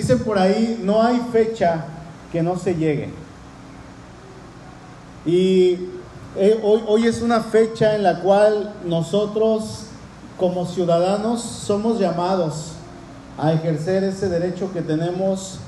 dicen 0.00 0.20
por 0.20 0.38
ahí, 0.38 0.80
no 0.82 1.02
hay 1.02 1.20
fecha 1.30 1.84
que 2.32 2.42
no 2.42 2.56
se 2.56 2.74
llegue. 2.74 3.10
Y 5.26 5.78
eh, 6.36 6.58
hoy, 6.62 6.82
hoy 6.86 7.06
es 7.06 7.20
una 7.20 7.40
fecha 7.40 7.94
en 7.94 8.02
la 8.02 8.20
cual 8.20 8.74
nosotros 8.84 9.84
como 10.38 10.64
ciudadanos 10.64 11.42
somos 11.42 11.98
llamados 11.98 12.72
a 13.36 13.52
ejercer 13.52 14.04
ese 14.04 14.28
derecho 14.28 14.72
que 14.72 14.80
tenemos 14.80 15.58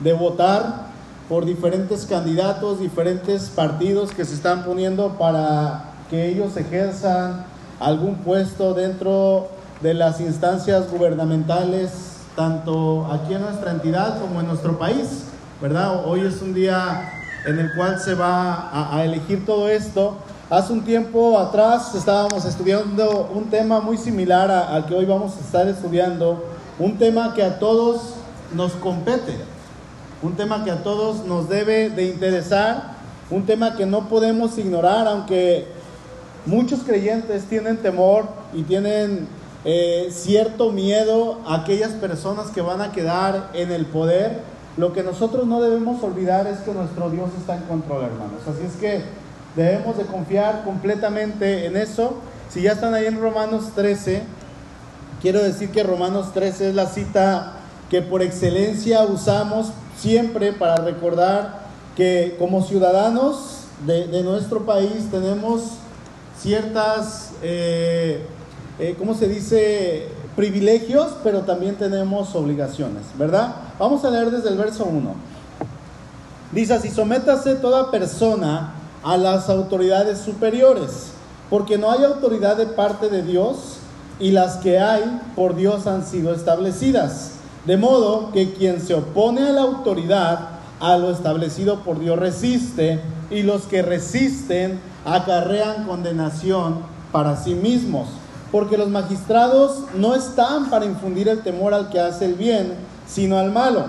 de 0.00 0.12
votar 0.12 0.90
por 1.28 1.46
diferentes 1.46 2.04
candidatos, 2.04 2.80
diferentes 2.80 3.48
partidos 3.48 4.10
que 4.10 4.24
se 4.24 4.34
están 4.34 4.64
poniendo 4.64 5.16
para 5.16 5.84
que 6.10 6.28
ellos 6.28 6.56
ejerzan 6.56 7.46
algún 7.78 8.16
puesto 8.16 8.74
dentro 8.74 9.48
de 9.80 9.94
las 9.94 10.20
instancias 10.20 10.90
gubernamentales, 10.90 12.09
tanto 12.36 13.06
aquí 13.10 13.34
en 13.34 13.42
nuestra 13.42 13.72
entidad 13.72 14.20
como 14.20 14.40
en 14.40 14.46
nuestro 14.46 14.78
país, 14.78 15.24
¿verdad? 15.60 16.04
Hoy 16.06 16.20
es 16.20 16.40
un 16.42 16.54
día 16.54 17.12
en 17.46 17.58
el 17.58 17.74
cual 17.74 17.98
se 17.98 18.14
va 18.14 18.94
a, 18.94 19.04
elegir 19.04 19.44
todo 19.44 19.68
esto. 19.68 20.16
Hace 20.48 20.72
un 20.72 20.82
tiempo 20.84 21.38
atrás 21.38 21.94
estábamos 21.94 22.44
estudiando 22.44 23.30
un 23.34 23.44
tema 23.50 23.80
muy 23.80 23.96
similar 23.96 24.50
al 24.50 24.86
que 24.86 24.94
hoy 24.94 25.04
vamos 25.04 25.36
a 25.36 25.40
estar 25.40 25.68
estudiando, 25.68 26.44
un 26.78 26.98
tema 26.98 27.34
que 27.34 27.42
a 27.42 27.58
todos 27.58 28.14
nos 28.54 28.72
compete, 28.72 29.36
un 30.22 30.34
tema 30.34 30.64
que 30.64 30.70
a 30.70 30.82
todos 30.82 31.24
nos 31.24 31.48
debe 31.48 31.90
de 31.90 32.06
interesar, 32.06 32.94
un 33.30 33.46
tema 33.46 33.76
que 33.76 33.86
no 33.86 34.08
podemos 34.08 34.58
ignorar, 34.58 35.06
aunque 35.06 35.68
muchos 36.46 36.80
creyentes 36.80 37.44
tienen 37.44 37.76
temor 37.76 38.26
y 38.52 38.62
tienen 38.62 39.28
eh, 39.64 40.08
cierto 40.10 40.72
miedo 40.72 41.40
a 41.46 41.62
aquellas 41.62 41.92
personas 41.92 42.50
que 42.50 42.62
van 42.62 42.80
a 42.80 42.92
quedar 42.92 43.50
en 43.54 43.70
el 43.70 43.86
poder 43.86 44.50
lo 44.76 44.92
que 44.92 45.02
nosotros 45.02 45.46
no 45.46 45.60
debemos 45.60 46.02
olvidar 46.02 46.46
es 46.46 46.60
que 46.60 46.72
nuestro 46.72 47.10
Dios 47.10 47.28
está 47.38 47.56
en 47.56 47.62
control, 47.64 48.04
hermanos. 48.04 48.40
Así 48.48 48.64
es 48.64 48.76
que 48.76 49.02
debemos 49.56 49.98
de 49.98 50.04
confiar 50.04 50.64
completamente 50.64 51.66
en 51.66 51.76
eso. 51.76 52.14
Si 52.48 52.62
ya 52.62 52.72
están 52.72 52.94
ahí 52.94 53.06
en 53.06 53.20
Romanos 53.20 53.72
13, 53.74 54.22
quiero 55.20 55.42
decir 55.42 55.70
que 55.70 55.82
Romanos 55.82 56.32
13 56.32 56.70
es 56.70 56.74
la 56.74 56.86
cita 56.86 57.56
que 57.90 58.00
por 58.00 58.22
excelencia 58.22 59.02
usamos 59.02 59.72
siempre 59.98 60.52
para 60.52 60.76
recordar 60.76 61.60
que 61.96 62.36
como 62.38 62.62
ciudadanos 62.62 63.64
de, 63.86 64.22
nuestro 64.22 64.64
país 64.64 65.10
tenemos 65.10 65.62
ciertas, 66.38 67.32
eh, 67.42 68.24
eh, 68.80 68.96
¿cómo 68.98 69.14
se 69.14 69.28
dice? 69.28 70.08
Privilegios, 70.36 71.12
pero 71.22 71.40
también 71.40 71.74
tenemos 71.74 72.34
obligaciones, 72.34 73.02
¿verdad? 73.18 73.54
Vamos 73.78 74.04
a 74.04 74.10
leer 74.10 74.30
desde 74.30 74.48
el 74.48 74.56
verso 74.56 74.84
1. 74.84 75.14
Dice 76.52 76.74
así, 76.74 76.90
sométase 76.90 77.56
toda 77.56 77.90
persona 77.90 78.72
a 79.02 79.16
las 79.18 79.50
autoridades 79.50 80.18
superiores, 80.18 81.08
porque 81.50 81.76
no 81.76 81.90
hay 81.90 82.04
autoridad 82.04 82.56
de 82.56 82.66
parte 82.66 83.10
de 83.10 83.22
Dios 83.22 83.76
y 84.18 84.30
las 84.30 84.56
que 84.56 84.78
hay 84.78 85.20
por 85.36 85.56
Dios 85.56 85.86
han 85.86 86.06
sido 86.06 86.34
establecidas. 86.34 87.32
De 87.66 87.76
modo 87.76 88.32
que 88.32 88.54
quien 88.54 88.80
se 88.80 88.94
opone 88.94 89.42
a 89.42 89.52
la 89.52 89.62
autoridad, 89.62 90.48
a 90.80 90.96
lo 90.96 91.10
establecido 91.10 91.80
por 91.80 91.98
Dios 91.98 92.18
resiste, 92.18 93.00
y 93.30 93.42
los 93.42 93.62
que 93.62 93.82
resisten 93.82 94.80
acarrean 95.04 95.86
condenación 95.86 96.78
para 97.12 97.36
sí 97.36 97.54
mismos, 97.54 98.08
porque 98.52 98.76
los 98.76 98.88
magistrados 98.88 99.84
no 99.94 100.14
están 100.14 100.70
para 100.70 100.84
infundir 100.84 101.28
el 101.28 101.42
temor 101.42 101.72
al 101.74 101.88
que 101.88 102.00
hace 102.00 102.24
el 102.24 102.34
bien, 102.34 102.74
sino 103.06 103.38
al 103.38 103.52
malo. 103.52 103.84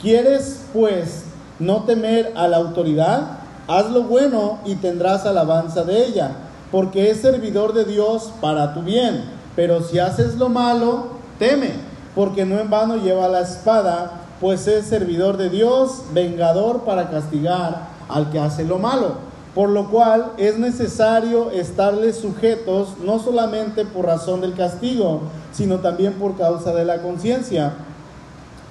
¿Quieres, 0.00 0.62
pues, 0.72 1.24
no 1.58 1.84
temer 1.84 2.32
a 2.36 2.48
la 2.48 2.56
autoridad? 2.56 3.38
Haz 3.68 3.90
lo 3.90 4.02
bueno 4.02 4.58
y 4.64 4.76
tendrás 4.76 5.26
alabanza 5.26 5.84
de 5.84 6.06
ella, 6.06 6.32
porque 6.72 7.10
es 7.10 7.20
servidor 7.20 7.72
de 7.72 7.84
Dios 7.84 8.32
para 8.40 8.74
tu 8.74 8.82
bien. 8.82 9.24
Pero 9.54 9.82
si 9.82 9.98
haces 9.98 10.36
lo 10.36 10.48
malo, 10.48 11.08
teme, 11.38 11.72
porque 12.14 12.44
no 12.44 12.58
en 12.58 12.70
vano 12.70 12.96
lleva 12.96 13.28
la 13.28 13.40
espada, 13.40 14.12
pues 14.40 14.66
es 14.66 14.86
servidor 14.86 15.36
de 15.36 15.50
Dios, 15.50 16.02
vengador 16.12 16.80
para 16.80 17.10
castigar 17.10 17.88
al 18.08 18.30
que 18.30 18.40
hace 18.40 18.64
lo 18.64 18.78
malo. 18.78 19.29
Por 19.54 19.70
lo 19.70 19.90
cual 19.90 20.32
es 20.38 20.58
necesario 20.58 21.50
estarles 21.50 22.16
sujetos 22.16 22.98
no 23.04 23.18
solamente 23.18 23.84
por 23.84 24.06
razón 24.06 24.40
del 24.40 24.54
castigo, 24.54 25.22
sino 25.52 25.80
también 25.80 26.14
por 26.14 26.36
causa 26.36 26.72
de 26.72 26.84
la 26.84 27.02
conciencia 27.02 27.72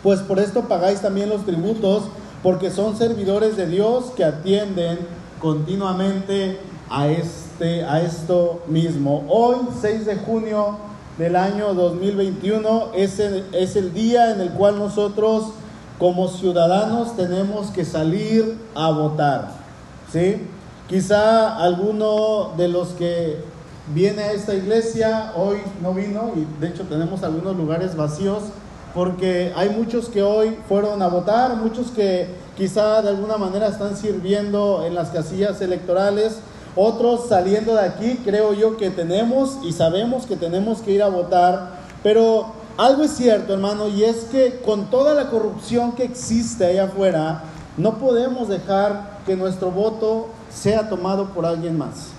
pues 0.04 0.22
por 0.22 0.40
esto 0.40 0.64
pagáis 0.64 1.02
también 1.02 1.30
los 1.30 1.46
tributos, 1.46 2.04
porque 2.42 2.72
son 2.72 2.98
servidores 2.98 3.58
de 3.58 3.68
Dios 3.68 4.06
que 4.16 4.24
atienden 4.24 5.00
continuamente 5.42 6.58
a, 6.90 7.08
este, 7.10 7.84
a 7.84 8.02
esto 8.02 8.62
mismo. 8.68 9.26
Hoy, 9.28 9.58
6 9.82 10.06
de 10.06 10.16
junio 10.16 10.78
del 11.18 11.36
año 11.36 11.74
2021, 11.74 12.92
es 12.96 13.20
el, 13.20 13.46
es 13.52 13.76
el 13.76 13.94
día 13.94 14.32
en 14.32 14.40
el 14.40 14.52
cual 14.52 14.80
nosotros 14.80 15.52
como 15.98 16.30
ciudadanos 16.30 17.18
tenemos 17.18 17.68
que 17.72 17.84
salir 17.84 18.58
a 18.74 18.92
votar. 18.92 19.52
¿sí? 20.14 20.48
Quizá 20.90 21.56
alguno 21.56 22.54
de 22.58 22.68
los 22.68 22.90
que 22.90 23.38
viene 23.94 24.24
a 24.24 24.32
esta 24.32 24.56
iglesia 24.56 25.34
hoy 25.36 25.58
no 25.84 25.94
vino 25.94 26.32
y 26.36 26.48
de 26.60 26.70
hecho 26.70 26.86
tenemos 26.86 27.22
algunos 27.22 27.56
lugares 27.56 27.96
vacíos 27.96 28.42
porque 28.96 29.54
hay 29.56 29.70
muchos 29.70 30.10
que 30.10 30.24
hoy 30.24 30.58
fueron 30.68 31.04
a 31.04 31.08
votar, 31.08 31.58
muchos 31.58 31.92
que 31.92 32.28
quizá 32.58 33.04
de 33.04 33.10
alguna 33.10 33.38
manera 33.38 33.68
están 33.68 33.96
sirviendo 33.96 34.84
en 34.84 34.96
las 34.96 35.10
casillas 35.10 35.62
electorales, 35.62 36.40
otros 36.76 37.28
saliendo 37.30 37.76
de 37.76 37.82
aquí, 37.82 38.20
creo 38.26 38.54
yo 38.54 38.76
que 38.76 38.90
tenemos 38.90 39.60
y 39.64 39.74
sabemos 39.74 40.26
que 40.26 40.38
tenemos 40.38 40.82
que 40.82 40.94
ir 40.94 41.04
a 41.04 41.10
votar, 41.10 41.82
pero 42.02 42.48
algo 42.78 43.04
es 43.04 43.12
cierto, 43.12 43.54
hermano, 43.54 43.90
y 43.90 44.06
es 44.06 44.26
que 44.32 44.60
con 44.66 44.90
toda 44.90 45.14
la 45.14 45.30
corrupción 45.30 45.92
que 45.92 46.04
existe 46.06 46.66
allá 46.66 46.86
afuera, 46.86 47.44
no 47.78 48.00
podemos 48.00 48.48
dejar 48.50 49.20
que 49.28 49.36
nuestro 49.36 49.70
voto 49.70 50.30
sea 50.50 50.90
tomado 50.90 51.30
por 51.30 51.46
alguien 51.46 51.78
más. 51.78 52.10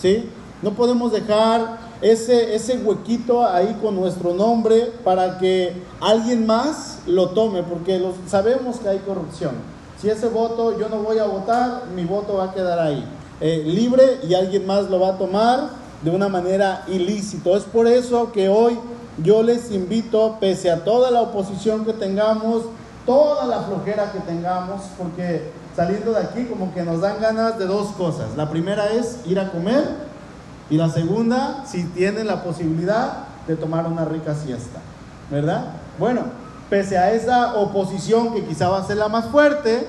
¿Sí? 0.00 0.28
No 0.62 0.72
podemos 0.72 1.12
dejar 1.12 1.78
ese, 2.00 2.54
ese 2.54 2.78
huequito 2.78 3.46
ahí 3.46 3.78
con 3.82 3.96
nuestro 3.96 4.34
nombre 4.34 4.92
para 5.04 5.38
que 5.38 5.82
alguien 6.00 6.46
más 6.46 7.00
lo 7.06 7.30
tome, 7.30 7.62
porque 7.62 8.00
sabemos 8.26 8.78
que 8.78 8.88
hay 8.88 8.98
corrupción. 8.98 9.52
Si 10.00 10.08
ese 10.08 10.28
voto 10.28 10.78
yo 10.78 10.88
no 10.88 10.98
voy 10.98 11.18
a 11.18 11.24
votar, 11.24 11.86
mi 11.94 12.04
voto 12.04 12.36
va 12.36 12.44
a 12.44 12.54
quedar 12.54 12.78
ahí, 12.78 13.04
eh, 13.40 13.62
libre 13.66 14.20
y 14.28 14.34
alguien 14.34 14.66
más 14.66 14.88
lo 14.88 15.00
va 15.00 15.10
a 15.10 15.18
tomar 15.18 15.70
de 16.02 16.10
una 16.10 16.28
manera 16.28 16.84
ilícito. 16.86 17.56
Es 17.56 17.64
por 17.64 17.86
eso 17.86 18.30
que 18.32 18.48
hoy 18.48 18.78
yo 19.22 19.42
les 19.42 19.72
invito, 19.72 20.36
pese 20.38 20.70
a 20.70 20.84
toda 20.84 21.10
la 21.10 21.22
oposición 21.22 21.84
que 21.84 21.92
tengamos, 21.92 22.62
toda 23.04 23.46
la 23.46 23.62
flojera 23.62 24.12
que 24.12 24.20
tengamos, 24.20 24.82
porque 24.96 25.50
saliendo 25.78 26.10
de 26.10 26.18
aquí 26.18 26.44
como 26.46 26.74
que 26.74 26.82
nos 26.82 27.00
dan 27.00 27.20
ganas 27.20 27.56
de 27.56 27.64
dos 27.64 27.92
cosas. 27.92 28.36
La 28.36 28.50
primera 28.50 28.90
es 28.94 29.18
ir 29.26 29.38
a 29.38 29.52
comer 29.52 29.84
y 30.68 30.76
la 30.76 30.90
segunda, 30.90 31.64
si 31.68 31.84
tienen 31.84 32.26
la 32.26 32.42
posibilidad 32.42 33.28
de 33.46 33.54
tomar 33.54 33.86
una 33.86 34.04
rica 34.04 34.34
siesta, 34.34 34.80
¿verdad? 35.30 35.66
Bueno, 35.96 36.22
pese 36.68 36.98
a 36.98 37.12
esa 37.12 37.54
oposición 37.54 38.34
que 38.34 38.44
quizá 38.44 38.68
va 38.68 38.78
a 38.78 38.86
ser 38.88 38.96
la 38.96 39.08
más 39.08 39.26
fuerte, 39.26 39.86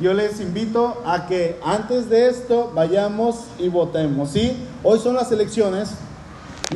yo 0.00 0.12
les 0.12 0.40
invito 0.40 1.00
a 1.06 1.28
que 1.28 1.60
antes 1.64 2.10
de 2.10 2.30
esto 2.30 2.72
vayamos 2.74 3.44
y 3.60 3.68
votemos, 3.68 4.30
¿sí? 4.30 4.66
Hoy 4.82 4.98
son 4.98 5.14
las 5.14 5.30
elecciones 5.30 5.90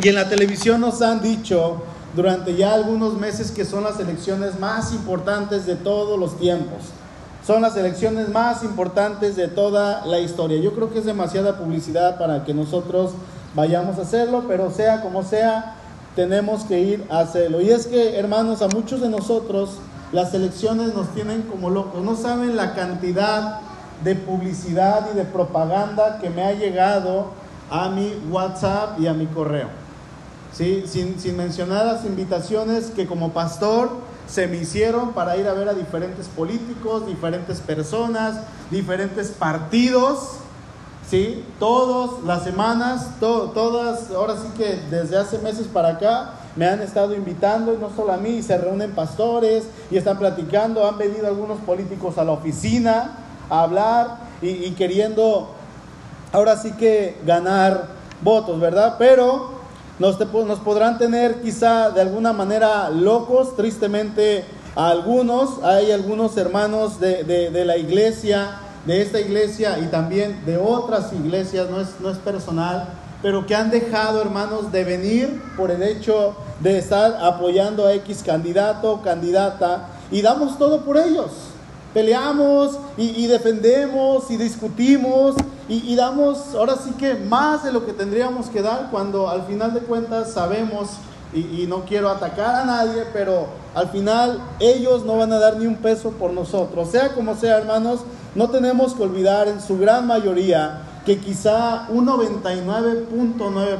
y 0.00 0.08
en 0.08 0.14
la 0.14 0.28
televisión 0.28 0.80
nos 0.80 1.02
han 1.02 1.20
dicho 1.20 1.82
durante 2.14 2.54
ya 2.54 2.74
algunos 2.74 3.14
meses 3.14 3.50
que 3.50 3.64
son 3.64 3.82
las 3.82 3.98
elecciones 3.98 4.60
más 4.60 4.92
importantes 4.92 5.66
de 5.66 5.74
todos 5.74 6.16
los 6.16 6.38
tiempos. 6.38 6.92
Son 7.46 7.60
las 7.60 7.76
elecciones 7.76 8.28
más 8.28 8.62
importantes 8.62 9.34
de 9.34 9.48
toda 9.48 10.06
la 10.06 10.20
historia. 10.20 10.60
Yo 10.60 10.74
creo 10.74 10.92
que 10.92 11.00
es 11.00 11.04
demasiada 11.04 11.58
publicidad 11.58 12.16
para 12.16 12.44
que 12.44 12.54
nosotros 12.54 13.12
vayamos 13.54 13.98
a 13.98 14.02
hacerlo, 14.02 14.44
pero 14.46 14.70
sea 14.70 15.02
como 15.02 15.24
sea, 15.24 15.74
tenemos 16.14 16.62
que 16.64 16.80
ir 16.80 17.04
a 17.10 17.20
hacerlo. 17.20 17.60
Y 17.60 17.70
es 17.70 17.88
que, 17.88 18.16
hermanos, 18.16 18.62
a 18.62 18.68
muchos 18.68 19.00
de 19.00 19.08
nosotros 19.08 19.78
las 20.12 20.34
elecciones 20.34 20.94
nos 20.94 21.08
tienen 21.14 21.42
como 21.42 21.70
locos. 21.70 22.04
No 22.04 22.14
saben 22.14 22.54
la 22.54 22.74
cantidad 22.74 23.60
de 24.04 24.14
publicidad 24.14 25.08
y 25.12 25.16
de 25.16 25.24
propaganda 25.24 26.18
que 26.20 26.30
me 26.30 26.44
ha 26.44 26.52
llegado 26.52 27.28
a 27.70 27.88
mi 27.88 28.12
WhatsApp 28.30 29.00
y 29.00 29.08
a 29.08 29.14
mi 29.14 29.26
correo. 29.26 29.68
¿Sí? 30.52 30.84
Sin, 30.86 31.18
sin 31.18 31.36
mencionar 31.36 31.86
las 31.86 32.04
invitaciones 32.04 32.92
que 32.94 33.06
como 33.06 33.32
pastor 33.32 33.90
se 34.32 34.46
me 34.46 34.56
hicieron 34.56 35.12
para 35.12 35.36
ir 35.36 35.46
a 35.46 35.52
ver 35.52 35.68
a 35.68 35.74
diferentes 35.74 36.26
políticos, 36.28 37.06
diferentes 37.06 37.60
personas, 37.60 38.36
diferentes 38.70 39.28
partidos 39.28 40.38
¿sí? 41.12 41.44
Todas 41.58 42.24
las 42.24 42.42
semanas, 42.42 43.06
todas, 43.20 44.10
ahora 44.12 44.34
sí 44.34 44.48
que 44.56 44.80
desde 44.90 45.18
hace 45.18 45.36
meses 45.38 45.66
para 45.66 45.90
acá, 45.90 46.30
me 46.56 46.66
han 46.66 46.80
estado 46.80 47.14
invitando, 47.14 47.74
y 47.74 47.76
no 47.76 47.90
solo 47.94 48.12
a 48.12 48.16
mí, 48.16 48.42
se 48.42 48.56
reúnen 48.56 48.92
pastores 48.92 49.64
y 49.90 49.98
están 49.98 50.18
platicando, 50.18 50.88
han 50.88 50.96
venido 50.96 51.26
algunos 51.26 51.58
políticos 51.60 52.16
a 52.16 52.24
la 52.24 52.32
oficina 52.32 53.18
a 53.50 53.62
hablar 53.62 54.16
y, 54.40 54.70
queriendo 54.70 55.50
ahora 56.32 56.56
sí 56.56 56.72
que 56.72 57.18
ganar 57.26 57.88
votos, 58.22 58.58
¿verdad? 58.58 58.96
Pero 58.98 59.61
nos, 59.98 60.16
podrán 60.60 60.98
tener 60.98 61.40
quizá 61.42 61.90
de 61.90 62.00
alguna 62.00 62.32
manera 62.32 62.90
locos, 62.90 63.56
tristemente 63.56 64.44
a 64.74 64.88
algunos, 64.88 65.62
hay 65.62 65.90
algunos 65.90 66.36
hermanos 66.36 66.98
de, 66.98 67.24
de 67.24 67.64
la 67.64 67.76
iglesia 67.76 68.58
de 68.86 69.00
esta 69.00 69.20
iglesia 69.20 69.78
y 69.78 69.86
también 69.86 70.44
de 70.44 70.58
otras 70.58 71.12
iglesias, 71.12 71.70
no 71.70 71.80
es, 71.80 71.88
no 72.00 72.10
es 72.10 72.18
personal, 72.18 72.88
pero 73.22 73.46
que 73.46 73.54
han 73.54 73.70
dejado, 73.70 74.20
hermanos, 74.20 74.72
de 74.72 74.84
venir 74.84 75.42
por 75.56 75.70
el 75.70 75.82
hecho 75.82 76.34
de 76.60 76.78
estar 76.78 77.18
apoyando 77.22 77.86
a 77.86 77.94
X 77.94 78.22
candidato 78.24 78.92
o 78.92 79.02
candidata 79.02 79.88
y 80.10 80.22
damos 80.22 80.58
todo 80.58 80.84
por 80.84 80.96
ellos. 80.96 81.30
Peleamos 81.94 82.78
y, 82.96 83.26
defendemos 83.26 84.30
y 84.30 84.36
discutimos 84.38 85.36
y, 85.68 85.92
y, 85.92 85.96
damos 85.96 86.54
ahora 86.54 86.76
sí 86.76 86.90
que 86.92 87.14
más 87.14 87.64
de 87.64 87.72
lo 87.72 87.86
que 87.86 87.92
tendríamos 87.92 88.48
que 88.48 88.62
dar 88.62 88.88
cuando 88.90 89.28
al 89.28 89.42
final 89.42 89.72
de 89.72 89.80
cuentas 89.80 90.32
sabemos 90.32 90.88
y, 91.34 91.66
no 91.66 91.84
quiero 91.84 92.10
atacar 92.10 92.54
a 92.56 92.64
nadie, 92.64 93.04
pero 93.12 93.46
al 93.74 93.88
final 93.88 94.40
ellos 94.60 95.04
no 95.04 95.16
van 95.16 95.32
a 95.32 95.38
dar 95.38 95.56
ni 95.56 95.66
un 95.66 95.76
peso 95.76 96.10
por 96.10 96.32
nosotros. 96.32 96.90
Sea 96.90 97.14
como 97.14 97.34
sea, 97.34 97.56
hermanos, 97.58 98.00
no 98.34 98.50
tenemos 98.50 98.94
que 98.94 99.02
olvidar 99.02 99.48
en 99.48 99.60
su 99.60 99.78
gran 99.78 100.06
mayoría 100.06 100.82
que 101.06 101.18
quizá 101.18 101.86
un 101.88 102.06
99.9%, 102.06 103.78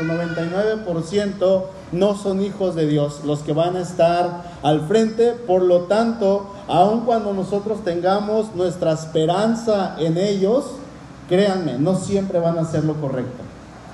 99% 0.00 1.62
no 1.92 2.16
son 2.16 2.42
hijos 2.42 2.74
de 2.74 2.88
Dios 2.88 3.20
los 3.24 3.40
que 3.40 3.52
van 3.52 3.76
a 3.76 3.82
estar 3.82 4.56
al 4.62 4.80
frente. 4.88 5.32
Por 5.32 5.62
lo 5.62 5.82
tanto, 5.82 6.46
aun 6.66 7.02
cuando 7.02 7.34
nosotros 7.34 7.84
tengamos 7.84 8.54
nuestra 8.54 8.92
esperanza 8.92 9.96
en 9.98 10.16
ellos, 10.16 10.64
créanme, 11.28 11.78
no 11.78 11.96
siempre 11.96 12.38
van 12.38 12.58
a 12.58 12.62
hacer 12.62 12.84
lo 12.84 12.94
correcto 13.00 13.46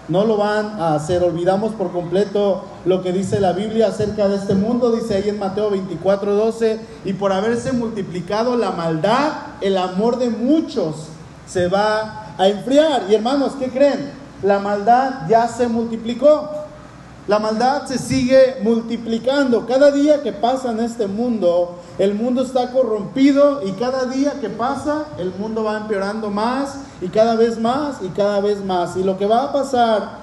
no 0.09 0.25
lo 0.25 0.37
van 0.37 0.81
a 0.81 0.95
hacer. 0.95 1.23
Olvidamos 1.23 1.73
por 1.73 1.93
completo 1.93 2.65
lo 2.85 3.03
que 3.03 3.13
dice 3.13 3.41
la 3.41 3.53
Biblia 3.53 3.89
acerca 3.89 4.29
de 4.29 4.37
este 4.37 4.55
mundo, 4.55 4.93
dice 4.93 5.17
ahí 5.17 5.29
en 5.29 5.39
Mateo 5.39 5.71
24, 5.71 6.35
12, 6.35 6.81
y 7.05 7.13
por 7.15 7.33
haberse 7.33 7.73
multiplicado 7.73 8.57
la 8.57 8.73
maldad, 8.73 9.33
el 9.61 9.79
amor 9.79 10.19
de 10.19 10.31
muchos 10.31 11.07
se 11.47 11.69
va 11.69 12.35
a 12.37 12.49
enfriar. 12.49 13.05
Y 13.09 13.15
hermanos, 13.15 13.53
¿qué 13.59 13.69
creen? 13.69 14.11
La 14.43 14.59
maldad 14.59 15.29
ya 15.29 15.49
se 15.49 15.69
multiplicó. 15.69 16.51
La 17.29 17.39
maldad 17.39 17.87
se 17.87 17.99
sigue 17.99 18.57
multiplicando. 18.63 19.65
Cada 19.67 19.93
día 19.93 20.23
que 20.23 20.33
pasa 20.33 20.73
en 20.73 20.81
este 20.81 21.07
mundo, 21.07 21.79
el 21.99 22.15
mundo 22.15 22.43
está 22.43 22.73
corrompido 22.73 23.63
y 23.65 23.73
cada 23.73 24.07
día 24.07 24.41
que 24.41 24.49
pasa, 24.49 25.07
el 25.19 25.33
mundo 25.39 25.63
va 25.63 25.79
empeorando 25.79 26.31
más 26.31 26.79
y 27.01 27.09
cada 27.09 27.37
vez 27.37 27.61
más 27.61 27.99
y 28.03 28.09
cada 28.09 28.41
vez 28.41 28.65
más. 28.65 28.97
Y 28.97 29.05
lo 29.05 29.19
que 29.19 29.27
va 29.27 29.45
a 29.45 29.53
pasar 29.53 30.19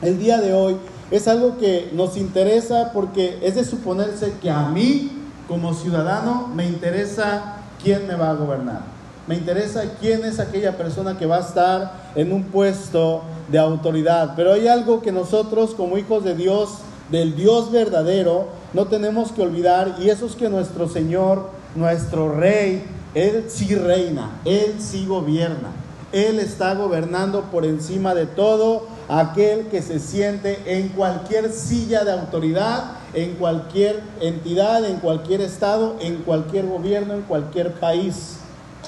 el 0.00 0.18
día 0.18 0.40
de 0.40 0.54
hoy 0.54 0.78
es 1.10 1.28
algo 1.28 1.58
que 1.58 1.90
nos 1.92 2.16
interesa 2.16 2.90
porque 2.94 3.38
es 3.42 3.56
de 3.56 3.64
suponerse 3.64 4.32
que 4.40 4.50
a 4.50 4.68
mí, 4.68 5.12
como 5.46 5.74
ciudadano, 5.74 6.48
me 6.54 6.66
interesa 6.66 7.56
quién 7.82 8.06
me 8.06 8.14
va 8.14 8.30
a 8.30 8.34
gobernar. 8.34 8.80
Me 9.26 9.36
interesa 9.36 9.84
quién 10.00 10.24
es 10.24 10.38
aquella 10.38 10.76
persona 10.76 11.16
que 11.16 11.24
va 11.24 11.38
a 11.38 11.40
estar 11.40 11.92
en 12.14 12.32
un 12.32 12.44
puesto 12.44 13.22
de 13.48 13.58
autoridad. 13.58 14.34
Pero 14.36 14.52
hay 14.52 14.68
algo 14.68 15.00
que 15.00 15.12
nosotros 15.12 15.74
como 15.74 15.96
hijos 15.96 16.24
de 16.24 16.34
Dios, 16.34 16.78
del 17.10 17.34
Dios 17.34 17.72
verdadero, 17.72 18.48
no 18.74 18.86
tenemos 18.86 19.32
que 19.32 19.42
olvidar 19.42 19.96
y 19.98 20.10
eso 20.10 20.26
es 20.26 20.34
que 20.34 20.50
nuestro 20.50 20.88
Señor, 20.88 21.48
nuestro 21.74 22.34
Rey, 22.34 22.84
Él 23.14 23.46
sí 23.48 23.74
reina, 23.74 24.40
Él 24.44 24.74
sí 24.78 25.06
gobierna. 25.06 25.70
Él 26.12 26.38
está 26.38 26.74
gobernando 26.74 27.44
por 27.50 27.64
encima 27.64 28.14
de 28.14 28.26
todo 28.26 28.86
aquel 29.08 29.66
que 29.66 29.82
se 29.82 29.98
siente 29.98 30.60
en 30.66 30.90
cualquier 30.90 31.50
silla 31.50 32.04
de 32.04 32.12
autoridad, 32.12 32.98
en 33.14 33.34
cualquier 33.34 34.00
entidad, 34.20 34.84
en 34.84 34.98
cualquier 34.98 35.40
estado, 35.40 35.96
en 36.00 36.16
cualquier 36.18 36.66
gobierno, 36.66 37.14
en 37.14 37.22
cualquier 37.22 37.72
país. 37.72 38.36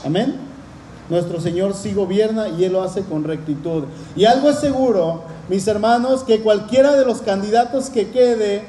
Amén. 0.04 0.36
Nuestro 1.08 1.40
Señor 1.40 1.74
sí 1.74 1.94
gobierna 1.94 2.48
y 2.48 2.64
Él 2.64 2.72
lo 2.72 2.82
hace 2.82 3.02
con 3.02 3.24
rectitud. 3.24 3.84
Y 4.16 4.24
algo 4.24 4.50
es 4.50 4.58
seguro, 4.58 5.22
mis 5.48 5.66
hermanos, 5.68 6.24
que 6.24 6.40
cualquiera 6.40 6.96
de 6.96 7.04
los 7.04 7.22
candidatos 7.22 7.90
que 7.90 8.10
quede, 8.10 8.64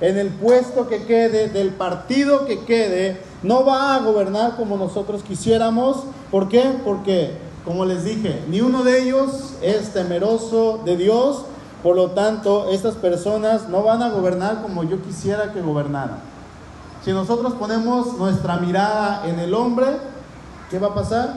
en 0.00 0.18
el 0.18 0.28
puesto 0.28 0.88
que 0.88 1.04
quede, 1.04 1.48
del 1.48 1.70
partido 1.70 2.46
que 2.46 2.64
quede, 2.64 3.18
no 3.42 3.64
va 3.64 3.94
a 3.94 4.00
gobernar 4.00 4.56
como 4.56 4.76
nosotros 4.76 5.22
quisiéramos. 5.22 6.04
¿Por 6.30 6.48
qué? 6.48 6.64
Porque, 6.84 7.36
como 7.64 7.84
les 7.84 8.04
dije, 8.04 8.42
ni 8.48 8.60
uno 8.60 8.82
de 8.82 9.02
ellos 9.02 9.54
es 9.60 9.92
temeroso 9.92 10.80
de 10.84 10.96
Dios. 10.96 11.44
Por 11.82 11.96
lo 11.96 12.12
tanto, 12.12 12.70
estas 12.70 12.94
personas 12.94 13.68
no 13.68 13.82
van 13.82 14.02
a 14.02 14.10
gobernar 14.10 14.62
como 14.62 14.82
yo 14.82 15.02
quisiera 15.02 15.52
que 15.52 15.60
gobernaran. 15.60 16.18
Si 17.04 17.12
nosotros 17.12 17.54
ponemos 17.54 18.16
nuestra 18.16 18.56
mirada 18.56 19.24
en 19.26 19.40
el 19.40 19.54
hombre, 19.54 19.86
¿qué 20.72 20.78
va 20.78 20.88
a 20.88 20.94
pasar? 20.94 21.34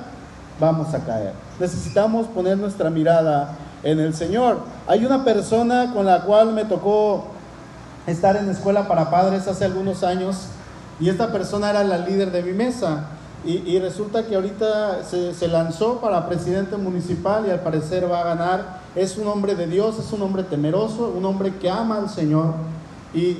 Vamos 0.61 0.93
a 0.93 0.99
caer. 0.99 1.33
Necesitamos 1.59 2.27
poner 2.27 2.57
nuestra 2.57 2.89
mirada 2.89 3.49
en 3.83 3.99
el 3.99 4.15
Señor. 4.15 4.59
Hay 4.87 5.05
una 5.05 5.25
persona 5.25 5.91
con 5.93 6.05
la 6.05 6.21
cual 6.21 6.53
me 6.53 6.63
tocó 6.63 7.25
estar 8.07 8.37
en 8.37 8.49
escuela 8.49 8.87
para 8.87 9.11
padres 9.11 9.45
hace 9.49 9.65
algunos 9.65 10.03
años 10.03 10.47
y 11.01 11.09
esta 11.09 11.33
persona 11.33 11.69
era 11.69 11.83
la 11.83 11.97
líder 11.97 12.31
de 12.31 12.43
mi 12.43 12.53
mesa. 12.53 13.07
Y, 13.47 13.77
resulta 13.77 14.25
que 14.25 14.33
ahorita 14.33 15.03
se, 15.03 15.31
se, 15.35 15.47
lanzó 15.47 16.01
para 16.01 16.27
presidente 16.27 16.77
municipal 16.77 17.45
y 17.45 17.51
al 17.51 17.59
parecer 17.59 18.11
va 18.11 18.21
a 18.21 18.23
ganar. 18.23 18.79
Es 18.95 19.17
un 19.17 19.27
hombre 19.27 19.53
de 19.53 19.67
Dios, 19.67 19.99
es 19.99 20.11
un 20.13 20.23
hombre 20.23 20.41
temeroso, 20.41 21.13
un 21.15 21.23
hombre 21.25 21.53
que 21.57 21.69
ama 21.69 21.97
al 21.97 22.09
Señor 22.09 22.55
y 23.13 23.37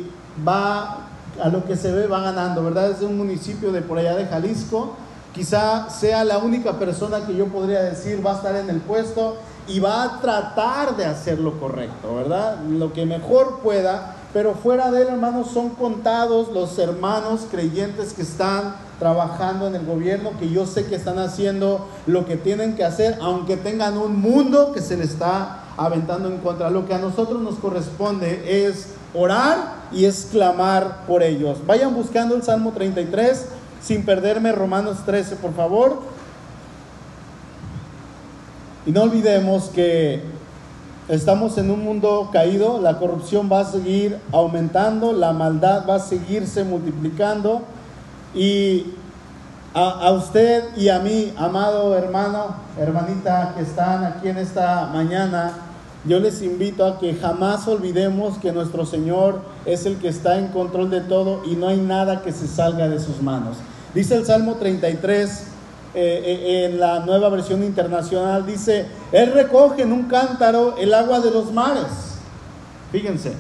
va 0.48 1.08
a 1.42 1.50
lo 1.50 1.66
que 1.66 1.76
se 1.76 1.92
ve, 1.92 2.06
va 2.06 2.20
ganando, 2.22 2.64
¿verdad? 2.64 2.92
Es 2.92 3.00
de 3.00 3.08
un 3.08 3.18
municipio 3.18 3.72
de 3.72 3.82
por 3.82 3.98
allá 3.98 4.16
de 4.16 4.28
Jalisco 4.28 4.96
Quizá 5.36 5.90
sea 5.90 6.24
la 6.24 6.38
única 6.38 6.80
persona 6.80 7.28
que 7.28 7.36
yo 7.36 7.48
podría 7.48 7.84
decir 7.84 8.26
va 8.26 8.32
a 8.32 8.36
estar 8.38 8.56
en 8.56 8.70
el 8.70 8.80
puesto 8.80 9.36
y 9.68 9.82
va 9.82 10.04
a 10.04 10.22
tratar 10.22 10.96
de 10.96 11.04
hacer 11.04 11.40
lo 11.40 11.60
correcto, 11.60 12.16
¿verdad? 12.16 12.60
Lo 12.62 12.94
que 12.94 13.06
mejor 13.06 13.60
pueda, 13.60 14.16
pero 14.32 14.54
fuera 14.54 14.92
de 14.92 15.02
él, 15.02 15.08
hermanos, 15.10 15.52
son 15.52 15.72
contados 15.72 16.54
los 16.54 16.80
hermanos 16.80 17.48
creyentes 17.52 18.14
que 18.14 18.22
están 18.22 18.78
trabajando 18.98 19.68
en 19.68 19.76
el 19.76 19.86
gobierno, 19.86 20.32
que 20.40 20.50
yo 20.50 20.66
sé 20.66 20.86
que 20.86 20.96
están 20.96 21.20
haciendo 21.20 21.86
lo 22.06 22.26
que 22.26 22.38
tienen 22.38 22.78
que 22.78 22.86
hacer, 22.86 23.18
aunque 23.22 23.58
tengan 23.58 23.98
un 23.98 24.22
mundo 24.22 24.72
que 24.72 24.82
se 24.82 24.96
le 24.96 25.04
está 25.04 25.64
aventando 25.76 26.30
en 26.30 26.38
contra. 26.38 26.70
Lo 26.70 26.86
que 26.86 26.94
a 26.94 27.00
nosotros 27.00 27.42
nos 27.42 27.56
corresponde 27.56 28.68
es 28.68 28.88
orar 29.14 29.86
y 29.92 30.06
exclamar 30.06 31.06
por 31.08 31.24
ellos. 31.24 31.58
Vayan 31.66 31.94
buscando 31.94 32.36
el 32.36 32.44
Salmo 32.44 32.72
33 32.72 33.48
sin 33.86 34.04
perderme 34.04 34.52
Romanos 34.52 34.98
13, 35.06 35.36
por 35.36 35.54
favor. 35.54 36.02
Y 38.86 38.92
no 38.92 39.04
olvidemos 39.04 39.66
que 39.66 40.24
estamos 41.08 41.58
en 41.60 41.70
un 41.70 41.84
mundo 41.84 42.30
caído, 42.34 42.82
la 42.82 42.98
corrupción 42.98 43.48
va 43.52 43.60
a 43.60 43.66
seguir 43.66 44.18
aumentando, 44.32 45.14
la 45.14 45.34
maldad 45.34 45.86
va 45.88 45.96
a 45.96 46.00
seguirse 46.00 46.64
multiplicando 46.64 47.62
y 48.34 48.94
a, 49.76 50.12
usted 50.14 50.64
y 50.78 50.90
a 50.90 51.00
mí, 51.00 51.34
amado 51.38 51.96
hermano, 51.96 52.56
hermanita 52.80 53.54
que 53.56 53.64
están 53.64 54.04
aquí 54.06 54.30
en 54.30 54.38
esta 54.38 54.90
mañana, 54.94 55.52
yo 56.06 56.20
les 56.20 56.42
invito 56.42 56.86
a 56.86 56.98
que 56.98 57.14
jamás 57.14 57.68
olvidemos 57.68 58.38
que 58.38 58.52
nuestro 58.52 58.86
Señor 58.86 59.42
es 59.66 59.86
el 59.86 59.98
que 59.98 60.08
está 60.08 60.38
en 60.38 60.48
control 60.48 60.90
de 60.90 61.02
todo 61.02 61.42
y 61.46 61.56
no 61.56 61.68
hay 61.68 61.78
nada 61.78 62.22
que 62.22 62.32
se 62.32 62.48
salga 62.48 62.88
de 62.88 63.00
sus 63.00 63.22
manos. 63.22 63.58
Dice 63.96 64.16
el 64.16 64.26
Salmo 64.26 64.56
33 64.56 65.30
eh, 65.30 65.42
eh, 65.96 66.66
en 66.66 66.82
la 66.82 67.00
nueva 67.00 67.30
versión 67.30 67.64
internacional, 67.64 68.46
dice, 68.46 68.86
Él 69.14 69.32
recoge 69.32 69.84
en 69.84 69.94
un 69.94 70.04
cántaro 70.04 70.76
el 70.78 70.94
agua 70.94 71.22
de 71.22 71.32
los 71.32 71.54
mares, 71.54 72.18
fíjense, 72.92 73.32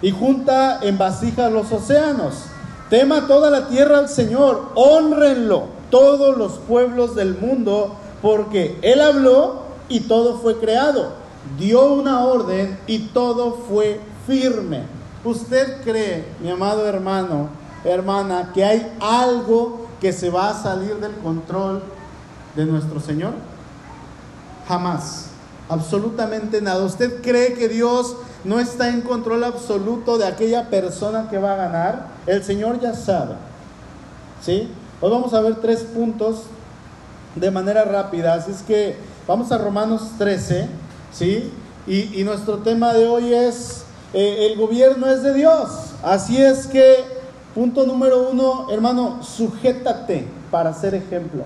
y 0.00 0.12
junta 0.12 0.78
en 0.82 0.96
vasijas 0.96 1.50
los 1.50 1.72
océanos. 1.72 2.44
Tema 2.88 3.26
toda 3.26 3.50
la 3.50 3.66
tierra 3.66 3.98
al 3.98 4.08
Señor, 4.08 4.70
honrenlo 4.76 5.64
todos 5.90 6.36
los 6.36 6.52
pueblos 6.52 7.16
del 7.16 7.36
mundo, 7.36 7.96
porque 8.22 8.78
Él 8.82 9.00
habló 9.00 9.62
y 9.88 10.00
todo 10.00 10.38
fue 10.38 10.58
creado. 10.58 11.14
Dio 11.58 11.92
una 11.92 12.24
orden 12.24 12.78
y 12.86 13.08
todo 13.08 13.58
fue 13.68 13.98
firme. 14.24 14.82
¿Usted 15.24 15.82
cree, 15.82 16.26
mi 16.40 16.48
amado 16.48 16.86
hermano, 16.86 17.48
hermana, 17.84 18.52
que 18.54 18.64
hay 18.64 18.92
algo 19.00 19.85
que 20.00 20.12
se 20.12 20.30
va 20.30 20.50
a 20.50 20.62
salir 20.62 20.96
del 20.96 21.14
control 21.16 21.82
de 22.54 22.66
nuestro 22.66 23.00
Señor? 23.00 23.32
Jamás. 24.68 25.26
Absolutamente 25.68 26.60
nada. 26.60 26.84
¿Usted 26.84 27.22
cree 27.22 27.54
que 27.54 27.68
Dios 27.68 28.16
no 28.46 28.60
está 28.60 28.88
en 28.90 29.00
control 29.00 29.42
absoluto 29.42 30.18
de 30.18 30.26
aquella 30.26 30.70
persona 30.70 31.28
que 31.28 31.36
va 31.36 31.54
a 31.54 31.56
ganar. 31.56 32.06
El 32.26 32.44
Señor 32.44 32.80
ya 32.80 32.94
sabe. 32.94 33.34
¿Sí? 34.40 34.70
Hoy 35.00 35.10
vamos 35.10 35.34
a 35.34 35.40
ver 35.40 35.56
tres 35.56 35.80
puntos 35.80 36.42
de 37.34 37.50
manera 37.50 37.84
rápida. 37.84 38.34
Así 38.34 38.52
es 38.52 38.62
que 38.62 38.96
vamos 39.26 39.50
a 39.50 39.58
Romanos 39.58 40.12
13. 40.18 40.68
¿Sí? 41.12 41.52
Y, 41.88 42.22
nuestro 42.22 42.58
tema 42.58 42.92
de 42.92 43.06
hoy 43.06 43.34
es, 43.34 43.84
eh, 44.12 44.48
el 44.50 44.58
gobierno 44.58 45.08
es 45.08 45.24
de 45.24 45.34
Dios. 45.34 45.68
Así 46.04 46.40
es 46.40 46.68
que, 46.68 47.04
punto 47.56 47.86
número 47.86 48.28
uno, 48.30 48.66
hermano, 48.70 49.22
sujétate 49.22 50.28
para 50.50 50.74
ser 50.74 50.94
ejemplo. 50.94 51.44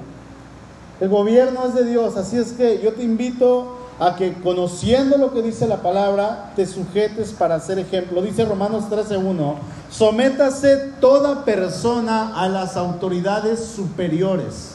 El 1.00 1.08
gobierno 1.08 1.68
es 1.68 1.74
de 1.76 1.84
Dios, 1.84 2.16
así 2.16 2.36
es 2.36 2.50
que 2.50 2.80
yo 2.82 2.94
te 2.94 3.04
invito 3.04 3.76
a 4.00 4.16
que 4.16 4.32
conociendo 4.42 5.18
lo 5.18 5.32
que 5.32 5.40
dice 5.40 5.68
la 5.68 5.82
palabra, 5.82 6.50
te 6.56 6.66
sujetes 6.66 7.30
para 7.32 7.60
ser 7.60 7.78
ejemplo. 7.78 8.22
Dice 8.22 8.44
Romanos 8.44 8.86
13.1, 8.90 9.54
sométase 9.88 10.94
toda 11.00 11.44
persona 11.44 12.34
a 12.34 12.48
las 12.48 12.76
autoridades 12.76 13.60
superiores. 13.60 14.72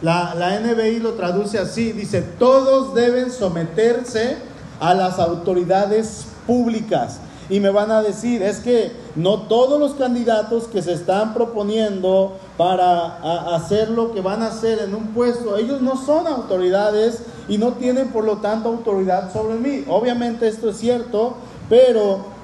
La, 0.00 0.34
la 0.34 0.58
NBI 0.60 0.98
lo 0.98 1.12
traduce 1.12 1.58
así, 1.58 1.92
dice, 1.92 2.22
todos 2.22 2.94
deben 2.94 3.30
someterse 3.30 4.38
a 4.80 4.94
las 4.94 5.18
autoridades 5.18 6.24
públicas. 6.46 7.18
Y 7.48 7.60
me 7.60 7.70
van 7.70 7.90
a 7.90 8.02
decir, 8.02 8.42
es 8.42 8.58
que 8.58 8.92
no 9.14 9.42
todos 9.42 9.78
los 9.78 9.94
candidatos 9.94 10.64
que 10.64 10.82
se 10.82 10.92
están 10.92 11.32
proponiendo 11.32 12.36
para 12.56 13.54
hacer 13.54 13.90
lo 13.90 14.12
que 14.12 14.20
van 14.20 14.42
a 14.42 14.48
hacer 14.48 14.80
en 14.80 14.94
un 14.94 15.08
puesto, 15.08 15.56
ellos 15.56 15.80
no 15.80 15.96
son 15.96 16.26
autoridades 16.26 17.22
y 17.48 17.58
no 17.58 17.74
tienen 17.74 18.08
por 18.08 18.24
lo 18.24 18.38
tanto 18.38 18.68
autoridad 18.68 19.32
sobre 19.32 19.56
mí. 19.56 19.84
Obviamente 19.88 20.48
esto 20.48 20.70
es 20.70 20.78
cierto, 20.78 21.34
pero 21.68 22.36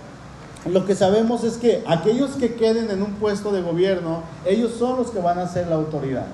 lo 0.71 0.85
que 0.87 0.95
sabemos 0.95 1.43
es 1.43 1.57
que 1.57 1.83
aquellos 1.89 2.33
que 2.33 2.55
queden 2.55 2.91
en 2.91 3.03
un 3.03 3.15
puesto 3.15 3.51
de 3.51 3.63
gobierno, 3.63 4.23
ellos 4.47 4.73
son 4.79 4.99
los 4.99 5.11
que 5.11 5.21
van 5.21 5.39
a 5.39 5.49
ser 5.49 5.67
la 5.67 5.75
autoridad. 5.75 6.27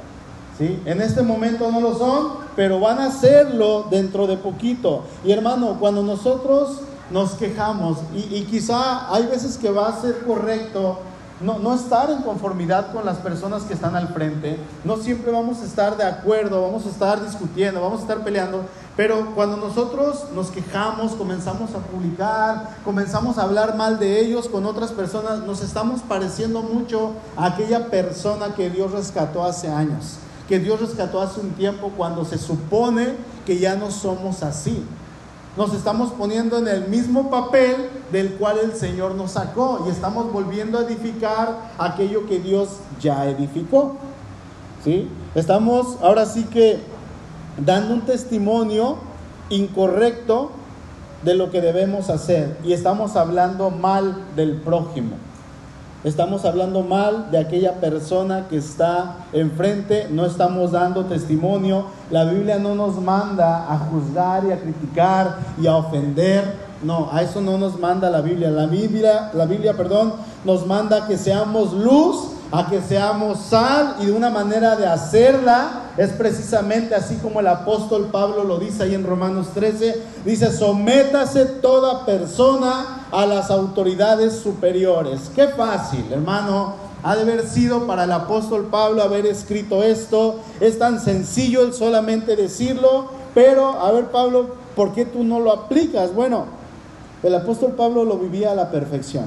¿Sí? 0.59 0.79
En 0.87 1.01
este 1.01 1.23
momento 1.23 1.71
no 1.71 1.81
lo 1.81 1.97
son, 1.97 2.33
pero 2.57 2.81
van 2.81 2.99
a 2.99 3.13
serlo 3.13 3.87
dentro 3.91 4.27
de 4.27 4.37
poquito. 4.37 5.05
Y 5.25 5.31
hermano, 5.31 5.77
cuando 5.79 6.03
nosotros 6.03 6.81
nos 7.11 7.33
quejamos 7.33 7.99
y, 8.15 8.43
quizá 8.45 9.13
hay 9.13 9.27
veces 9.27 9.57
que 9.57 9.71
va 9.71 9.89
a 9.89 10.01
ser 10.01 10.25
correcto 10.27 10.99
no, 11.41 11.73
estar 11.73 12.11
en 12.11 12.23
conformidad 12.23 12.93
con 12.93 13.05
las 13.05 13.19
personas 13.19 13.63
que 13.63 13.73
están 13.73 13.95
al 13.95 14.09
frente. 14.09 14.59
No 14.85 14.97
siempre 14.97 15.31
vamos 15.31 15.61
a 15.61 15.67
estar 15.67 15.97
de 15.97 16.03
acuerdo, 16.03 16.61
vamos 16.63 16.85
a 16.85 16.89
estar 16.89 17.25
discutiendo, 17.25 17.81
vamos 17.81 18.01
a 18.01 18.03
estar 18.03 18.25
peleando. 18.25 18.63
Pero 18.97 19.37
cuando 19.37 19.57
nosotros 19.57 20.25
nos 20.35 20.51
quejamos, 20.51 21.13
comenzamos 21.13 21.77
a 21.77 21.79
publicar, 21.79 22.79
comenzamos 22.85 23.39
a 23.39 23.43
hablar 23.43 23.77
mal 23.77 24.01
de 24.01 24.21
ellos 24.21 24.49
con 24.49 24.67
otras 24.67 24.91
personas, 24.91 25.45
nos 25.45 25.63
estamos 25.63 26.01
pareciendo 26.01 26.61
mucho 26.63 27.13
a 27.37 27.47
aquella 27.47 27.87
persona 27.87 28.57
que 28.57 28.69
Dios 28.69 28.91
rescató 28.91 29.45
hace 29.45 29.69
años, 29.69 30.17
que 30.49 30.59
Dios 30.59 30.81
rescató 30.81 31.21
hace 31.21 31.39
un 31.39 31.51
tiempo 31.51 31.93
cuando 31.97 32.25
se 32.25 32.39
supone 32.39 33.15
que 33.47 33.59
ya 33.59 33.77
no 33.77 33.93
somos 33.93 34.43
así 34.43 34.85
nos 35.59 35.75
estamos 35.75 36.13
poniendo 36.13 36.57
en 36.57 36.69
el 36.69 36.87
mismo 36.87 37.31
papel 37.31 37.91
del 38.13 38.35
cual 38.35 38.59
el 38.63 38.75
Señor 38.75 39.17
nos 39.17 39.33
sacó 39.33 39.85
y 39.87 39.91
estamos 39.91 40.33
volviendo 40.33 40.79
a 40.79 40.83
edificar 40.83 41.73
aquello 41.79 42.29
que 42.29 42.39
Dios 42.39 42.69
ya 43.01 43.27
edificó. 43.27 43.97
¿Sí? 44.85 45.09
Estamos 45.35 45.99
ahora 46.01 46.27
sí 46.27 46.45
que 46.45 46.79
dando 47.59 47.95
un 47.95 48.03
testimonio 48.03 48.99
incorrecto 49.51 50.53
de 51.25 51.35
lo 51.35 51.51
que 51.51 51.61
debemos 51.61 52.09
hacer 52.09 52.57
y 52.63 52.73
estamos 52.73 53.17
hablando 53.17 53.71
mal 53.71 54.17
del 54.37 54.61
prójimo. 54.61 55.17
Estamos 56.05 56.45
hablando 56.45 56.83
mal 56.83 57.33
de 57.33 57.39
aquella 57.39 57.81
persona 57.81 58.47
que 58.49 58.59
está 58.59 59.27
enfrente, 59.33 60.07
no 60.09 60.27
estamos 60.27 60.71
dando 60.71 61.07
testimonio. 61.07 61.87
La 62.13 62.23
Biblia 62.23 62.57
no 62.61 62.77
nos 62.77 63.01
manda 63.01 63.67
a 63.69 63.77
juzgar 63.81 64.45
y 64.45 64.53
a 64.53 64.61
criticar 64.61 65.39
y 65.61 65.67
a 65.67 65.75
ofender. 65.75 66.69
No, 66.85 67.09
a 67.11 67.23
eso 67.23 67.41
no 67.41 67.59
nos 67.59 67.81
manda 67.81 68.11
la 68.11 68.21
Biblia. 68.21 68.49
La 68.49 68.67
Biblia, 68.67 69.33
la 69.35 69.45
Biblia, 69.47 69.77
perdón, 69.77 70.13
nos 70.45 70.65
manda 70.69 71.09
que 71.09 71.19
seamos 71.19 71.73
luz 71.73 72.29
a 72.53 72.69
que 72.69 72.81
seamos 72.81 73.41
sal 73.41 73.97
y 74.01 74.07
de 74.07 74.13
una 74.13 74.31
manera 74.31 74.77
de 74.77 74.87
hacerla 74.87 75.83
es 75.97 76.11
precisamente 76.11 76.95
así 76.95 77.17
como 77.17 77.41
el 77.41 77.49
apóstol 77.49 78.09
Pablo 78.13 78.45
lo 78.45 78.59
dice 78.59 78.85
ahí 78.85 78.95
en 78.95 79.05
Romanos 79.05 79.49
13, 79.53 80.01
dice, 80.25 80.53
sométase 80.53 81.45
toda 81.45 82.07
persona 82.07 82.98
a 83.11 83.27
las 83.27 83.51
autoridades 83.51 84.35
superiores. 84.35 85.31
Qué 85.35 85.49
fácil, 85.49 86.05
hermano, 86.11 86.75
ha 87.03 87.15
de 87.17 87.23
haber 87.23 87.47
sido 87.47 87.87
para 87.87 88.05
el 88.05 88.13
apóstol 88.13 88.69
Pablo 88.71 89.03
haber 89.03 89.27
escrito 89.27 89.83
esto, 89.83 90.41
es 90.61 90.79
tan 90.79 91.01
sencillo 91.01 91.63
el 91.63 91.73
solamente 91.73 92.37
decirlo, 92.37 93.07
pero 93.35 93.81
a 93.81 93.93
ver 93.93 94.07
Pablo, 94.07 94.51
¿por 94.75 94.93
qué 94.93 95.05
tú 95.05 95.25
no 95.25 95.41
lo 95.41 95.53
aplicas? 95.53 96.15
Bueno, 96.15 96.47
el 97.23 97.35
apóstol 97.35 97.73
Pablo 97.73 98.05
lo 98.05 98.19
vivía 98.19 98.53
a 98.53 98.55
la 98.55 98.71
perfección. 98.71 99.27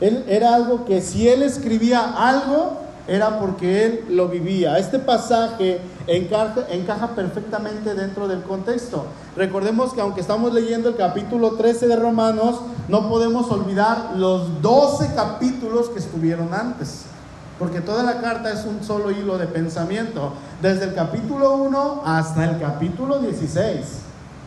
Él 0.00 0.24
era 0.28 0.54
algo 0.54 0.84
que 0.84 1.00
si 1.00 1.28
él 1.28 1.42
escribía 1.42 2.00
algo, 2.16 2.83
era 3.06 3.38
porque 3.38 3.84
él 3.84 4.04
lo 4.10 4.28
vivía. 4.28 4.78
Este 4.78 4.98
pasaje 4.98 5.80
encaja, 6.06 7.08
perfectamente 7.14 7.94
dentro 7.94 8.28
del 8.28 8.42
contexto. 8.42 9.04
Recordemos 9.36 9.92
que 9.92 10.00
aunque 10.00 10.20
estamos 10.20 10.52
leyendo 10.54 10.88
el 10.88 10.96
capítulo 10.96 11.52
13 11.52 11.88
de 11.88 11.96
Romanos, 11.96 12.60
no 12.88 13.08
podemos 13.08 13.50
olvidar 13.50 14.12
los 14.16 14.62
12 14.62 15.14
capítulos 15.14 15.90
que 15.90 15.98
estuvieron 15.98 16.54
antes. 16.54 17.02
Porque 17.58 17.80
toda 17.80 18.02
la 18.02 18.20
carta 18.20 18.52
es 18.52 18.64
un 18.64 18.82
solo 18.82 19.10
hilo 19.10 19.38
de 19.38 19.46
pensamiento, 19.46 20.32
desde 20.60 20.84
el 20.86 20.94
capítulo 20.94 21.54
1 21.56 22.02
hasta 22.04 22.44
el 22.44 22.58
capítulo 22.58 23.18
16. 23.18 23.76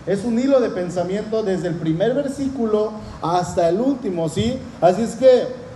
Es 0.08 0.24
un 0.24 0.40
hilo 0.40 0.60
de 0.60 0.70
pensamiento 0.70 1.44
desde 1.44 1.68
el 1.68 1.76
primer 1.76 2.14
versículo 2.14 2.94
hasta 3.22 3.70
el 3.70 3.80
último, 3.80 4.30
¿sí? 4.30 4.58
Así 4.82 5.02
es 5.04 5.16
que 5.16 5.67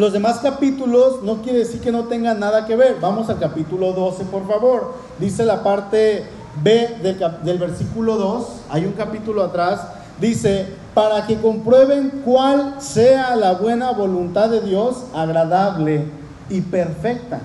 los 0.00 0.12
demás 0.12 0.38
capítulos 0.38 1.22
no 1.22 1.42
quiere 1.42 1.60
decir 1.60 1.80
que 1.80 1.92
no 1.92 2.04
tengan 2.04 2.40
nada 2.40 2.66
que 2.66 2.76
ver. 2.76 2.96
Vamos 3.00 3.28
al 3.28 3.38
capítulo 3.38 3.92
12, 3.92 4.24
por 4.24 4.46
favor. 4.48 4.94
Dice 5.18 5.44
la 5.44 5.62
parte 5.62 6.24
B 6.62 6.96
del, 7.02 7.18
del 7.42 7.58
versículo 7.58 8.16
2, 8.16 8.46
hay 8.70 8.86
un 8.86 8.92
capítulo 8.92 9.42
atrás, 9.42 9.80
dice, 10.20 10.66
para 10.94 11.26
que 11.26 11.40
comprueben 11.40 12.22
cuál 12.24 12.76
sea 12.80 13.36
la 13.36 13.52
buena 13.54 13.92
voluntad 13.92 14.48
de 14.48 14.60
Dios, 14.60 15.04
agradable 15.14 16.06
y 16.48 16.60
perfecta. 16.60 17.40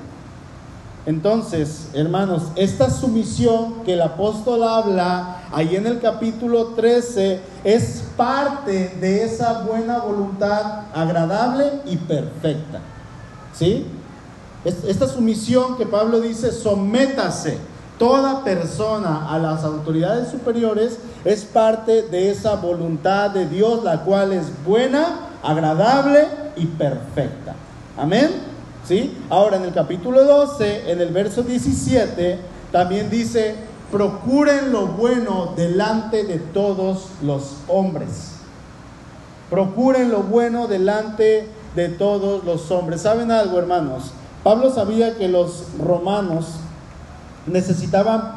Entonces, 1.08 1.88
hermanos, 1.94 2.44
esta 2.58 2.90
sumisión 2.90 3.76
que 3.86 3.94
el 3.94 4.02
apóstol 4.02 4.62
habla 4.62 5.38
ahí 5.54 5.78
en 5.78 5.88
el 5.88 6.02
capítulo 6.02 6.74
13 6.76 7.40
es 7.64 8.04
parte 8.18 8.94
de 9.00 9.24
esa 9.24 9.62
buena 9.62 10.00
voluntad 10.00 10.82
agradable 10.94 11.80
y 11.86 11.96
perfecta. 11.96 12.82
¿Sí? 13.54 13.88
Esta 14.66 15.08
sumisión 15.08 15.78
que 15.78 15.86
Pablo 15.86 16.20
dice, 16.20 16.52
sométase 16.52 17.58
toda 17.98 18.44
persona 18.44 19.34
a 19.34 19.40
las 19.40 19.64
autoridades 19.64 20.28
superiores, 20.28 21.00
es 21.24 21.46
parte 21.46 22.02
de 22.02 22.32
esa 22.32 22.56
voluntad 22.56 23.30
de 23.30 23.48
Dios, 23.48 23.82
la 23.82 24.02
cual 24.02 24.34
es 24.34 24.48
buena, 24.66 25.30
agradable 25.42 26.28
y 26.58 26.66
perfecta. 26.66 27.56
Amén. 27.98 28.57
Ahora 29.30 29.58
en 29.58 29.64
el 29.64 29.74
capítulo 29.74 30.24
12, 30.24 30.92
en 30.92 31.02
el 31.02 31.10
verso 31.10 31.44
17, 31.44 32.40
también 32.72 33.10
dice, 33.10 33.56
procuren 33.92 34.72
lo 34.72 34.88
bueno 34.88 35.54
delante 35.58 36.24
de 36.24 36.40
todos 36.40 37.10
los 37.22 37.58
hombres. 37.68 38.36
Procuren 39.50 40.10
lo 40.10 40.24
bueno 40.24 40.68
delante 40.68 41.50
de 41.76 41.90
todos 41.90 42.46
los 42.46 42.72
hombres. 42.72 43.02
¿Saben 43.02 43.30
algo, 43.30 43.60
hermanos? 43.60 44.12
Pablo 44.42 44.74
sabía 44.74 45.16
que 45.18 45.28
los 45.28 45.66
romanos 45.80 46.46
necesitaban 47.46 48.36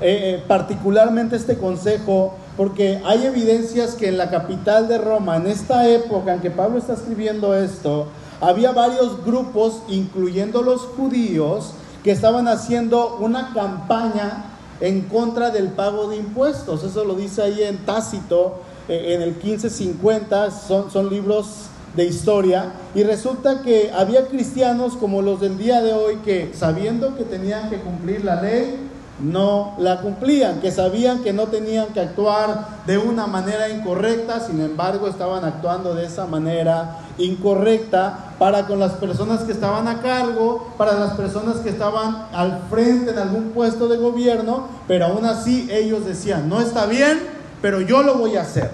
eh, 0.00 0.38
eh, 0.40 0.44
particularmente 0.48 1.36
este 1.36 1.56
consejo 1.56 2.34
porque 2.56 3.00
hay 3.04 3.26
evidencias 3.26 3.94
que 3.94 4.08
en 4.08 4.18
la 4.18 4.30
capital 4.30 4.88
de 4.88 4.98
Roma, 4.98 5.36
en 5.36 5.46
esta 5.46 5.88
época 5.88 6.34
en 6.34 6.40
que 6.40 6.50
Pablo 6.50 6.78
está 6.78 6.94
escribiendo 6.94 7.54
esto, 7.54 8.08
había 8.48 8.72
varios 8.72 9.24
grupos, 9.24 9.82
incluyendo 9.88 10.62
los 10.62 10.82
judíos, 10.82 11.72
que 12.02 12.10
estaban 12.10 12.48
haciendo 12.48 13.16
una 13.20 13.52
campaña 13.54 14.44
en 14.80 15.02
contra 15.02 15.50
del 15.50 15.68
pago 15.68 16.08
de 16.08 16.16
impuestos. 16.16 16.84
Eso 16.84 17.04
lo 17.04 17.14
dice 17.14 17.42
ahí 17.42 17.62
en 17.62 17.78
Tácito, 17.78 18.60
eh, 18.88 19.14
en 19.14 19.22
el 19.22 19.30
1550, 19.30 20.50
son, 20.50 20.90
son 20.90 21.08
libros 21.08 21.66
de 21.96 22.04
historia. 22.04 22.72
Y 22.94 23.02
resulta 23.02 23.62
que 23.62 23.90
había 23.92 24.26
cristianos 24.26 24.96
como 24.96 25.22
los 25.22 25.40
del 25.40 25.56
día 25.56 25.80
de 25.80 25.92
hoy 25.92 26.16
que 26.24 26.52
sabiendo 26.54 27.16
que 27.16 27.24
tenían 27.24 27.70
que 27.70 27.78
cumplir 27.78 28.24
la 28.24 28.42
ley, 28.42 28.90
no 29.20 29.74
la 29.78 30.00
cumplían, 30.00 30.60
que 30.60 30.72
sabían 30.72 31.22
que 31.22 31.32
no 31.32 31.44
tenían 31.44 31.88
que 31.88 32.00
actuar 32.00 32.82
de 32.86 32.98
una 32.98 33.26
manera 33.26 33.68
incorrecta, 33.68 34.40
sin 34.40 34.60
embargo 34.60 35.06
estaban 35.06 35.44
actuando 35.44 35.94
de 35.94 36.06
esa 36.06 36.26
manera 36.26 36.98
incorrecta 37.18 38.34
para 38.38 38.66
con 38.66 38.80
las 38.80 38.92
personas 38.92 39.42
que 39.42 39.52
estaban 39.52 39.86
a 39.88 40.02
cargo, 40.02 40.72
para 40.76 40.94
las 40.98 41.12
personas 41.14 41.56
que 41.58 41.70
estaban 41.70 42.26
al 42.32 42.62
frente 42.70 43.10
en 43.10 43.18
algún 43.18 43.50
puesto 43.50 43.88
de 43.88 43.96
gobierno, 43.96 44.68
pero 44.88 45.06
aún 45.06 45.24
así 45.24 45.68
ellos 45.70 46.04
decían, 46.04 46.48
no 46.48 46.60
está 46.60 46.86
bien, 46.86 47.20
pero 47.62 47.80
yo 47.80 48.02
lo 48.02 48.16
voy 48.16 48.36
a 48.36 48.42
hacer. 48.42 48.70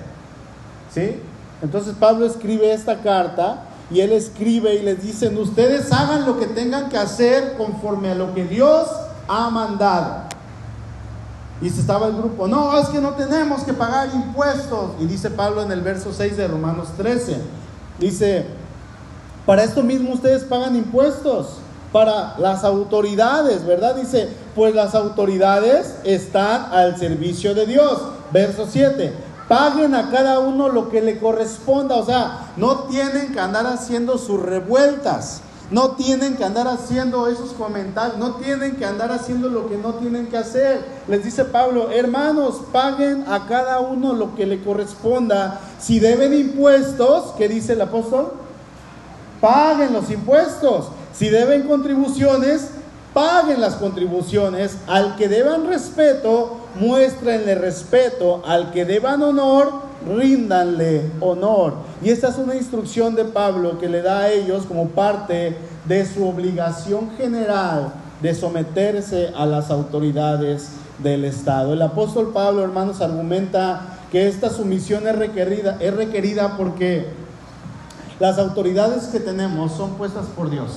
¿Sí? 0.92 1.20
Entonces 1.62 1.94
Pablo 1.98 2.26
escribe 2.26 2.72
esta 2.72 3.00
carta 3.00 3.64
y 3.90 4.00
él 4.00 4.12
escribe 4.12 4.74
y 4.74 4.82
les 4.82 5.02
dicen, 5.02 5.36
ustedes 5.36 5.92
hagan 5.92 6.24
lo 6.24 6.38
que 6.38 6.46
tengan 6.46 6.88
que 6.88 6.96
hacer 6.96 7.56
conforme 7.56 8.10
a 8.10 8.14
lo 8.14 8.34
que 8.34 8.44
Dios 8.44 8.88
ha 9.28 9.50
mandado. 9.50 10.30
Y 11.60 11.68
se 11.68 11.80
estaba 11.80 12.06
el 12.06 12.16
grupo, 12.16 12.48
no, 12.48 12.78
es 12.78 12.88
que 12.88 13.00
no 13.00 13.10
tenemos 13.10 13.64
que 13.64 13.74
pagar 13.74 14.08
impuestos. 14.14 14.92
Y 14.98 15.04
dice 15.04 15.30
Pablo 15.30 15.62
en 15.62 15.70
el 15.70 15.82
verso 15.82 16.12
6 16.12 16.36
de 16.36 16.48
Romanos 16.48 16.88
13, 16.96 17.36
dice, 18.00 18.46
para 19.46 19.62
esto 19.62 19.82
mismo 19.82 20.12
ustedes 20.12 20.42
pagan 20.44 20.74
impuestos, 20.74 21.58
para 21.92 22.38
las 22.38 22.64
autoridades, 22.64 23.66
¿verdad? 23.66 23.96
Dice, 23.96 24.28
pues 24.54 24.74
las 24.74 24.94
autoridades 24.94 25.96
están 26.04 26.72
al 26.72 26.96
servicio 26.98 27.54
de 27.54 27.66
Dios. 27.66 28.00
Verso 28.32 28.66
7, 28.70 29.12
paguen 29.48 29.94
a 29.96 30.10
cada 30.10 30.38
uno 30.38 30.68
lo 30.68 30.88
que 30.88 31.00
le 31.00 31.18
corresponda, 31.18 31.96
o 31.96 32.06
sea, 32.06 32.52
no 32.56 32.84
tienen 32.84 33.32
que 33.32 33.40
andar 33.40 33.66
haciendo 33.66 34.18
sus 34.18 34.40
revueltas. 34.40 35.42
No 35.70 35.92
tienen 35.92 36.36
que 36.36 36.44
andar 36.44 36.66
haciendo 36.66 37.28
esos 37.28 37.52
comentarios, 37.52 38.18
no 38.18 38.34
tienen 38.34 38.74
que 38.74 38.84
andar 38.84 39.12
haciendo 39.12 39.48
lo 39.48 39.68
que 39.68 39.76
no 39.76 39.94
tienen 39.94 40.26
que 40.26 40.36
hacer. 40.36 40.84
Les 41.06 41.22
dice 41.22 41.44
Pablo, 41.44 41.90
hermanos, 41.92 42.62
paguen 42.72 43.24
a 43.28 43.46
cada 43.46 43.78
uno 43.78 44.12
lo 44.12 44.34
que 44.34 44.46
le 44.46 44.64
corresponda. 44.64 45.60
Si 45.78 46.00
deben 46.00 46.34
impuestos, 46.34 47.34
¿qué 47.38 47.48
dice 47.48 47.74
el 47.74 47.82
apóstol? 47.82 48.32
Paguen 49.40 49.92
los 49.92 50.10
impuestos. 50.10 50.88
Si 51.14 51.28
deben 51.28 51.68
contribuciones, 51.68 52.70
paguen 53.14 53.60
las 53.60 53.76
contribuciones. 53.76 54.76
Al 54.88 55.14
que 55.14 55.28
deban 55.28 55.68
respeto, 55.68 56.56
muéstrenle 56.80 57.54
respeto. 57.54 58.42
Al 58.44 58.72
que 58.72 58.84
deban 58.84 59.22
honor, 59.22 59.89
ríndanle 60.06 61.10
honor. 61.20 61.74
Y 62.02 62.10
esta 62.10 62.28
es 62.28 62.38
una 62.38 62.56
instrucción 62.56 63.14
de 63.14 63.24
Pablo 63.24 63.78
que 63.78 63.88
le 63.88 64.02
da 64.02 64.20
a 64.20 64.30
ellos 64.30 64.64
como 64.66 64.88
parte 64.88 65.56
de 65.86 66.06
su 66.06 66.26
obligación 66.26 67.10
general 67.16 67.92
de 68.22 68.34
someterse 68.34 69.32
a 69.34 69.46
las 69.46 69.70
autoridades 69.70 70.70
del 70.98 71.24
Estado. 71.24 71.72
El 71.72 71.82
apóstol 71.82 72.32
Pablo, 72.32 72.62
hermanos, 72.62 73.00
argumenta 73.00 73.98
que 74.12 74.28
esta 74.28 74.50
sumisión 74.50 75.06
es 75.06 75.16
requerida, 75.16 75.78
es 75.80 75.94
requerida 75.94 76.56
porque 76.56 77.06
las 78.18 78.38
autoridades 78.38 79.04
que 79.04 79.20
tenemos 79.20 79.72
son 79.72 79.94
puestas 79.94 80.26
por 80.26 80.50
Dios. 80.50 80.72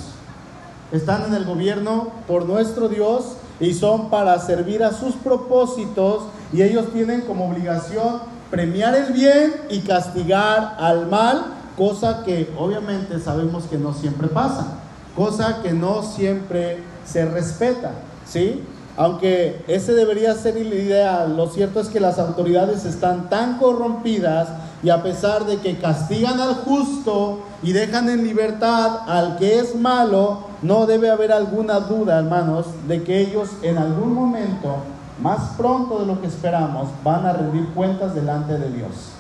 Están 0.92 1.26
en 1.26 1.34
el 1.34 1.46
gobierno 1.46 2.12
por 2.28 2.46
nuestro 2.46 2.88
Dios 2.88 3.34
y 3.60 3.74
son 3.74 4.10
para 4.10 4.40
servir 4.40 4.84
a 4.84 4.94
sus 4.94 5.16
propósitos 5.16 6.24
y 6.54 6.62
ellos 6.62 6.94
tienen 6.94 7.22
como 7.22 7.50
obligación 7.50 8.33
premiar 8.54 8.94
el 8.94 9.14
bien 9.14 9.52
y 9.72 9.80
castigar 9.80 10.76
al 10.78 11.08
mal, 11.08 11.44
cosa 11.76 12.24
que 12.24 12.54
obviamente 12.56 13.20
sabemos 13.20 13.64
que 13.64 13.80
no 13.80 13.96
siempre 13.96 14.28
pasa, 14.28 14.76
cosa 15.16 15.64
que 15.64 15.74
no 15.74 16.04
siempre 16.04 16.78
se 17.04 17.26
respeta, 17.26 17.94
¿sí? 18.28 18.64
Aunque 18.96 19.64
ese 19.68 19.94
debería 19.94 20.36
ser 20.36 20.56
el 20.56 20.72
ideal, 20.72 21.36
lo 21.36 21.50
cierto 21.50 21.80
es 21.80 21.88
que 21.88 22.00
las 22.00 22.20
autoridades 22.20 22.86
están 22.86 23.28
tan 23.28 23.58
corrompidas 23.58 24.50
y 24.84 24.92
a 24.92 25.02
pesar 25.02 25.48
de 25.48 25.58
que 25.58 25.80
castigan 25.80 26.40
al 26.40 26.54
justo 26.54 27.40
y 27.64 27.72
dejan 27.72 28.08
en 28.08 28.24
libertad 28.24 29.00
al 29.08 29.38
que 29.38 29.58
es 29.58 29.74
malo, 29.74 30.42
no 30.62 30.86
debe 30.86 31.10
haber 31.10 31.32
alguna 31.32 31.80
duda, 31.80 32.20
hermanos, 32.20 32.68
de 32.88 33.02
que 33.02 33.20
ellos 33.20 33.50
en 33.64 33.80
algún 33.80 34.14
momento 34.14 34.76
más 35.22 35.56
pronto 35.58 36.00
de 36.00 36.06
lo 36.06 36.20
que 36.22 36.28
esperamos, 36.28 36.90
van 37.04 37.26
a 37.26 37.34
rendir 37.34 37.68
cuentas 37.70 38.16
delante 38.16 38.58
de 38.58 38.70
Dios. 38.72 39.12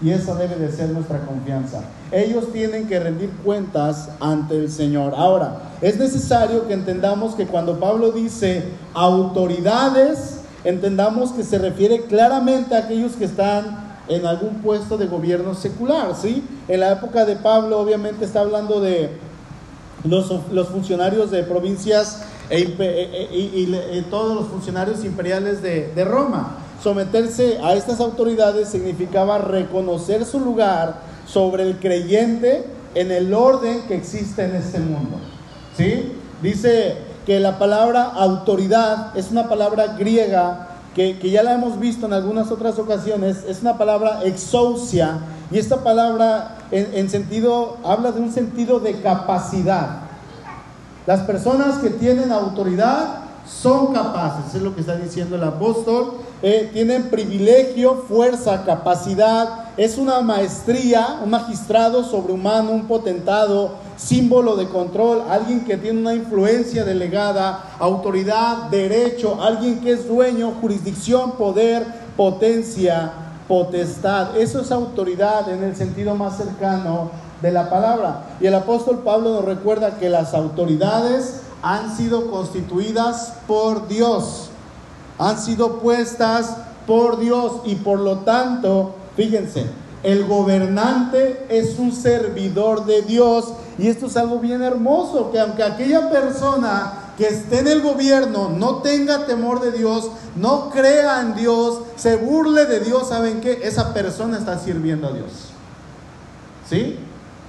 Y 0.00 0.10
esa 0.10 0.34
debe 0.34 0.56
de 0.56 0.70
ser 0.70 0.90
nuestra 0.90 1.20
confianza. 1.24 1.80
Ellos 2.12 2.52
tienen 2.52 2.86
que 2.86 3.00
rendir 3.00 3.30
cuentas 3.44 4.10
ante 4.20 4.56
el 4.56 4.70
Señor. 4.70 5.14
Ahora, 5.16 5.58
es 5.80 5.98
necesario 5.98 6.68
que 6.68 6.74
entendamos 6.74 7.34
que 7.34 7.46
cuando 7.46 7.80
Pablo 7.80 8.12
dice 8.12 8.64
autoridades, 8.92 10.40
entendamos 10.64 11.32
que 11.32 11.44
se 11.44 11.58
refiere 11.58 12.02
claramente 12.02 12.74
a 12.74 12.80
aquellos 12.80 13.12
que 13.12 13.24
están 13.24 13.86
en 14.08 14.26
algún 14.26 14.56
puesto 14.56 14.98
de 14.98 15.06
gobierno 15.06 15.54
secular, 15.54 16.14
¿sí? 16.14 16.44
En 16.68 16.80
la 16.80 16.92
época 16.92 17.24
de 17.24 17.36
Pablo 17.36 17.80
obviamente 17.80 18.24
está 18.24 18.40
hablando 18.40 18.80
de 18.80 19.10
los, 20.04 20.30
los 20.52 20.68
funcionarios 20.68 21.30
de 21.30 21.42
provincias 21.42 22.22
e 22.50 22.60
e, 22.60 23.28
e, 23.32 23.98
y, 23.98 24.06
todos 24.10 24.34
los 24.34 24.46
funcionarios 24.48 25.04
imperiales 25.04 25.62
de, 25.62 25.92
de 25.94 26.04
Roma. 26.04 26.58
Someterse 26.82 27.58
a 27.62 27.74
estas 27.74 28.00
autoridades 28.00 28.68
significaba 28.68 29.38
reconocer 29.38 30.24
su 30.24 30.40
lugar 30.40 31.00
sobre 31.26 31.64
el 31.64 31.78
creyente 31.78 32.64
en 32.94 33.10
el 33.10 33.34
orden 33.34 33.82
que 33.88 33.96
existe 33.96 34.44
en 34.44 34.56
este 34.56 34.78
mundo. 34.78 35.18
¿Sí? 35.76 36.12
Dice 36.42 36.96
que 37.26 37.40
la 37.40 37.58
palabra 37.58 38.04
autoridad 38.04 39.16
es 39.16 39.30
una 39.30 39.48
palabra 39.48 39.96
griega 39.98 40.68
que, 40.94 41.18
que, 41.18 41.30
ya 41.30 41.42
la 41.42 41.54
hemos 41.54 41.78
visto 41.78 42.06
en 42.06 42.14
algunas 42.14 42.50
otras 42.50 42.78
ocasiones, 42.78 43.44
es 43.46 43.60
una 43.60 43.76
palabra 43.76 44.20
exousia, 44.24 45.18
y 45.50 45.58
esta 45.58 45.82
palabra 45.84 46.56
en, 46.70 46.88
en 46.94 47.10
sentido, 47.10 47.76
habla 47.84 48.12
de 48.12 48.20
un 48.20 48.32
sentido 48.32 48.80
de 48.80 49.00
capacidad. 49.00 50.05
Las 51.06 51.20
personas 51.20 51.78
que 51.78 51.90
tienen 51.90 52.32
autoridad 52.32 53.20
son 53.48 53.92
capaces, 53.92 54.56
es 54.56 54.62
lo 54.62 54.74
que 54.74 54.80
está 54.80 54.96
diciendo 54.96 55.36
el 55.36 55.44
apóstol, 55.44 56.14
eh, 56.42 56.68
tienen 56.72 57.10
privilegio, 57.10 58.04
fuerza, 58.08 58.64
capacidad, 58.64 59.66
es 59.76 59.98
una 59.98 60.20
maestría, 60.20 61.20
un 61.22 61.30
magistrado 61.30 62.02
sobrehumano, 62.02 62.72
un 62.72 62.86
potentado, 62.88 63.76
símbolo 63.96 64.56
de 64.56 64.68
control, 64.68 65.22
alguien 65.30 65.64
que 65.64 65.76
tiene 65.76 66.00
una 66.00 66.14
influencia 66.14 66.84
delegada, 66.84 67.76
autoridad, 67.78 68.64
derecho, 68.70 69.40
alguien 69.40 69.80
que 69.80 69.92
es 69.92 70.08
dueño, 70.08 70.54
jurisdicción, 70.60 71.32
poder, 71.32 71.86
potencia, 72.16 73.12
potestad. 73.46 74.36
Eso 74.36 74.60
es 74.60 74.72
autoridad 74.72 75.48
en 75.50 75.62
el 75.62 75.76
sentido 75.76 76.16
más 76.16 76.36
cercano 76.36 77.10
de 77.42 77.52
la 77.52 77.70
palabra. 77.70 78.24
Y 78.40 78.46
el 78.46 78.54
apóstol 78.54 79.00
Pablo 79.04 79.34
nos 79.34 79.44
recuerda 79.44 79.98
que 79.98 80.08
las 80.08 80.34
autoridades 80.34 81.40
han 81.62 81.96
sido 81.96 82.30
constituidas 82.30 83.34
por 83.46 83.88
Dios, 83.88 84.50
han 85.18 85.38
sido 85.38 85.80
puestas 85.80 86.56
por 86.86 87.18
Dios 87.18 87.62
y 87.64 87.76
por 87.76 88.00
lo 88.00 88.18
tanto, 88.18 88.94
fíjense, 89.16 89.66
el 90.02 90.24
gobernante 90.26 91.46
es 91.48 91.78
un 91.78 91.92
servidor 91.92 92.86
de 92.86 93.02
Dios 93.02 93.52
y 93.78 93.88
esto 93.88 94.06
es 94.06 94.16
algo 94.16 94.38
bien 94.38 94.62
hermoso, 94.62 95.32
que 95.32 95.40
aunque 95.40 95.62
aquella 95.62 96.10
persona 96.10 96.92
que 97.18 97.26
esté 97.26 97.60
en 97.60 97.68
el 97.68 97.82
gobierno 97.82 98.50
no 98.50 98.76
tenga 98.76 99.26
temor 99.26 99.60
de 99.60 99.72
Dios, 99.72 100.10
no 100.36 100.70
crea 100.70 101.20
en 101.22 101.34
Dios, 101.34 101.80
se 101.96 102.16
burle 102.16 102.66
de 102.66 102.80
Dios, 102.80 103.08
¿saben 103.08 103.40
qué? 103.40 103.60
Esa 103.64 103.92
persona 103.92 104.38
está 104.38 104.58
sirviendo 104.58 105.08
a 105.08 105.12
Dios. 105.12 105.50
¿Sí? 106.68 106.98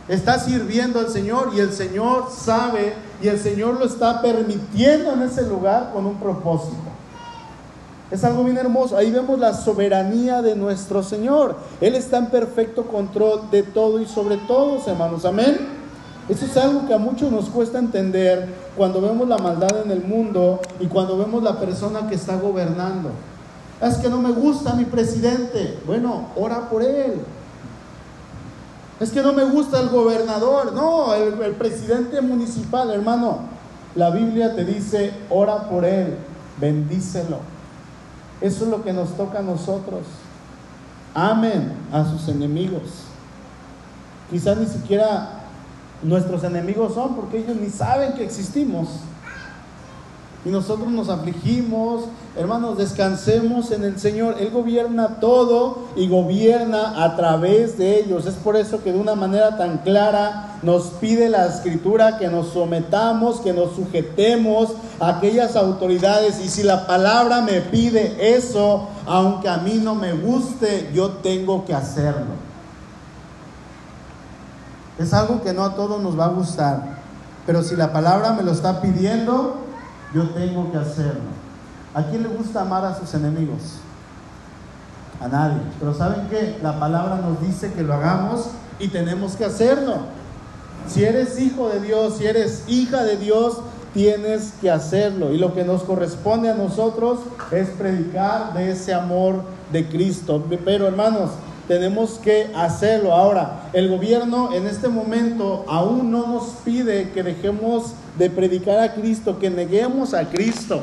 Está 0.08 0.39
sirviendo 0.39 1.00
al 1.00 1.10
Señor 1.10 1.52
y 1.56 1.60
el 1.60 1.74
Señor 1.74 2.30
sabe 2.36 2.93
y 3.22 3.28
el 3.28 3.39
Señor 3.39 3.80
lo 3.80 3.86
está 3.86 4.22
permitiendo 4.22 5.13
en 5.13 5.24
ese 5.24 5.43
lugar 5.43 5.91
con 5.93 6.06
un 6.06 6.15
propósito. 6.15 6.76
Es 8.10 8.24
algo 8.24 8.43
bien 8.46 8.58
hermoso. 8.58 8.96
Ahí 8.96 9.12
vemos 9.12 9.38
la 9.38 9.54
soberanía 9.54 10.41
de 10.41 10.56
nuestro 10.56 11.04
Señor. 11.04 11.58
Él 11.82 11.93
está 11.96 12.17
en 12.17 12.28
perfecto 12.28 12.84
control 12.88 13.52
de 13.52 13.63
todo 13.63 14.00
y 14.00 14.06
sobre 14.06 14.38
todos, 14.38 14.88
hermanos. 14.88 15.26
Amén. 15.26 15.58
Eso 16.30 16.46
es 16.46 16.56
algo 16.58 16.88
que 16.88 16.93
a 16.93 16.98
muchos 16.98 17.32
nos 17.32 17.50
cuesta 17.50 17.80
entender 17.80 18.48
cuando 18.76 19.02
vemos 19.02 19.28
la 19.28 19.38
maldad 19.38 19.82
en 19.84 19.91
el 19.91 20.04
mundo 20.04 20.62
y 20.80 20.88
cuando 20.88 21.17
vemos 21.17 21.43
la 21.43 21.60
persona 21.60 22.08
que 22.08 22.15
está 22.15 22.38
gobernando. 22.38 23.10
Es 23.82 23.96
que 23.98 24.10
no 24.10 24.22
me 24.22 24.32
gusta 24.32 24.74
mi 24.74 24.86
presidente. 24.86 25.80
Bueno, 25.86 26.30
ora 26.38 26.70
por 26.70 26.84
él. 26.84 27.22
Es 28.99 29.12
que 29.12 29.21
no 29.21 29.33
me 29.33 29.43
gusta 29.43 29.79
el 29.79 29.89
gobernador, 29.89 30.73
no, 30.73 31.13
el, 31.13 31.55
presidente 31.55 32.19
municipal, 32.21 32.89
hermano. 32.89 33.41
La 33.95 34.10
Biblia 34.10 34.55
te 34.55 34.65
dice, 34.65 35.13
ora 35.29 35.69
por 35.69 35.86
él, 35.86 36.17
bendícelo. 36.60 37.39
Eso 38.41 38.65
es 38.65 38.71
lo 38.71 38.83
que 38.83 38.93
nos 38.93 39.15
toca 39.15 39.39
a 39.39 39.43
nosotros. 39.43 40.01
Amen 41.13 41.73
a 41.91 42.05
sus 42.05 42.27
enemigos. 42.27 43.03
Quizás 44.29 44.57
ni 44.57 44.65
siquiera 44.67 45.41
nuestros 46.03 46.43
enemigos 46.43 46.93
son 46.93 47.15
porque 47.15 47.39
ellos 47.39 47.55
ni 47.55 47.69
saben 47.69 48.13
que 48.13 48.23
existimos. 48.23 48.88
Y 50.45 50.50
nosotros 50.50 50.89
nos 50.89 51.10
afligimos. 51.10 52.06
Hermanos, 52.38 52.78
descansemos 52.78 53.71
en 53.71 53.84
el 53.84 54.00
Señor. 54.00 54.36
Él 54.39 54.52
gobierna 54.52 55.19
todo 55.19 55.88
y 55.95 56.08
gobierna 56.08 57.04
a 57.04 57.15
través 57.15 57.78
de 57.78 58.00
ellos. 58.00 58.26
Es 58.26 58.36
por 58.36 58.56
eso 58.56 58.84
que 58.84 58.93
de 58.93 59.00
una 59.00 59.15
manera 59.15 59.58
tan 59.58 59.80
clara 59.80 60.60
nos 60.62 60.86
pide 61.02 61.30
la 61.30 61.47
escritura 61.47 62.17
que 62.17 62.28
nos 62.28 62.50
sometamos, 62.50 63.41
que 63.41 63.54
nos 63.54 63.76
sujetemos 63.76 64.69
a 65.00 65.17
aquellas 65.17 65.56
autoridades. 65.56 66.39
Y 66.39 66.50
si 66.50 66.63
la 66.63 66.88
palabra 66.88 67.41
me 67.41 67.62
pide 67.62 68.36
eso, 68.38 68.88
aunque 69.06 69.50
a 69.50 69.58
mí 69.58 69.82
no 69.84 69.95
me 69.95 70.13
guste, 70.13 70.91
yo 70.93 71.10
tengo 71.10 71.65
que 71.65 71.73
hacerlo. 71.73 72.47
Es 74.97 75.13
algo 75.13 75.41
que 75.41 75.54
no 75.54 75.63
a 75.63 75.76
todos 75.76 76.02
nos 76.02 76.17
va 76.17 76.26
a 76.26 76.30
gustar. 76.30 76.97
Pero 77.45 77.63
si 77.63 77.76
la 77.76 77.91
palabra 77.91 78.34
me 78.34 78.43
lo 78.43 78.52
está 78.52 78.82
pidiendo, 78.82 79.66
yo 80.13 80.30
tengo 80.30 80.72
que 80.72 80.78
hacerlo. 80.78 81.48
¿A 81.93 82.04
quién 82.04 82.24
le 82.24 82.30
gusta 82.30 82.62
amar 82.62 82.86
a 82.86 82.96
sus 82.98 83.13
enemigos? 83.13 83.80
A 85.20 85.28
nadie. 85.28 85.62
Pero 85.80 85.93
¿saben 85.93 86.28
qué? 86.30 86.60
La 86.62 86.80
palabra 86.80 87.17
nos 87.17 87.41
dice 87.41 87.74
que 87.74 87.84
lo 87.84 87.93
hagamos 87.93 88.50
y 88.80 88.89
tenemos 88.89 89.36
que 89.36 89.46
hacerlo. 89.46 89.96
Si 90.88 91.04
eres 91.04 91.39
hijo 91.39 91.70
de 91.70 91.82
Dios, 91.82 92.17
si 92.17 92.26
eres 92.26 92.63
hija 92.67 93.04
de 93.04 93.17
Dios, 93.17 93.60
tienes 93.93 94.54
que 94.62 94.70
hacerlo. 94.70 95.34
Y 95.34 95.38
lo 95.38 95.54
que 95.54 95.63
nos 95.63 95.84
corresponde 95.84 96.50
a 96.50 96.56
nosotros 96.56 97.20
es 97.52 97.70
predicar 97.70 98.54
de 98.54 98.72
ese 98.72 98.93
amor 98.93 99.41
de 99.72 99.89
Cristo. 99.89 100.46
Pero 100.63 100.88
hermanos, 100.88 101.32
tenemos 101.67 102.12
que 102.19 102.49
hacerlo. 102.56 103.13
Ahora, 103.13 103.69
el 103.73 103.89
gobierno 103.89 104.53
en 104.53 104.65
este 104.67 104.88
momento 104.88 105.65
aún 105.67 106.12
no 106.12 106.27
nos 106.27 106.43
pide 106.63 107.12
que 107.12 107.23
dejemos 107.23 107.93
de 108.17 108.30
predicar 108.30 108.80
a 108.80 108.93
Cristo, 108.93 109.38
que 109.39 109.49
neguemos 109.49 110.13
a 110.13 110.30
Cristo. 110.30 110.82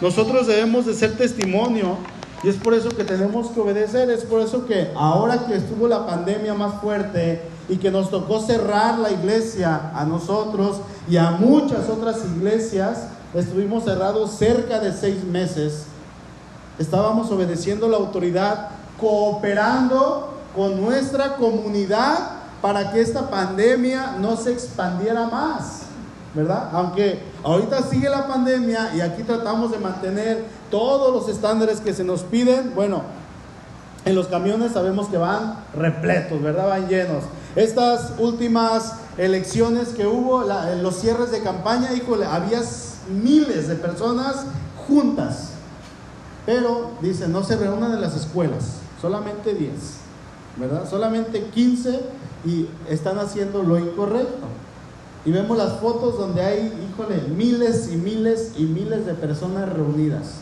Nosotros 0.00 0.46
debemos 0.46 0.86
de 0.86 0.94
ser 0.94 1.16
testimonio 1.16 1.96
y 2.42 2.48
es 2.48 2.56
por 2.56 2.72
eso 2.72 2.88
que 2.90 3.04
tenemos 3.04 3.48
que 3.48 3.60
obedecer, 3.60 4.10
es 4.10 4.24
por 4.24 4.40
eso 4.40 4.66
que 4.66 4.90
ahora 4.94 5.46
que 5.46 5.56
estuvo 5.56 5.88
la 5.88 6.06
pandemia 6.06 6.54
más 6.54 6.80
fuerte 6.80 7.42
y 7.68 7.76
que 7.76 7.90
nos 7.90 8.10
tocó 8.10 8.40
cerrar 8.40 8.98
la 8.98 9.10
iglesia 9.10 9.90
a 9.94 10.04
nosotros 10.04 10.80
y 11.08 11.18
a 11.18 11.32
muchas 11.32 11.88
otras 11.88 12.24
iglesias, 12.36 13.08
estuvimos 13.34 13.84
cerrados 13.84 14.32
cerca 14.32 14.80
de 14.80 14.92
seis 14.92 15.22
meses, 15.22 15.84
estábamos 16.78 17.30
obedeciendo 17.30 17.88
la 17.88 17.98
autoridad, 17.98 18.70
cooperando 19.00 20.34
con 20.54 20.80
nuestra 20.80 21.36
comunidad 21.36 22.40
para 22.60 22.92
que 22.92 23.00
esta 23.00 23.30
pandemia 23.30 24.16
no 24.20 24.36
se 24.36 24.52
expandiera 24.52 25.26
más. 25.26 25.82
¿verdad? 26.34 26.68
Aunque 26.72 27.20
ahorita 27.42 27.82
sigue 27.82 28.08
la 28.08 28.28
pandemia 28.28 28.94
y 28.94 29.00
aquí 29.00 29.22
tratamos 29.22 29.72
de 29.72 29.78
mantener 29.78 30.44
todos 30.70 31.12
los 31.12 31.28
estándares 31.34 31.80
que 31.80 31.92
se 31.92 32.04
nos 32.04 32.22
piden, 32.22 32.72
bueno, 32.74 33.02
en 34.04 34.14
los 34.14 34.28
camiones 34.28 34.72
sabemos 34.72 35.08
que 35.08 35.18
van 35.18 35.64
repletos, 35.74 36.40
¿verdad? 36.40 36.68
Van 36.68 36.88
llenos. 36.88 37.24
Estas 37.56 38.12
últimas 38.18 38.94
elecciones 39.18 39.88
que 39.88 40.06
hubo, 40.06 40.44
los 40.80 40.96
cierres 41.00 41.30
de 41.32 41.42
campaña, 41.42 41.92
híjole, 41.92 42.24
había 42.24 42.60
miles 43.08 43.68
de 43.68 43.74
personas 43.74 44.46
juntas. 44.86 45.50
Pero, 46.46 46.92
dice, 47.02 47.28
no 47.28 47.42
se 47.42 47.56
reúnan 47.56 47.92
en 47.92 48.00
las 48.00 48.16
escuelas, 48.16 48.76
solamente 49.00 49.54
10, 49.54 49.72
¿verdad? 50.56 50.88
Solamente 50.88 51.44
15 51.44 52.00
y 52.44 52.66
están 52.88 53.18
haciendo 53.18 53.62
lo 53.62 53.78
incorrecto. 53.78 54.46
Y 55.24 55.32
vemos 55.32 55.56
las 55.58 55.74
fotos 55.74 56.16
donde 56.18 56.42
hay, 56.42 56.88
híjole, 56.90 57.20
miles 57.36 57.90
y 57.92 57.96
miles 57.96 58.52
y 58.56 58.62
miles 58.62 59.04
de 59.04 59.14
personas 59.14 59.70
reunidas. 59.70 60.36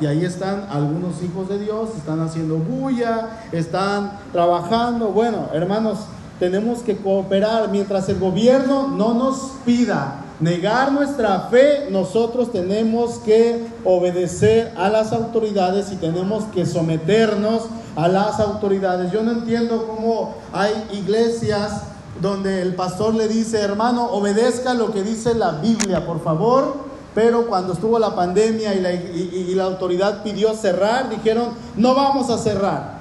Y 0.00 0.06
ahí 0.06 0.24
están 0.24 0.66
algunos 0.70 1.22
hijos 1.22 1.48
de 1.48 1.58
Dios, 1.58 1.90
están 1.96 2.20
haciendo 2.20 2.56
bulla, 2.56 3.40
están 3.52 4.18
trabajando. 4.32 5.08
Bueno, 5.08 5.48
hermanos, 5.52 6.00
tenemos 6.40 6.80
que 6.80 6.96
cooperar. 6.96 7.70
Mientras 7.70 8.08
el 8.08 8.18
gobierno 8.18 8.88
no 8.88 9.14
nos 9.14 9.52
pida 9.64 10.24
negar 10.40 10.92
nuestra 10.92 11.48
fe, 11.50 11.88
nosotros 11.90 12.52
tenemos 12.52 13.18
que 13.18 13.66
obedecer 13.84 14.72
a 14.76 14.88
las 14.88 15.12
autoridades 15.12 15.90
y 15.92 15.96
tenemos 15.96 16.44
que 16.54 16.64
someternos 16.64 17.62
a 17.96 18.08
las 18.08 18.38
autoridades. 18.38 19.10
Yo 19.10 19.22
no 19.22 19.32
entiendo 19.32 19.86
cómo 19.86 20.36
hay 20.52 20.72
iglesias 20.92 21.82
donde 22.20 22.62
el 22.62 22.74
pastor 22.74 23.14
le 23.14 23.28
dice, 23.28 23.60
hermano, 23.60 24.06
obedezca 24.10 24.74
lo 24.74 24.92
que 24.92 25.02
dice 25.02 25.34
la 25.34 25.52
Biblia, 25.52 26.06
por 26.06 26.22
favor. 26.22 26.88
Pero 27.14 27.48
cuando 27.48 27.72
estuvo 27.72 27.98
la 27.98 28.14
pandemia 28.14 28.74
y 28.74 29.54
la, 29.54 29.64
autoridad 29.64 30.22
pidió 30.22 30.54
cerrar, 30.54 31.10
dijeron, 31.10 31.48
no 31.76 31.94
vamos 31.94 32.30
a 32.30 32.38
cerrar. 32.38 32.98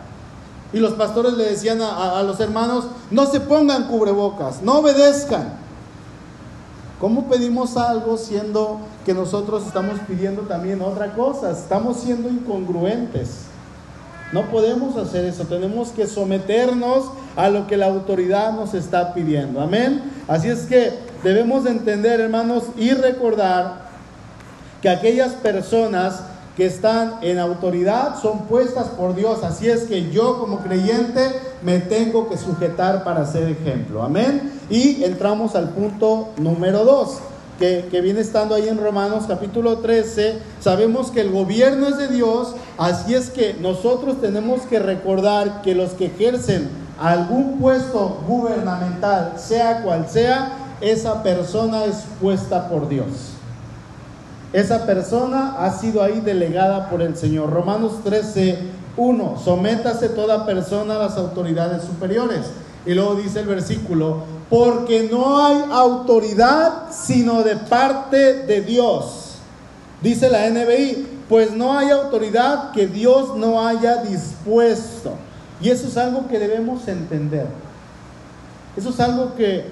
Y 0.73 0.79
los 0.79 0.93
pastores 0.93 1.33
le 1.33 1.43
decían 1.43 1.81
a, 1.81 2.17
a 2.17 2.23
los 2.23 2.39
hermanos, 2.39 2.85
no 3.11 3.27
se 3.27 3.39
pongan 3.39 3.87
cubrebocas, 3.87 4.63
no 4.63 4.79
obedezcan. 4.79 5.66
¿Cómo 6.99 7.29
pedimos 7.29 7.77
algo 7.77 8.17
siendo 8.17 8.79
que 9.05 9.13
nosotros 9.13 9.67
estamos 9.67 9.99
pidiendo 10.07 10.43
también 10.43 10.81
otra 10.81 11.13
cosa? 11.13 11.51
Estamos 11.51 11.97
siendo 11.97 12.27
incongruentes. 12.27 13.41
No 14.33 14.49
podemos 14.49 14.97
hacer 14.97 15.23
eso, 15.25 15.45
tenemos 15.45 15.89
que 15.89 16.07
someternos 16.07 17.11
a 17.35 17.49
lo 17.49 17.67
que 17.67 17.77
la 17.77 17.85
autoridad 17.85 18.53
nos 18.53 18.73
está 18.73 19.13
pidiendo. 19.13 19.61
Amén. 19.61 20.01
Así 20.27 20.49
es 20.49 20.65
que 20.65 20.91
debemos 21.23 21.63
de 21.63 21.71
entender, 21.71 22.19
hermanos, 22.19 22.63
y 22.77 22.91
recordar 22.91 23.87
que 24.81 24.89
aquellas 24.89 25.33
personas 25.33 26.21
que 26.57 26.65
están 26.65 27.19
en 27.21 27.37
autoridad 27.37 28.19
son 28.19 28.47
puestas 28.47 28.87
por 28.87 29.15
Dios. 29.15 29.43
Así 29.43 29.69
es 29.69 29.83
que 29.83 30.09
yo 30.09 30.39
como 30.39 30.59
creyente 30.59 31.21
me 31.61 31.77
tengo 31.79 32.27
que 32.27 32.37
sujetar 32.37 33.03
para 33.03 33.25
ser 33.27 33.47
ejemplo. 33.47 34.01
Amén. 34.01 34.56
Y 34.69 35.03
entramos 35.03 35.55
al 35.55 35.69
punto 35.69 36.29
número 36.37 36.83
dos 36.83 37.19
que, 37.57 38.01
viene 38.01 38.19
estando 38.19 38.55
ahí 38.55 38.67
en 38.67 38.77
Romanos 38.77 39.25
capítulo 39.27 39.79
13, 39.79 40.37
sabemos 40.59 41.09
que 41.09 41.21
el 41.21 41.31
gobierno 41.31 41.87
es 41.87 41.97
de 41.97 42.07
Dios, 42.07 42.53
así 42.77 43.15
es 43.15 43.29
que 43.29 43.55
nosotros 43.59 44.21
tenemos 44.21 44.61
que 44.61 44.79
recordar 44.79 45.61
que 45.63 45.73
los 45.73 45.91
que 45.91 46.05
ejercen 46.07 46.69
algún 46.99 47.59
puesto 47.59 48.21
gubernamental, 48.27 49.33
sea 49.37 49.81
cual 49.81 50.07
sea, 50.07 50.51
esa 50.81 51.23
persona 51.23 51.85
es 51.85 52.03
puesta 52.21 52.69
por 52.69 52.87
Dios. 52.87 53.07
Esa 54.53 54.85
persona 54.85 55.55
ha 55.59 55.71
sido 55.71 56.03
ahí 56.03 56.21
delegada 56.21 56.89
por 56.89 57.01
el 57.01 57.17
Señor. 57.17 57.51
Romanos 57.51 58.03
13, 58.03 58.59
1. 58.95 59.39
Sométase 59.43 60.09
toda 60.09 60.45
persona 60.45 60.95
a 60.95 60.99
las 60.99 61.17
autoridades 61.17 61.83
superiores. 61.83 62.45
Y 62.85 62.93
luego 62.93 63.15
dice 63.15 63.41
el 63.41 63.47
versículo, 63.47 64.23
porque 64.49 65.09
no 65.11 65.45
hay 65.45 65.63
autoridad 65.71 66.91
sino 66.91 67.43
de 67.43 67.55
parte 67.55 68.43
de 68.43 68.61
Dios. 68.61 69.35
Dice 70.01 70.29
la 70.29 70.49
NBI, 70.49 71.07
pues 71.27 71.51
no 71.51 71.77
hay 71.77 71.89
autoridad 71.89 72.71
que 72.71 72.87
Dios 72.87 73.35
no 73.35 73.65
haya 73.65 74.03
dispuesto. 74.03 75.13
Y 75.61 75.69
eso 75.69 75.87
es 75.87 75.97
algo 75.97 76.27
que 76.27 76.39
debemos 76.39 76.87
entender. 76.87 77.47
Eso 78.75 78.89
es 78.89 78.99
algo 78.99 79.35
que 79.35 79.65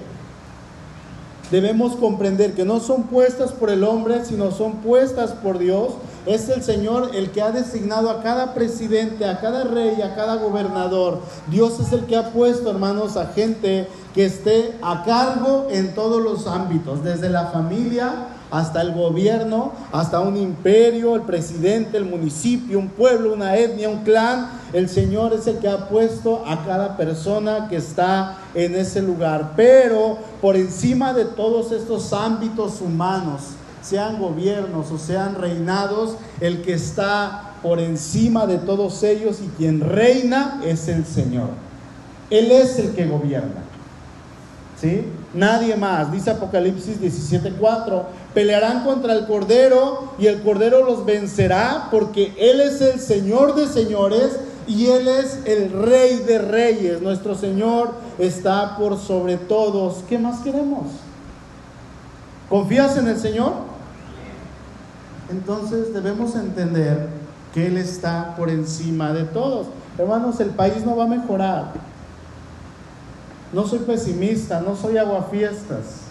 debemos 1.50 1.94
comprender, 1.94 2.54
que 2.54 2.64
no 2.64 2.80
son 2.80 3.04
puestas 3.04 3.52
por 3.52 3.70
el 3.70 3.84
hombre, 3.84 4.24
sino 4.24 4.50
son 4.50 4.78
puestas 4.78 5.30
por 5.30 5.58
Dios. 5.58 5.92
Es 6.26 6.48
el 6.48 6.64
Señor 6.64 7.12
el 7.14 7.30
que 7.30 7.40
ha 7.40 7.52
designado 7.52 8.10
a 8.10 8.20
cada 8.20 8.52
presidente, 8.52 9.24
a 9.24 9.40
cada 9.40 9.62
rey, 9.62 10.02
a 10.02 10.16
cada 10.16 10.36
gobernador. 10.36 11.20
Dios 11.48 11.78
es 11.78 11.92
el 11.92 12.06
que 12.06 12.16
ha 12.16 12.30
puesto, 12.30 12.68
hermanos, 12.68 13.16
a 13.16 13.26
gente 13.26 13.88
que 14.12 14.26
esté 14.26 14.76
a 14.82 15.04
cargo 15.04 15.68
en 15.70 15.94
todos 15.94 16.20
los 16.20 16.48
ámbitos, 16.48 17.04
desde 17.04 17.28
la 17.28 17.46
familia 17.46 18.28
hasta 18.50 18.80
el 18.80 18.92
gobierno, 18.92 19.72
hasta 19.92 20.20
un 20.20 20.36
imperio, 20.36 21.14
el 21.14 21.22
presidente, 21.22 21.96
el 21.96 22.04
municipio, 22.04 22.78
un 22.78 22.88
pueblo, 22.88 23.32
una 23.32 23.56
etnia, 23.56 23.88
un 23.88 23.98
clan. 23.98 24.50
El 24.72 24.88
Señor 24.88 25.32
es 25.32 25.46
el 25.46 25.58
que 25.58 25.68
ha 25.68 25.88
puesto 25.88 26.44
a 26.46 26.64
cada 26.64 26.96
persona 26.96 27.68
que 27.68 27.76
está 27.76 28.38
en 28.54 28.74
ese 28.74 29.02
lugar. 29.02 29.52
Pero 29.56 30.18
por 30.40 30.56
encima 30.56 31.12
de 31.12 31.24
todos 31.24 31.72
estos 31.72 32.12
ámbitos 32.12 32.80
humanos, 32.80 33.42
sean 33.86 34.18
gobiernos 34.18 34.90
o 34.90 34.98
sean 34.98 35.36
reinados, 35.36 36.16
el 36.40 36.62
que 36.62 36.74
está 36.74 37.54
por 37.62 37.78
encima 37.78 38.46
de 38.46 38.58
todos 38.58 39.02
ellos 39.02 39.38
y 39.44 39.48
quien 39.56 39.80
reina 39.80 40.60
es 40.64 40.88
el 40.88 41.06
Señor. 41.06 41.50
Él 42.30 42.50
es 42.50 42.78
el 42.78 42.94
que 42.94 43.06
gobierna. 43.06 43.62
¿sí? 44.80 45.04
Nadie 45.34 45.76
más, 45.76 46.10
dice 46.10 46.30
Apocalipsis 46.30 47.00
17:4, 47.00 48.02
pelearán 48.34 48.84
contra 48.84 49.12
el 49.12 49.26
Cordero 49.26 50.14
y 50.18 50.26
el 50.26 50.42
Cordero 50.42 50.84
los 50.84 51.04
vencerá 51.04 51.88
porque 51.90 52.34
Él 52.38 52.60
es 52.60 52.80
el 52.80 52.98
Señor 52.98 53.54
de 53.54 53.68
señores 53.68 54.38
y 54.66 54.86
Él 54.86 55.06
es 55.06 55.40
el 55.44 55.70
Rey 55.70 56.16
de 56.26 56.38
reyes. 56.38 57.02
Nuestro 57.02 57.36
Señor 57.36 57.92
está 58.18 58.76
por 58.76 58.98
sobre 58.98 59.36
todos. 59.36 60.02
¿Qué 60.08 60.18
más 60.18 60.40
queremos? 60.40 60.86
¿Confías 62.48 62.96
en 62.96 63.08
el 63.08 63.18
Señor? 63.18 63.75
Entonces 65.30 65.92
debemos 65.92 66.34
entender 66.34 67.08
que 67.52 67.66
Él 67.66 67.76
está 67.76 68.34
por 68.36 68.50
encima 68.50 69.12
de 69.12 69.24
todos. 69.24 69.68
Hermanos, 69.98 70.40
el 70.40 70.50
país 70.50 70.84
no 70.84 70.96
va 70.96 71.04
a 71.04 71.08
mejorar. 71.08 71.72
No 73.52 73.66
soy 73.66 73.78
pesimista, 73.80 74.60
no 74.60 74.76
soy 74.76 74.98
aguafiestas, 74.98 76.02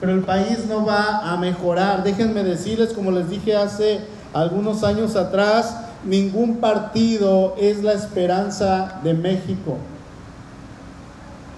pero 0.00 0.12
el 0.12 0.22
país 0.22 0.66
no 0.68 0.84
va 0.84 1.32
a 1.32 1.36
mejorar. 1.36 2.02
Déjenme 2.02 2.42
decirles, 2.42 2.92
como 2.92 3.10
les 3.10 3.30
dije 3.30 3.56
hace 3.56 4.00
algunos 4.34 4.82
años 4.82 5.16
atrás, 5.16 5.76
ningún 6.04 6.56
partido 6.56 7.54
es 7.58 7.82
la 7.82 7.92
esperanza 7.92 9.00
de 9.02 9.14
México. 9.14 9.78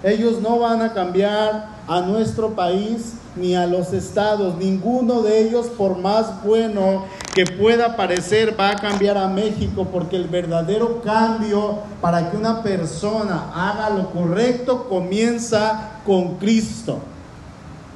Ellos 0.03 0.39
no 0.41 0.59
van 0.59 0.81
a 0.81 0.93
cambiar 0.93 1.69
a 1.87 2.01
nuestro 2.01 2.51
país 2.51 3.15
ni 3.35 3.55
a 3.55 3.67
los 3.67 3.93
estados. 3.93 4.55
Ninguno 4.57 5.21
de 5.21 5.47
ellos, 5.47 5.67
por 5.67 5.97
más 5.97 6.43
bueno 6.43 7.05
que 7.33 7.45
pueda 7.45 7.95
parecer, 7.95 8.59
va 8.59 8.69
a 8.69 8.75
cambiar 8.75 9.17
a 9.17 9.27
México, 9.27 9.87
porque 9.91 10.15
el 10.15 10.27
verdadero 10.27 11.01
cambio 11.01 11.79
para 12.01 12.31
que 12.31 12.37
una 12.37 12.63
persona 12.63 13.51
haga 13.53 13.89
lo 13.89 14.11
correcto 14.11 14.87
comienza 14.87 15.99
con 16.05 16.35
Cristo. 16.35 16.99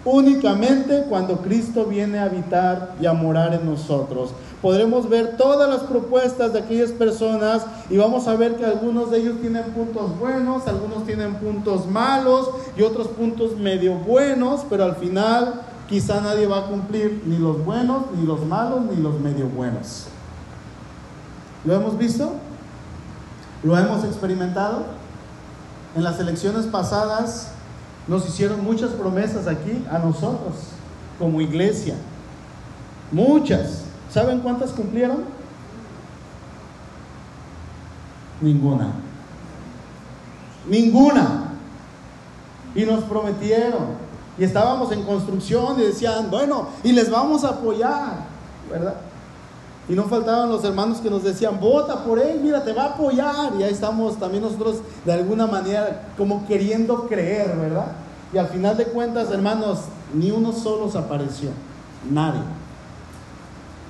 Únicamente 0.06 1.04
cuando 1.10 1.38
Cristo 1.38 1.86
viene 1.86 2.20
a 2.20 2.24
habitar 2.24 2.96
y 3.02 3.06
a 3.06 3.14
morar 3.14 3.54
en 3.54 3.70
nosotros 3.70 4.32
podremos 4.62 5.10
ver 5.10 5.38
todas 5.38 5.70
las 5.70 5.82
propuestas 5.82 6.54
de 6.54 6.60
aquellas 6.60 6.92
personas 6.92 7.66
y 7.90 7.98
vamos 7.98 8.28
a 8.28 8.36
ver 8.36 8.56
que 8.58 8.66
algunos 8.66 9.10
de 9.12 9.20
ellos 9.20 9.40
tienen 9.40 9.64
puntos 9.72 10.18
buenos, 10.20 10.68
algunos 10.68 11.06
tienen 11.06 11.36
puntos 11.36 11.88
malos 11.88 12.50
y 12.78 12.82
otros 12.82 13.08
puntos 13.08 13.56
medio 13.58 13.96
buenos, 13.96 14.62
pero 14.70 14.84
al 14.84 14.96
final 14.96 15.62
quizá 15.88 16.22
nadie 16.22 16.46
va 16.46 16.60
a 16.60 16.66
cumplir 16.68 17.24
ni 17.26 17.38
los 17.38 17.64
buenos, 17.64 18.04
ni 18.16 18.26
los 18.26 18.46
malos, 18.46 18.82
ni 18.82 19.02
los 19.02 19.20
medio 19.20 19.48
buenos. 19.48 20.06
¿Lo 21.66 21.74
hemos 21.74 21.98
visto? 21.98 22.34
¿Lo 23.64 23.78
hemos 23.78 24.04
experimentado? 24.04 24.84
En 25.96 26.04
las 26.04 26.20
elecciones 26.20 26.66
pasadas 26.66 27.52
nos 28.08 28.28
hicieron 28.28 28.64
muchas 28.64 28.92
promesas 28.92 29.48
aquí 29.48 29.86
a 29.92 30.00
nosotros 30.00 30.56
como 31.18 31.42
iglesia. 31.42 31.96
Muchas. 33.12 33.89
¿Saben 34.12 34.40
cuántas 34.40 34.72
cumplieron? 34.72 35.24
Ninguna. 38.42 38.92
Ninguna. 40.68 41.54
Y 42.76 42.84
nos 42.86 43.04
prometieron. 43.04 44.10
Y 44.38 44.44
estábamos 44.44 44.92
en 44.92 45.04
construcción 45.04 45.80
y 45.80 45.84
decían, 45.84 46.30
bueno, 46.32 46.70
y 46.84 46.92
les 46.94 47.12
vamos 47.12 47.44
a 47.44 47.50
apoyar, 47.50 48.26
¿verdad? 48.72 48.96
Y 49.90 49.94
no 49.94 50.04
faltaban 50.04 50.50
los 50.50 50.64
hermanos 50.64 51.00
que 51.00 51.10
nos 51.10 51.24
decían, 51.24 51.60
vota 51.60 52.04
por 52.04 52.20
él, 52.20 52.40
mira, 52.42 52.64
te 52.64 52.74
va 52.74 52.84
a 52.84 52.90
apoyar. 52.94 53.54
Y 53.60 53.64
ahí 53.64 53.74
estamos 53.74 54.18
también 54.18 54.44
nosotros 54.44 54.78
de 55.04 55.12
alguna 55.12 55.46
manera 55.46 56.10
como 56.18 56.48
queriendo 56.48 57.08
creer, 57.08 57.58
¿verdad? 57.58 57.88
Y 58.32 58.38
al 58.38 58.48
final 58.48 58.78
de 58.78 58.86
cuentas, 58.86 59.32
hermanos, 59.32 59.80
ni 60.14 60.32
uno 60.32 60.54
solo 60.54 60.90
se 60.90 61.00
apareció, 61.00 61.50
nadie. 62.10 62.42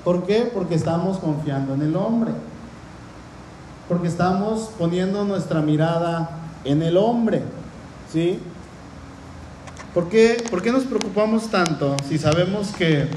¿Por 0.09 0.25
qué? 0.25 0.49
Porque 0.51 0.73
estamos 0.73 1.19
confiando 1.19 1.75
en 1.75 1.83
el 1.83 1.95
hombre. 1.95 2.31
Porque 3.87 4.07
estamos 4.07 4.71
poniendo 4.75 5.23
nuestra 5.23 5.61
mirada 5.61 6.31
en 6.63 6.81
el 6.81 6.97
hombre. 6.97 7.43
¿Sí? 8.11 8.39
¿Por 9.93 10.09
qué, 10.09 10.43
¿Por 10.49 10.63
qué 10.63 10.71
nos 10.71 10.85
preocupamos 10.85 11.51
tanto 11.51 11.95
si 12.07 12.17
sabemos 12.17 12.71
que 12.71 13.07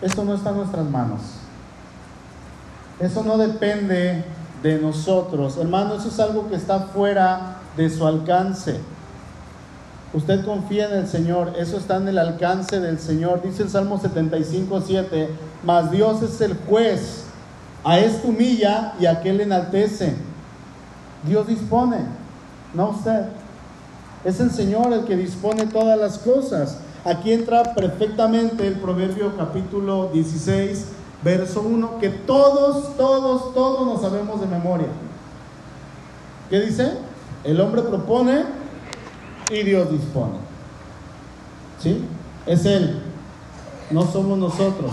esto 0.00 0.22
no 0.22 0.32
está 0.32 0.50
en 0.50 0.58
nuestras 0.58 0.88
manos? 0.88 1.22
Eso 3.00 3.24
no 3.24 3.36
depende 3.36 4.24
de 4.62 4.78
nosotros. 4.78 5.56
Hermano, 5.56 5.96
eso 5.96 6.06
es 6.06 6.20
algo 6.20 6.48
que 6.48 6.54
está 6.54 6.78
fuera 6.94 7.56
de 7.76 7.90
su 7.90 8.06
alcance. 8.06 8.80
Usted 10.12 10.44
confía 10.44 10.86
en 10.86 10.98
el 10.98 11.08
Señor, 11.08 11.54
eso 11.58 11.76
está 11.76 11.96
en 11.96 12.08
el 12.08 12.18
alcance 12.18 12.80
del 12.80 12.98
Señor. 12.98 13.42
Dice 13.42 13.64
el 13.64 13.70
Salmo 13.70 13.98
75, 13.98 14.82
7, 14.86 15.28
mas 15.64 15.90
Dios 15.90 16.22
es 16.22 16.40
el 16.40 16.56
juez, 16.68 17.24
a 17.84 17.98
este 17.98 18.26
humilla 18.26 18.94
y 18.98 19.06
a 19.06 19.12
aquel 19.12 19.40
enaltece. 19.40 20.14
Dios 21.26 21.46
dispone, 21.46 21.98
no 22.74 22.90
usted. 22.90 23.26
Es 24.24 24.40
el 24.40 24.50
Señor 24.50 24.92
el 24.92 25.04
que 25.04 25.16
dispone 25.16 25.66
todas 25.66 25.98
las 25.98 26.18
cosas. 26.18 26.78
Aquí 27.04 27.32
entra 27.32 27.74
perfectamente 27.74 28.66
el 28.66 28.74
Proverbio 28.74 29.36
capítulo 29.36 30.10
16, 30.12 30.86
verso 31.22 31.62
1, 31.62 31.98
que 31.98 32.08
todos, 32.08 32.96
todos, 32.96 33.54
todos 33.54 33.86
nos 33.86 34.00
sabemos 34.00 34.40
de 34.40 34.46
memoria. 34.46 34.88
¿Qué 36.50 36.60
dice? 36.60 36.92
El 37.44 37.60
hombre 37.60 37.82
propone, 37.82 38.44
y 39.50 39.62
Dios 39.62 39.90
dispone. 39.90 40.34
¿Sí? 41.80 42.04
Es 42.46 42.64
Él, 42.64 43.00
no 43.90 44.02
somos 44.02 44.38
nosotros. 44.38 44.92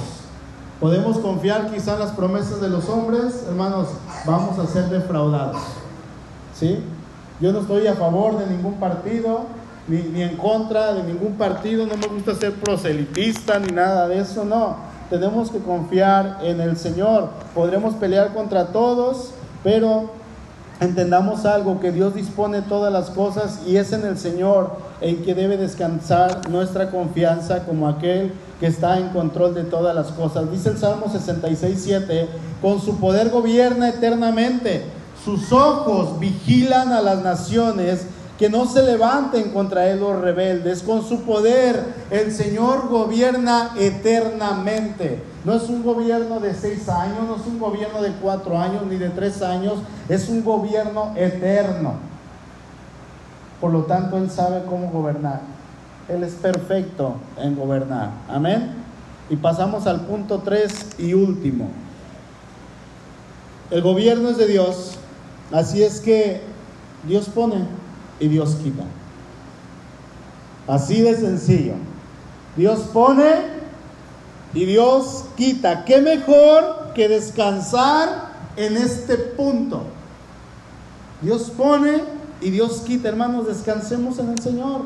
Podemos 0.80 1.18
confiar 1.20 1.72
quizá 1.72 1.94
en 1.94 2.00
las 2.00 2.12
promesas 2.12 2.60
de 2.60 2.70
los 2.70 2.89
hombres, 2.89 3.46
hermanos, 3.48 3.88
vamos 4.26 4.60
a 4.60 4.68
ser 4.68 4.89
defraudados. 4.89 5.62
¿Sí? 6.54 6.80
Yo 7.39 7.52
no 7.52 7.60
estoy 7.60 7.88
a 7.88 7.96
favor 7.96 8.38
de 8.38 8.48
ningún 8.48 8.76
partido, 8.76 9.46
ni, 9.88 9.98
ni, 9.98 10.22
en 10.22 10.38
contra 10.38 10.94
de 10.94 11.04
ningún 11.04 11.34
partido, 11.34 11.86
no 11.86 11.96
me 11.98 12.08
gusta 12.08 12.36
ser 12.36 12.54
proselitista 12.54 13.60
ni 13.60 13.72
nada 13.72 14.08
de 14.08 14.20
eso, 14.20 14.46
no. 14.46 14.76
Tenemos 15.10 15.52
que 15.52 15.60
confiar 15.60 16.39
en 16.42 16.62
el 16.62 16.78
Señor. 16.78 17.30
Podremos 17.54 17.94
pelear 17.96 18.34
contra 18.34 18.68
todos, 18.68 19.32
pero 19.63 20.10
entendamos 20.84 21.46
algo, 21.46 21.80
que 21.80 21.91
Dios 21.91 22.15
dispone 22.15 22.62
todas 22.62 22.91
las 22.91 23.10
cosas 23.10 23.62
y 23.67 23.78
es 23.78 23.91
en 23.93 24.06
el 24.06 24.17
Señor 24.17 24.72
en 25.02 25.24
que 25.24 25.36
debe 25.36 25.58
descansar 25.58 26.50
nuestra 26.50 26.89
confianza 26.91 27.65
como 27.65 27.88
aquel 27.88 28.34
que 28.60 28.67
está 28.67 28.98
en 28.98 29.10
control 29.10 29.54
de 29.54 29.63
todas 29.63 29.96
las 29.96 30.08
cosas. 30.08 30.52
Dice 30.52 30.69
el 30.69 30.78
Salmo 30.78 31.08
66, 31.12 31.82
7, 31.84 32.28
con 32.62 32.80
su 32.80 32.98
poder 32.98 33.30
gobierna 33.30 33.89
eternamente, 33.89 34.84
sus 35.24 35.52
ojos 35.52 36.19
vigilan 36.19 36.91
a 36.91 37.02
las 37.02 37.24
naciones 37.24 38.08
que 38.43 38.49
no 38.49 38.65
se 38.65 38.84
levanten 38.84 39.51
contra 39.51 39.89
él 39.89 40.01
los 40.01 40.19
rebeldes. 40.19 40.84
Con 40.84 41.01
su 41.08 41.21
poder 41.21 41.82
el 42.12 42.29
Señor 42.34 42.89
gobierna 42.89 43.71
eternamente. 43.79 45.23
No 45.45 45.53
es 45.53 45.69
un 45.69 45.82
gobierno 45.82 46.41
de 46.41 46.53
seis 46.53 46.89
años, 46.89 47.19
no 47.25 47.38
es 47.38 47.47
un 47.47 47.58
gobierno 47.58 48.01
de 48.01 48.12
cuatro 48.21 48.60
años 48.60 48.82
ni 48.89 48.97
de 48.97 49.08
tres 49.12 49.41
años, 49.41 49.75
es 50.10 50.27
un 50.27 50.43
gobierno 50.43 51.13
eterno. 51.15 51.93
Por 53.62 53.71
lo 53.71 53.84
tanto, 53.84 54.17
Él 54.17 54.29
sabe 54.29 54.65
cómo 54.65 54.89
gobernar. 54.89 55.39
Él 56.10 56.21
es 56.21 56.34
perfecto 56.34 57.15
en 57.38 57.56
gobernar. 57.56 58.10
Amén. 58.27 58.73
Y 59.29 59.38
pasamos 59.38 59.88
al 59.88 60.01
punto 60.01 60.39
tres 60.39 60.88
y 60.97 61.13
último. 61.13 61.69
El 63.71 63.82
gobierno 63.82 64.32
es 64.32 64.38
de 64.38 64.47
Dios, 64.47 64.97
así 65.49 65.82
es 65.82 66.01
que 66.01 66.41
Dios 67.08 67.29
pone 67.29 67.83
y 68.23 68.29
Dios 68.29 68.55
quita. 68.63 68.83
Así 70.65 71.01
de 71.01 71.13
sencillo. 71.17 71.73
Dios 72.55 72.79
pone 72.93 73.33
y 74.53 74.63
Dios 74.63 75.25
quita. 75.36 75.83
¿Qué 75.83 75.99
mejor 75.99 76.93
que 76.95 77.09
descansar 77.09 78.29
en 78.55 78.77
este 78.77 79.17
punto? 79.17 79.81
Dios 81.21 81.51
pone 81.57 82.01
y 82.39 82.49
Dios 82.49 82.83
quita. 82.86 83.09
Hermanos, 83.09 83.45
descansemos 83.45 84.17
en 84.19 84.29
el 84.29 84.39
Señor. 84.39 84.83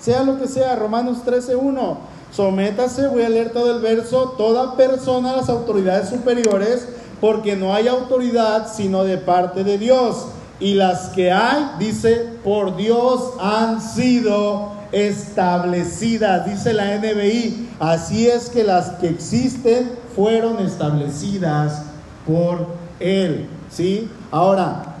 Sea 0.00 0.22
lo 0.22 0.40
que 0.40 0.48
sea, 0.48 0.76
Romanos 0.76 1.18
13.1. 1.26 1.98
Sométase, 2.32 3.08
voy 3.08 3.22
a 3.22 3.28
leer 3.28 3.52
todo 3.52 3.76
el 3.76 3.82
verso, 3.82 4.34
toda 4.38 4.78
persona 4.78 5.32
a 5.32 5.36
las 5.36 5.50
autoridades 5.50 6.08
superiores, 6.08 6.88
porque 7.20 7.54
no 7.54 7.74
hay 7.74 7.86
autoridad 7.86 8.72
sino 8.72 9.04
de 9.04 9.18
parte 9.18 9.62
de 9.62 9.76
Dios. 9.76 10.28
Y 10.60 10.74
las 10.74 11.08
que 11.08 11.32
hay, 11.32 11.70
dice, 11.78 12.28
por 12.44 12.76
Dios 12.76 13.32
han 13.40 13.80
sido 13.80 14.72
establecidas, 14.92 16.46
dice 16.46 16.74
la 16.74 16.98
NBI. 16.98 17.70
Así 17.80 18.28
es 18.28 18.50
que 18.50 18.62
las 18.62 18.90
que 18.92 19.08
existen 19.08 19.92
fueron 20.14 20.58
establecidas 20.58 21.82
por 22.26 22.66
Él. 22.98 23.48
¿Sí? 23.70 24.10
Ahora, 24.30 24.96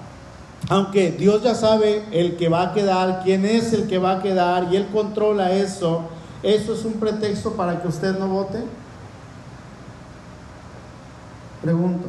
aunque 0.70 1.12
Dios 1.12 1.42
ya 1.42 1.54
sabe 1.54 2.04
el 2.12 2.36
que 2.36 2.48
va 2.48 2.62
a 2.62 2.72
quedar, 2.72 3.22
quién 3.22 3.44
es 3.44 3.72
el 3.72 3.86
que 3.86 3.98
va 3.98 4.12
a 4.12 4.22
quedar 4.22 4.68
y 4.72 4.76
Él 4.76 4.86
controla 4.92 5.52
eso, 5.52 6.02
¿eso 6.42 6.74
es 6.74 6.84
un 6.84 6.94
pretexto 6.94 7.52
para 7.52 7.82
que 7.82 7.88
usted 7.88 8.18
no 8.18 8.28
vote? 8.28 8.62
Pregunto. 11.60 12.06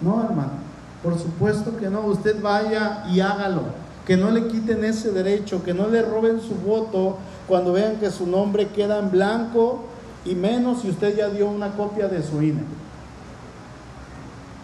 No, 0.00 0.24
hermano. 0.24 0.67
Por 1.02 1.18
supuesto 1.18 1.76
que 1.76 1.88
no. 1.88 2.00
Usted 2.02 2.40
vaya 2.42 3.04
y 3.08 3.20
hágalo 3.20 3.88
que 4.08 4.16
no 4.16 4.30
le 4.30 4.48
quiten 4.48 4.84
ese 4.84 5.12
derecho, 5.12 5.62
que 5.62 5.74
no 5.74 5.86
le 5.86 6.00
roben 6.00 6.40
su 6.40 6.54
voto 6.54 7.18
cuando 7.46 7.74
vean 7.74 7.96
que 7.96 8.10
su 8.10 8.26
nombre 8.26 8.68
queda 8.68 9.00
en 9.00 9.10
blanco 9.10 9.84
y 10.24 10.34
menos 10.34 10.80
si 10.80 10.88
usted 10.88 11.14
ya 11.14 11.28
dio 11.28 11.46
una 11.46 11.72
copia 11.72 12.08
de 12.08 12.22
su 12.22 12.40
INE. 12.40 12.62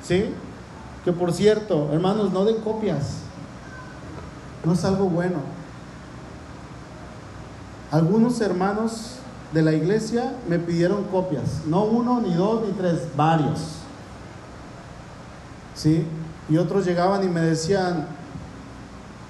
¿Sí? 0.02 0.30
Que 1.04 1.12
por 1.12 1.30
cierto, 1.34 1.90
hermanos, 1.92 2.32
no 2.32 2.46
den 2.46 2.56
copias. 2.62 3.18
No 4.64 4.72
es 4.72 4.82
algo 4.86 5.10
bueno. 5.10 5.40
Algunos 7.90 8.40
hermanos 8.40 9.16
de 9.52 9.60
la 9.60 9.74
iglesia 9.74 10.32
me 10.48 10.58
pidieron 10.58 11.04
copias, 11.04 11.66
no 11.66 11.84
uno, 11.84 12.22
ni 12.22 12.32
dos, 12.32 12.66
ni 12.66 12.72
tres, 12.72 13.08
varios. 13.14 13.60
¿Sí? 15.74 16.06
Y 16.48 16.56
otros 16.58 16.84
llegaban 16.84 17.24
y 17.24 17.28
me 17.28 17.40
decían, 17.40 18.06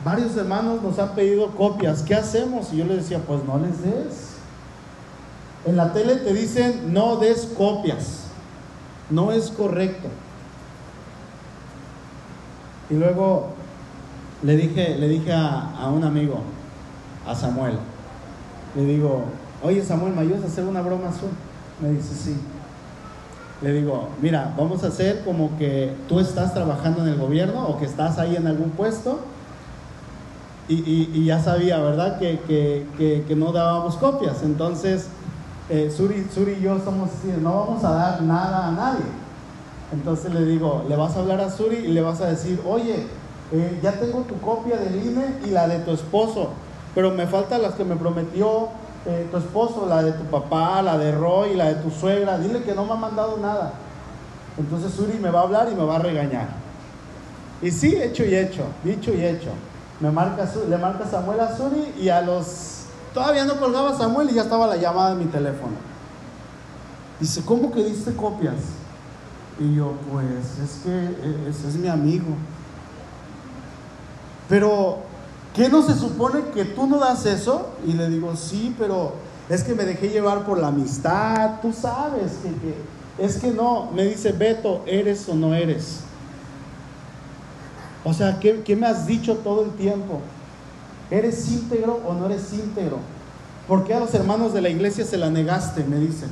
varios 0.05 0.37
hermanos 0.37 0.83
nos 0.83 0.98
han 0.98 1.14
pedido 1.14 1.50
copias, 1.50 2.03
¿qué 2.03 2.14
hacemos? 2.14 2.72
Y 2.72 2.79
yo 2.79 2.85
les 2.85 2.98
decía, 2.98 3.20
pues 3.20 3.44
no 3.44 3.59
les 3.59 3.83
des. 3.83 4.35
En 5.64 5.77
la 5.77 5.92
tele 5.92 6.16
te 6.16 6.33
dicen, 6.35 6.92
no 6.92 7.16
des 7.16 7.48
copias, 7.57 8.24
no 9.11 9.33
es 9.33 9.50
correcto. 9.50 10.09
Y 12.90 12.94
luego 12.94 13.48
le 14.42 14.57
dije, 14.57 14.98
le 14.98 15.09
dije 15.09 15.33
a, 15.33 15.70
a 15.79 15.88
un 15.88 16.05
amigo, 16.05 16.40
a 17.27 17.35
Samuel, 17.35 17.79
le 18.74 18.85
digo, 18.85 19.24
oye 19.62 19.83
Samuel, 19.83 20.14
¿me 20.14 20.22
ayudas 20.22 20.42
a 20.42 20.46
hacer 20.46 20.64
una 20.64 20.83
broma 20.83 21.09
azul? 21.09 21.31
Me 21.81 21.90
dice, 21.90 22.14
sí. 22.14 22.37
Le 23.64 23.72
digo, 23.72 24.11
mira, 24.20 24.53
vamos 24.59 24.85
a 24.85 24.88
hacer 24.88 25.22
como 25.24 25.57
que 25.57 25.90
tú 26.07 26.20
estás 26.20 26.53
trabajando 26.53 27.00
en 27.00 27.09
el 27.09 27.16
gobierno 27.16 27.66
o 27.66 27.79
que 27.79 27.87
estás 27.87 28.18
ahí 28.18 28.37
en 28.37 28.46
algún 28.46 28.68
puesto 28.68 29.20
y, 30.68 31.24
ya 31.24 31.42
sabía, 31.42 31.79
¿verdad? 31.79 32.18
Que, 32.18 32.38
que, 32.46 33.35
no 33.35 33.53
dábamos 33.53 33.96
copias. 33.96 34.42
Entonces, 34.42 35.07
eh, 35.70 35.90
Suri, 35.90 36.27
Suri 36.31 36.59
y 36.61 36.61
yo 36.61 36.79
somos 36.85 37.09
así, 37.09 37.33
no 37.40 37.55
vamos 37.55 37.85
a 37.85 37.90
dar 37.92 38.22
nada 38.22 38.68
a 38.68 38.72
nadie. 38.72 39.07
Entonces 39.94 40.35
le 40.35 40.44
digo, 40.44 40.85
le 40.87 40.96
vas 40.96 41.16
a 41.16 41.20
hablar 41.20 41.40
a 41.40 41.50
Suri 41.50 41.77
y 41.77 41.88
le 41.88 42.03
vas 42.03 42.20
a 42.20 42.27
decir, 42.27 42.61
oye, 42.66 43.07
eh, 43.50 43.81
ya 43.83 43.92
tengo 43.92 44.20
tu 44.29 44.38
copia 44.40 44.77
del 44.77 44.96
INE 45.07 45.37
y 45.46 45.50
la 45.53 45.68
de 45.68 45.79
tu 45.79 45.92
esposo, 45.92 46.50
pero 46.94 47.12
me 47.12 47.27
faltan 47.27 47.62
las 47.62 47.77
que 47.77 47.85
me 47.85 47.96
prometió 47.96 48.68
eh, 49.06 49.28
tu 49.30 49.36
esposo, 49.36 49.86
la 49.86 50.02
de 50.02 50.12
tu 50.12 50.24
papá, 50.24 50.80
la 50.82 50.96
de 50.96 51.12
Roy, 51.12 51.54
la 51.54 51.66
de 51.66 51.74
tu 51.74 51.90
suegra, 51.90 52.38
dile 52.38 52.62
que 52.62 52.74
no 52.74 52.84
me 52.84 52.92
ha 52.92 52.96
mandado 52.96 53.36
nada. 53.38 53.72
Entonces 54.56 54.92
Suri 54.92 55.18
me 55.18 55.30
va 55.30 55.40
a 55.40 55.42
hablar 55.42 55.68
y 55.70 55.74
me 55.74 55.84
va 55.84 55.96
a 55.96 55.98
regañar. 55.98 56.48
Y 57.60 57.70
sí, 57.70 57.96
hecho 57.96 58.24
y 58.24 58.34
hecho, 58.34 58.64
dicho 58.82 59.12
y 59.12 59.24
hecho. 59.24 59.50
Me 60.00 60.10
marca, 60.10 60.48
le 60.68 60.78
marca 60.78 61.06
Samuel 61.06 61.40
a 61.40 61.56
Suri 61.56 61.94
y 61.98 62.08
a 62.08 62.20
los... 62.20 62.86
Todavía 63.12 63.44
no 63.44 63.58
colgaba 63.58 63.96
Samuel 63.96 64.30
y 64.30 64.34
ya 64.34 64.42
estaba 64.42 64.66
la 64.66 64.76
llamada 64.76 65.12
en 65.12 65.18
mi 65.18 65.26
teléfono. 65.26 65.74
Dice, 67.20 67.42
¿cómo 67.44 67.70
que 67.70 67.84
diste 67.84 68.14
copias? 68.14 68.56
Y 69.58 69.76
yo, 69.76 69.92
pues 70.10 70.58
es 70.58 70.80
que 70.82 70.90
e, 70.90 71.48
ese 71.48 71.68
es 71.68 71.76
mi 71.76 71.88
amigo. 71.88 72.34
Pero 74.48 74.98
¿Qué 75.54 75.68
no 75.68 75.82
se 75.82 75.94
supone 75.94 76.40
que 76.52 76.64
tú 76.64 76.88
no 76.88 76.98
das 76.98 77.24
eso? 77.26 77.68
Y 77.86 77.92
le 77.92 78.10
digo, 78.10 78.34
sí, 78.34 78.74
pero 78.76 79.12
es 79.48 79.62
que 79.62 79.74
me 79.74 79.84
dejé 79.84 80.08
llevar 80.08 80.44
por 80.44 80.58
la 80.58 80.68
amistad, 80.68 81.60
tú 81.62 81.72
sabes 81.72 82.32
que, 82.42 83.24
es 83.24 83.36
que 83.36 83.52
no, 83.52 83.90
me 83.92 84.04
dice 84.04 84.32
Beto, 84.32 84.82
¿eres 84.84 85.28
o 85.28 85.34
no 85.34 85.54
eres? 85.54 86.00
O 88.02 88.12
sea, 88.12 88.40
¿qué, 88.40 88.62
¿qué, 88.62 88.74
me 88.74 88.86
has 88.86 89.06
dicho 89.06 89.36
todo 89.36 89.64
el 89.64 89.70
tiempo? 89.72 90.20
¿Eres 91.10 91.48
íntegro 91.50 92.00
o 92.04 92.14
no 92.14 92.26
eres 92.26 92.52
íntegro? 92.52 92.98
¿Por 93.68 93.84
qué 93.84 93.94
a 93.94 94.00
los 94.00 94.12
hermanos 94.12 94.52
de 94.52 94.60
la 94.60 94.70
iglesia 94.70 95.04
se 95.04 95.16
la 95.16 95.30
negaste? 95.30 95.84
Me 95.84 95.98
dicen. 95.98 96.30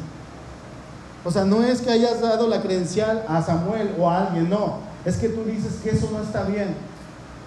O 1.25 1.31
sea, 1.31 1.45
no 1.45 1.63
es 1.63 1.81
que 1.81 1.91
hayas 1.91 2.21
dado 2.21 2.49
la 2.49 2.61
credencial 2.61 3.25
a 3.29 3.41
Samuel 3.41 3.95
o 3.99 4.11
a 4.11 4.27
alguien, 4.27 4.51
no. 4.51 4.79
Es 5.05 5.17
que 5.17 5.29
tú 5.29 5.45
dices 5.45 5.75
que 5.83 5.91
eso 5.91 6.11
no 6.13 6.21
está 6.21 6.43
bien. 6.43 6.75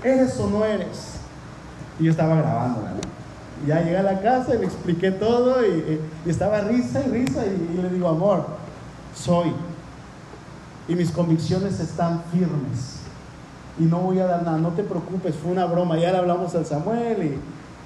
¿Eres 0.03 0.39
o 0.39 0.47
no 0.47 0.63
eres? 0.63 1.24
Y 1.99 2.05
yo 2.05 2.11
estaba 2.11 2.35
grabando 2.35 2.81
Ya 3.65 3.81
llegué 3.81 3.97
a 3.97 4.03
la 4.03 4.21
casa 4.21 4.55
y 4.55 4.59
le 4.59 4.65
expliqué 4.65 5.11
todo 5.11 5.65
y, 5.65 6.01
estaba 6.25 6.61
risa 6.61 7.01
y 7.05 7.09
risa 7.09 7.43
y, 7.45 7.81
le 7.81 7.89
digo, 7.89 8.09
amor, 8.09 8.45
soy. 9.15 9.53
Y 10.87 10.95
mis 10.95 11.11
convicciones 11.11 11.79
están 11.79 12.23
firmes. 12.31 12.99
Y 13.79 13.83
no 13.83 13.99
voy 13.99 14.19
a 14.19 14.25
dar 14.25 14.43
nada, 14.43 14.57
no 14.57 14.69
te 14.69 14.83
preocupes, 14.83 15.35
fue 15.35 15.51
una 15.51 15.65
broma. 15.65 15.97
Ya 15.97 16.11
le 16.11 16.17
hablamos 16.17 16.53
al 16.55 16.65
Samuel 16.65 17.39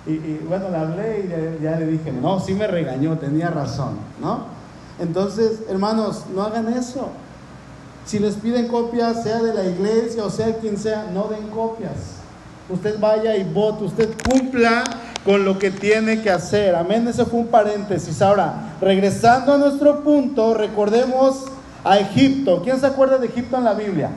y, 0.07 0.11
y 0.11 0.45
bueno, 0.47 0.69
le 0.69 0.77
hablé 0.77 1.57
y 1.59 1.63
ya, 1.63 1.77
le 1.77 1.85
dije, 1.87 2.11
no, 2.11 2.39
sí 2.39 2.53
me 2.53 2.67
regañó, 2.67 3.17
tenía 3.17 3.49
razón, 3.49 3.97
¿no? 4.21 4.59
Entonces, 4.99 5.61
hermanos, 5.69 6.25
no 6.35 6.43
hagan 6.43 6.73
eso. 6.73 7.09
Si 8.05 8.19
les 8.19 8.35
piden 8.35 8.67
copias, 8.67 9.23
sea 9.23 9.41
de 9.41 9.53
la 9.53 9.65
iglesia 9.65 10.25
o 10.25 10.29
sea 10.29 10.57
quien 10.57 10.77
sea, 10.77 11.09
no 11.13 11.27
den 11.27 11.47
copias 11.49 12.18
usted 12.69 12.99
vaya 12.99 13.35
y 13.35 13.43
vote, 13.43 13.83
usted 13.85 14.09
cumpla 14.29 14.83
con 15.25 15.43
lo 15.43 15.59
que 15.59 15.71
tiene 15.71 16.21
que 16.21 16.29
hacer. 16.29 16.75
Amén, 16.75 17.07
ese 17.07 17.25
fue 17.25 17.39
un 17.39 17.47
paréntesis. 17.47 18.21
Ahora, 18.21 18.75
regresando 18.81 19.53
a 19.53 19.57
nuestro 19.57 20.03
punto, 20.03 20.53
recordemos 20.53 21.45
a 21.83 21.99
Egipto. 21.99 22.61
¿Quién 22.63 22.79
se 22.79 22.85
acuerda 22.85 23.17
de 23.17 23.27
Egipto 23.27 23.57
en 23.57 23.63
la 23.63 23.73
Biblia? 23.73 24.09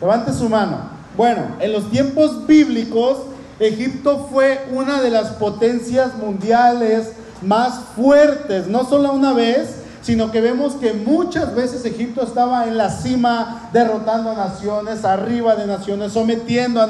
Levante 0.00 0.32
su 0.32 0.48
mano. 0.48 0.98
Bueno, 1.16 1.56
en 1.58 1.72
los 1.72 1.90
tiempos 1.90 2.46
bíblicos, 2.46 3.18
Egipto 3.58 4.28
fue 4.30 4.66
una 4.72 5.02
de 5.02 5.10
las 5.10 5.32
potencias 5.32 6.14
mundiales 6.16 7.12
más 7.42 7.80
fuertes, 7.96 8.68
no 8.68 8.84
solo 8.84 9.12
una 9.12 9.32
vez, 9.32 9.82
sino 10.08 10.30
que 10.30 10.40
vemos 10.40 10.72
que 10.76 10.94
muchas 10.94 11.54
veces 11.54 11.84
Egipto 11.84 12.22
estaba 12.22 12.66
en 12.66 12.78
la 12.78 12.88
cima, 12.88 13.68
derrotando 13.74 14.30
a 14.30 14.34
naciones, 14.34 15.04
arriba 15.04 15.54
de 15.54 15.66
naciones, 15.66 16.14
sometiendo 16.14 16.80
a, 16.80 16.86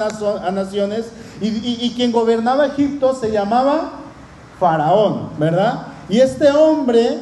naciones, 0.53 1.07
y, 1.41 1.93
quien 1.97 2.13
gobernaba 2.13 2.69
Egipto 2.69 3.17
se 3.17 3.33
llamaba 3.33 3.91
Faraón, 4.61 5.31
¿verdad? 5.37 5.89
Y 6.09 6.21
este 6.21 6.53
hombre, 6.53 7.19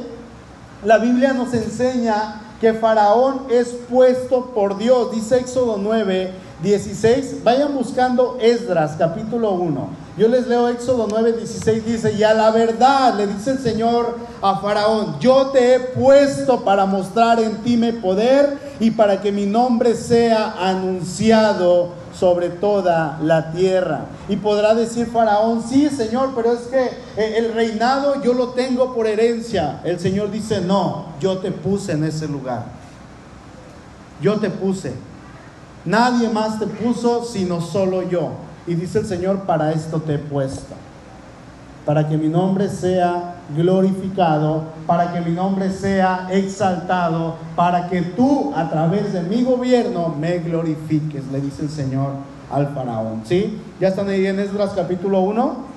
la 0.85 0.99
Biblia 0.99 1.33
nos 1.33 1.55
enseña 1.55 2.43
que 2.61 2.75
Faraón 2.75 3.45
es 3.49 3.69
puesto 3.89 4.51
por 4.55 4.77
Dios, 4.77 5.13
dice 5.13 5.39
Éxodo 5.39 5.79
9, 5.79 6.31
16, 6.63 7.45
vayan 7.45 7.75
buscando 7.75 8.39
Esdras 8.41 8.97
capítulo 8.99 9.53
1. 9.53 9.89
Yo 10.17 10.29
les 10.29 10.47
leo 10.47 10.69
Éxodo 10.69 11.07
9, 11.11 11.35
16, 11.35 11.85
dice, 11.85 12.13
y 12.15 12.23
a 12.23 12.33
la 12.33 12.51
verdad 12.51 13.15
le 13.15 13.27
dice 13.27 13.51
el 13.51 13.59
Señor 13.59 14.17
a 14.41 14.59
Faraón, 14.61 15.17
yo 15.21 15.49
te 15.49 15.75
he 15.75 15.81
puesto 15.81 16.63
para 16.63 16.87
mostrar 16.87 17.41
en 17.41 17.59
ti 17.59 17.77
mi 17.77 17.93
poder 17.93 18.59
y 18.81 18.91
para 18.91 19.21
que 19.21 19.33
mi 19.33 19.45
nombre 19.45 19.95
sea 19.95 20.55
anunciado 20.59 21.91
sobre 22.19 22.49
toda 22.49 23.19
la 23.23 23.53
tierra. 23.53 24.07
Y 24.31 24.37
podrá 24.37 24.75
decir 24.75 25.09
Faraón, 25.09 25.63
sí 25.63 25.91
Señor, 25.91 26.31
pero 26.35 26.53
es 26.53 26.61
que 26.61 26.85
eh, 27.19 27.35
el 27.37 27.53
reinado 27.53 28.23
yo 28.23 28.33
lo 28.33 28.49
tengo 28.51 28.95
por 28.95 29.07
herencia. 29.07 29.83
El 29.85 30.01
Señor 30.01 30.31
dice, 30.31 30.63
no, 30.63 31.09
yo 31.21 31.37
te 31.37 31.53
puse 31.53 31.93
en 31.93 32.05
ese 32.05 32.27
lugar. 32.27 32.65
Yo 34.23 34.37
te 34.37 34.49
puse. 34.49 34.95
Nadie 35.87 36.29
más 36.29 36.59
te 36.59 36.67
puso 36.67 37.25
sino 37.25 37.61
solo 37.61 38.03
yo. 38.03 38.33
Y 38.67 38.75
dice 38.75 38.99
el 38.99 39.07
Señor, 39.07 39.43
para 39.43 39.73
esto 39.73 40.01
te 40.01 40.15
he 40.15 40.19
puesto. 40.19 40.75
Para 41.85 42.09
que 42.09 42.17
mi 42.17 42.29
nombre 42.29 42.69
sea 42.69 43.37
glorificado, 43.57 44.65
para 44.89 45.13
que 45.13 45.21
mi 45.21 45.31
nombre 45.31 45.71
sea 45.71 46.27
exaltado, 46.33 47.37
para 47.55 47.89
que 47.89 48.03
tú 48.03 48.53
a 48.57 48.69
través 48.69 49.13
de 49.13 49.23
mi 49.23 49.45
gobierno 49.45 50.13
me 50.19 50.39
glorifiques, 50.41 51.25
le 51.31 51.41
dice 51.41 51.63
el 51.63 51.71
Señor 51.71 52.11
al 52.51 52.75
faraón. 52.75 53.23
¿Sí? 53.25 53.61
Ya 53.81 53.89
están 53.89 54.09
ahí 54.09 54.27
en 54.27 54.41
Esdras 54.41 54.73
capítulo 54.75 55.21
1. 55.21 55.77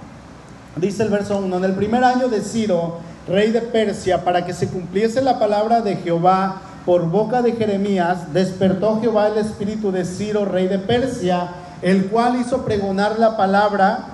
Dice 0.78 1.04
el 1.04 1.10
verso 1.10 1.38
1, 1.38 1.58
en 1.58 1.64
el 1.64 1.74
primer 1.74 2.04
año 2.04 2.28
de 2.28 2.42
Ciro, 2.42 2.98
rey 3.28 3.52
de 3.52 3.62
Persia, 3.62 4.24
para 4.24 4.46
que 4.46 4.54
se 4.54 4.68
cumpliese 4.68 5.22
la 5.22 5.38
palabra 5.38 5.82
de 5.82 5.98
Jehová 5.98 6.62
por 6.90 7.08
boca 7.08 7.44
de 7.44 7.52
Jeremías, 7.52 8.34
despertó 8.34 9.00
Jehová 9.00 9.28
el 9.28 9.38
espíritu 9.38 9.92
de 9.92 10.06
Ciro, 10.06 10.44
rey 10.44 10.68
de 10.68 10.80
Persia, 10.80 11.50
el 11.84 12.08
cual 12.08 12.42
hizo 12.42 12.66
pregonar 12.66 13.20
la 13.20 13.38
palabra 13.38 14.06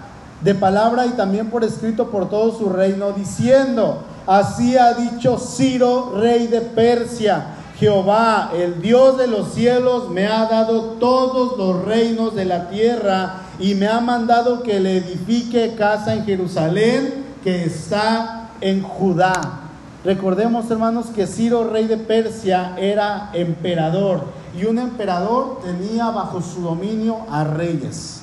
de 0.42 0.54
palabra 0.56 1.06
y 1.06 1.12
también 1.12 1.50
por 1.50 1.64
escrito 1.64 2.12
por 2.12 2.30
todo 2.30 2.52
su 2.52 2.68
reino, 2.68 3.14
diciendo, 3.14 4.04
así 4.28 4.78
ha 4.78 4.94
dicho 4.94 5.38
Ciro, 5.40 6.16
rey 6.18 6.48
de 6.48 6.60
Persia, 6.60 7.46
Jehová, 7.80 8.52
el 8.54 8.82
Dios 8.82 9.18
de 9.20 9.28
los 9.28 9.54
cielos, 9.54 10.10
me 10.10 10.28
ha 10.28 10.46
dado 10.48 10.98
todos 11.00 11.58
los 11.58 11.86
reinos 11.86 12.36
de 12.36 12.44
la 12.44 12.68
tierra 12.68 13.36
y 13.58 13.76
me 13.76 13.88
ha 13.88 14.02
mandado 14.02 14.64
que 14.64 14.82
le 14.82 14.98
edifique 14.98 15.76
casa 15.76 16.14
en 16.14 16.26
Jerusalén, 16.26 17.24
que 17.42 17.64
está 17.64 18.50
en 18.60 18.84
Judá. 18.84 19.65
Recordemos, 20.06 20.70
hermanos, 20.70 21.08
que 21.08 21.26
Ciro, 21.26 21.64
rey 21.64 21.88
de 21.88 21.98
Persia, 21.98 22.76
era 22.78 23.32
emperador 23.34 24.22
y 24.56 24.66
un 24.66 24.78
emperador 24.78 25.62
tenía 25.64 26.12
bajo 26.12 26.44
su 26.44 26.62
dominio 26.62 27.26
a 27.32 27.44
reyes. 27.44 28.22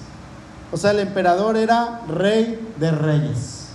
O 0.70 0.76
sea, 0.76 0.92
el 0.92 1.00
emperador 1.00 1.56
era 1.56 2.02
rey 2.08 2.72
de 2.78 2.90
reyes. 2.92 3.66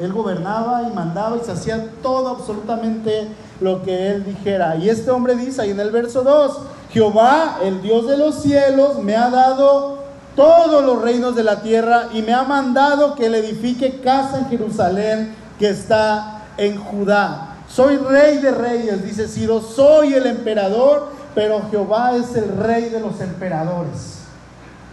Él 0.00 0.12
gobernaba 0.12 0.88
y 0.90 0.94
mandaba 0.94 1.36
y 1.36 1.44
se 1.44 1.52
hacía 1.52 1.90
todo 2.02 2.30
absolutamente 2.30 3.28
lo 3.60 3.82
que 3.82 4.10
él 4.10 4.24
dijera. 4.24 4.76
Y 4.76 4.88
este 4.88 5.10
hombre 5.10 5.36
dice 5.36 5.60
ahí 5.60 5.70
en 5.70 5.80
el 5.80 5.90
verso 5.90 6.22
2, 6.22 6.58
Jehová, 6.92 7.58
el 7.62 7.82
Dios 7.82 8.08
de 8.08 8.16
los 8.16 8.36
cielos, 8.36 9.00
me 9.02 9.16
ha 9.16 9.28
dado 9.28 9.98
todos 10.34 10.82
los 10.82 11.02
reinos 11.02 11.36
de 11.36 11.44
la 11.44 11.60
tierra 11.60 12.08
y 12.14 12.22
me 12.22 12.32
ha 12.32 12.42
mandado 12.44 13.14
que 13.14 13.28
le 13.28 13.40
edifique 13.40 14.00
casa 14.00 14.38
en 14.38 14.46
Jerusalén 14.46 15.34
que 15.58 15.68
está 15.68 16.33
en 16.56 16.76
Judá. 16.76 17.56
Soy 17.68 17.96
rey 17.96 18.38
de 18.38 18.50
reyes, 18.50 19.02
dice 19.02 19.28
Ciro, 19.28 19.60
soy 19.60 20.14
el 20.14 20.26
emperador, 20.26 21.08
pero 21.34 21.62
Jehová 21.70 22.16
es 22.16 22.34
el 22.36 22.56
rey 22.56 22.88
de 22.88 23.00
los 23.00 23.20
emperadores. 23.20 24.20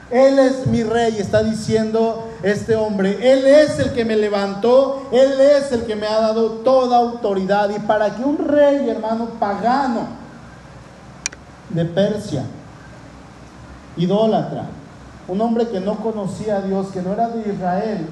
Él 0.09 0.39
es 0.39 0.68
mi 0.68 0.84
rey, 0.84 1.18
está 1.20 1.41
diciendo 1.41 2.28
este 2.43 2.76
hombre. 2.76 3.32
Él 3.32 3.47
es 3.47 3.80
el 3.80 3.93
que 3.93 4.03
me 4.03 4.18
levantó, 4.18 5.07
Él 5.12 5.39
es 5.39 5.72
el 5.72 5.86
que 5.86 5.95
me 5.95 6.05
ha 6.05 6.20
dado 6.20 6.49
toda 6.64 6.97
autoridad. 6.97 7.70
Y 7.70 7.80
para 7.80 8.14
que 8.14 8.24
un 8.24 8.38
rey, 8.38 8.89
hermano, 8.89 9.30
pagano 9.39 10.07
de 11.70 11.86
Persia, 11.86 12.43
idólatra, 13.95 14.66
un 15.30 15.39
hombre 15.39 15.70
que 15.70 15.80
no 15.80 15.95
conocía 15.97 16.57
a 16.57 16.62
Dios, 16.62 16.88
que 16.88 17.01
no 17.01 17.14
era 17.14 17.30
de 17.30 17.49
Israel, 17.49 18.05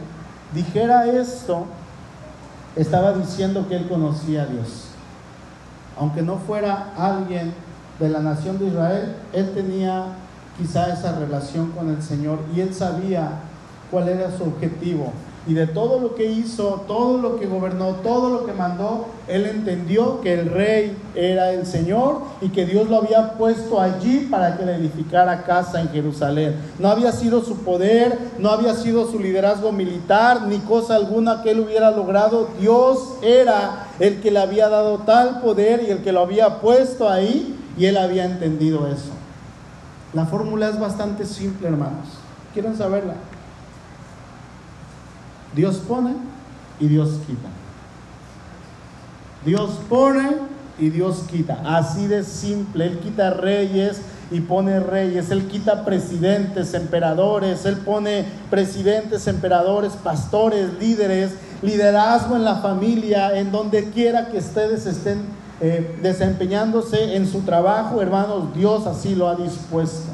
dijera 0.53 1.05
esto, 1.05 1.65
estaba 2.81 3.13
diciendo 3.13 3.67
que 3.67 3.75
él 3.75 3.87
conocía 3.87 4.43
a 4.43 4.45
Dios. 4.45 4.85
Aunque 5.97 6.21
no 6.21 6.37
fuera 6.37 6.93
alguien 6.97 7.53
de 7.99 8.09
la 8.09 8.19
nación 8.19 8.57
de 8.57 8.67
Israel, 8.67 9.15
él 9.33 9.51
tenía 9.53 10.05
quizá 10.57 10.93
esa 10.93 11.17
relación 11.19 11.71
con 11.71 11.89
el 11.89 12.01
Señor 12.01 12.39
y 12.55 12.61
él 12.61 12.73
sabía 12.73 13.31
cuál 13.91 14.07
era 14.07 14.31
su 14.35 14.43
objetivo. 14.43 15.11
Y 15.49 15.55
de 15.55 15.65
todo 15.65 15.99
lo 15.99 16.13
que 16.13 16.25
hizo, 16.25 16.83
todo 16.87 17.17
lo 17.17 17.39
que 17.39 17.47
gobernó, 17.47 17.95
todo 18.03 18.29
lo 18.29 18.45
que 18.45 18.53
mandó, 18.53 19.07
él 19.27 19.47
entendió 19.47 20.21
que 20.21 20.35
el 20.35 20.51
rey 20.51 20.95
era 21.15 21.51
el 21.51 21.65
Señor 21.65 22.19
y 22.39 22.49
que 22.49 22.67
Dios 22.67 22.87
lo 22.87 22.97
había 22.97 23.33
puesto 23.33 23.81
allí 23.81 24.27
para 24.29 24.55
que 24.55 24.63
le 24.63 24.75
edificara 24.75 25.45
casa 25.45 25.81
en 25.81 25.89
Jerusalén. 25.89 26.53
No 26.77 26.89
había 26.89 27.11
sido 27.11 27.43
su 27.43 27.63
poder, 27.63 28.15
no 28.37 28.51
había 28.51 28.75
sido 28.75 29.09
su 29.09 29.17
liderazgo 29.17 29.71
militar, 29.71 30.43
ni 30.43 30.59
cosa 30.59 30.93
alguna 30.93 31.41
que 31.41 31.49
él 31.49 31.61
hubiera 31.61 31.89
logrado. 31.89 32.49
Dios 32.59 33.15
era 33.23 33.87
el 33.99 34.21
que 34.21 34.29
le 34.29 34.37
había 34.37 34.69
dado 34.69 34.99
tal 34.99 35.41
poder 35.41 35.81
y 35.81 35.89
el 35.89 36.03
que 36.03 36.11
lo 36.11 36.19
había 36.19 36.59
puesto 36.59 37.09
ahí 37.09 37.59
y 37.75 37.85
él 37.85 37.97
había 37.97 38.25
entendido 38.25 38.85
eso. 38.85 39.09
La 40.13 40.27
fórmula 40.27 40.69
es 40.69 40.79
bastante 40.79 41.25
simple, 41.25 41.69
hermanos. 41.69 42.05
¿Quieren 42.53 42.77
saberla? 42.77 43.15
Dios 45.55 45.77
pone 45.77 46.13
y 46.79 46.87
Dios 46.87 47.19
quita. 47.25 47.49
Dios 49.45 49.79
pone 49.89 50.29
y 50.77 50.89
Dios 50.89 51.25
quita. 51.29 51.61
Así 51.65 52.07
de 52.07 52.23
simple. 52.23 52.85
Él 52.85 52.99
quita 52.99 53.31
reyes 53.31 54.01
y 54.31 54.41
pone 54.41 54.79
reyes. 54.79 55.31
Él 55.31 55.47
quita 55.47 55.85
presidentes, 55.85 56.73
emperadores. 56.73 57.65
Él 57.65 57.77
pone 57.77 58.25
presidentes, 58.49 59.27
emperadores, 59.27 59.93
pastores, 59.93 60.69
líderes, 60.79 61.31
liderazgo 61.61 62.35
en 62.35 62.45
la 62.45 62.57
familia, 62.57 63.37
en 63.37 63.51
donde 63.51 63.89
quiera 63.91 64.29
que 64.29 64.37
ustedes 64.37 64.85
estén 64.85 65.23
eh, 65.61 65.99
desempeñándose 66.01 67.17
en 67.17 67.27
su 67.27 67.41
trabajo, 67.41 68.01
hermanos, 68.01 68.53
Dios 68.55 68.87
así 68.87 69.13
lo 69.13 69.27
ha 69.27 69.35
dispuesto. 69.35 70.07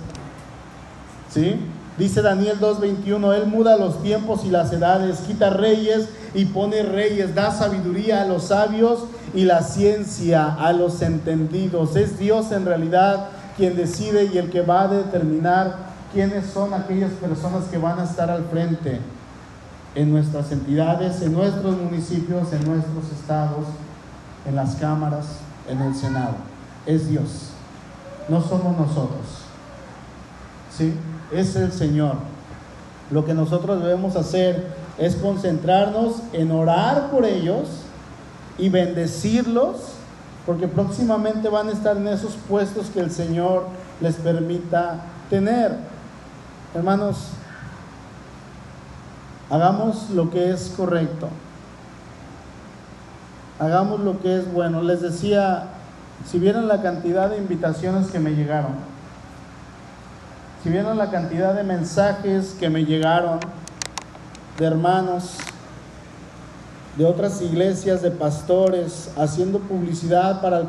¿Sí? 1.29 1.59
Dice 1.97 2.21
Daniel 2.21 2.59
2.21, 2.59 3.35
Él 3.35 3.47
muda 3.47 3.77
los 3.77 4.01
tiempos 4.03 4.43
y 4.43 4.49
las 4.49 4.71
edades, 4.73 5.19
quita 5.19 5.49
reyes 5.49 6.09
y 6.33 6.45
pone 6.45 6.83
reyes, 6.83 7.33
da 7.33 7.51
sabiduría 7.51 8.21
a 8.21 8.25
los 8.25 8.45
sabios 8.45 9.05
y 9.33 9.45
la 9.45 9.63
ciencia 9.63 10.53
a 10.53 10.73
los 10.73 11.01
entendidos. 11.01 11.95
Es 11.95 12.19
Dios 12.19 12.51
en 12.51 12.65
realidad 12.65 13.29
quien 13.55 13.77
decide 13.77 14.29
y 14.33 14.37
el 14.37 14.49
que 14.49 14.61
va 14.61 14.81
a 14.81 14.87
determinar 14.89 15.77
quiénes 16.13 16.45
son 16.47 16.73
aquellas 16.73 17.11
personas 17.11 17.65
que 17.71 17.77
van 17.77 17.99
a 17.99 18.03
estar 18.03 18.29
al 18.29 18.43
frente 18.45 18.99
en 19.95 20.11
nuestras 20.11 20.51
entidades, 20.51 21.21
en 21.21 21.31
nuestros 21.31 21.77
municipios, 21.77 22.51
en 22.51 22.65
nuestros 22.65 23.05
estados 23.17 23.65
en 24.45 24.55
las 24.55 24.75
cámaras, 24.75 25.25
en 25.67 25.81
el 25.81 25.95
Senado. 25.95 26.35
Es 26.85 27.09
Dios. 27.09 27.49
No 28.29 28.41
somos 28.41 28.77
nosotros. 28.77 29.43
¿Sí? 30.75 30.93
Es 31.31 31.55
el 31.55 31.71
Señor. 31.71 32.15
Lo 33.11 33.25
que 33.25 33.33
nosotros 33.33 33.81
debemos 33.81 34.15
hacer 34.15 34.67
es 34.97 35.15
concentrarnos 35.15 36.21
en 36.33 36.51
orar 36.51 37.11
por 37.11 37.25
ellos 37.25 37.67
y 38.57 38.69
bendecirlos, 38.69 39.77
porque 40.45 40.67
próximamente 40.67 41.49
van 41.49 41.69
a 41.69 41.71
estar 41.71 41.97
en 41.97 42.07
esos 42.07 42.33
puestos 42.47 42.87
que 42.87 42.99
el 42.99 43.11
Señor 43.11 43.67
les 44.01 44.15
permita 44.15 45.01
tener. 45.29 45.75
Hermanos, 46.73 47.29
hagamos 49.49 50.09
lo 50.11 50.29
que 50.29 50.51
es 50.51 50.73
correcto 50.75 51.29
hagamos 53.59 54.01
lo 54.01 54.19
que 54.21 54.37
es 54.37 54.51
bueno. 54.51 54.81
Les 54.81 55.01
decía, 55.01 55.67
si 56.25 56.39
vieran 56.39 56.67
la 56.67 56.81
cantidad 56.81 57.29
de 57.29 57.37
invitaciones 57.37 58.07
que 58.07 58.19
me 58.19 58.31
llegaron, 58.31 58.73
si 60.65 60.71
vieran 60.71 60.97
la 60.97 61.11
cantidad 61.11 61.53
de 61.53 61.63
mensajes 61.63 62.57
que 62.59 62.71
me 62.71 62.85
llegaron 62.85 63.39
de 64.57 64.65
hermanos, 64.65 65.37
de 66.97 67.05
otras 67.05 67.39
iglesias, 67.43 68.01
de 68.01 68.09
pastores, 68.09 69.11
haciendo 69.15 69.59
publicidad 69.59 70.41
para 70.41 70.57
el, 70.57 70.67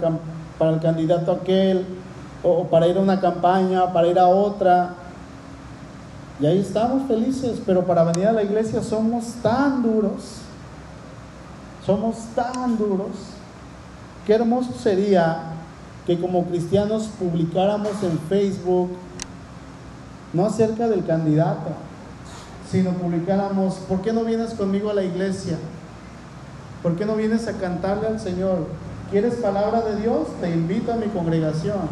para 0.59 0.73
el 0.73 0.81
candidato 0.81 1.33
aquel, 1.33 1.87
o 2.43 2.65
para 2.65 2.87
ir 2.87 2.99
a 2.99 3.01
una 3.01 3.19
campaña, 3.19 3.91
para 3.91 4.09
ir 4.09 4.19
a 4.19 4.27
otra. 4.27 4.97
Y 6.41 6.45
ahí 6.45 6.59
estamos 6.59 7.09
felices, 7.09 7.63
pero 7.65 7.87
para 7.87 8.05
venir 8.05 8.27
a 8.27 8.33
la 8.33 8.43
iglesia 8.43 8.83
somos 8.83 9.25
tan 9.43 9.83
duros 9.83 10.43
somos 11.87 12.17
tan 12.35 12.77
duros. 12.77 13.13
Qué 14.27 14.35
hermoso 14.35 14.73
sería 14.73 15.53
que 16.05 16.21
como 16.21 16.45
cristianos 16.45 17.09
publicáramos 17.19 18.03
en 18.03 18.19
Facebook, 18.29 18.91
no 20.37 20.47
acerca 20.47 20.87
del 20.87 21.05
candidato, 21.05 21.71
sino 22.71 22.91
publicáramos, 22.91 23.75
¿por 23.89 24.03
qué 24.03 24.13
no 24.13 24.25
vienes 24.25 24.53
conmigo 24.53 24.91
a 24.91 24.95
la 24.95 25.03
iglesia? 25.03 25.57
¿Por 26.83 26.97
qué 26.97 27.07
no 27.07 27.17
vienes 27.17 27.49
a 27.49 27.55
cantarle 27.55 28.07
al 28.07 28.21
Señor? 28.21 28.67
¿Quieres 29.11 29.37
palabra 29.37 29.81
de 29.81 29.97
Dios? 30.03 30.29
Te 30.41 30.51
invito 30.51 30.93
a 30.93 30.97
mi 30.97 31.07
congregación. 31.07 31.89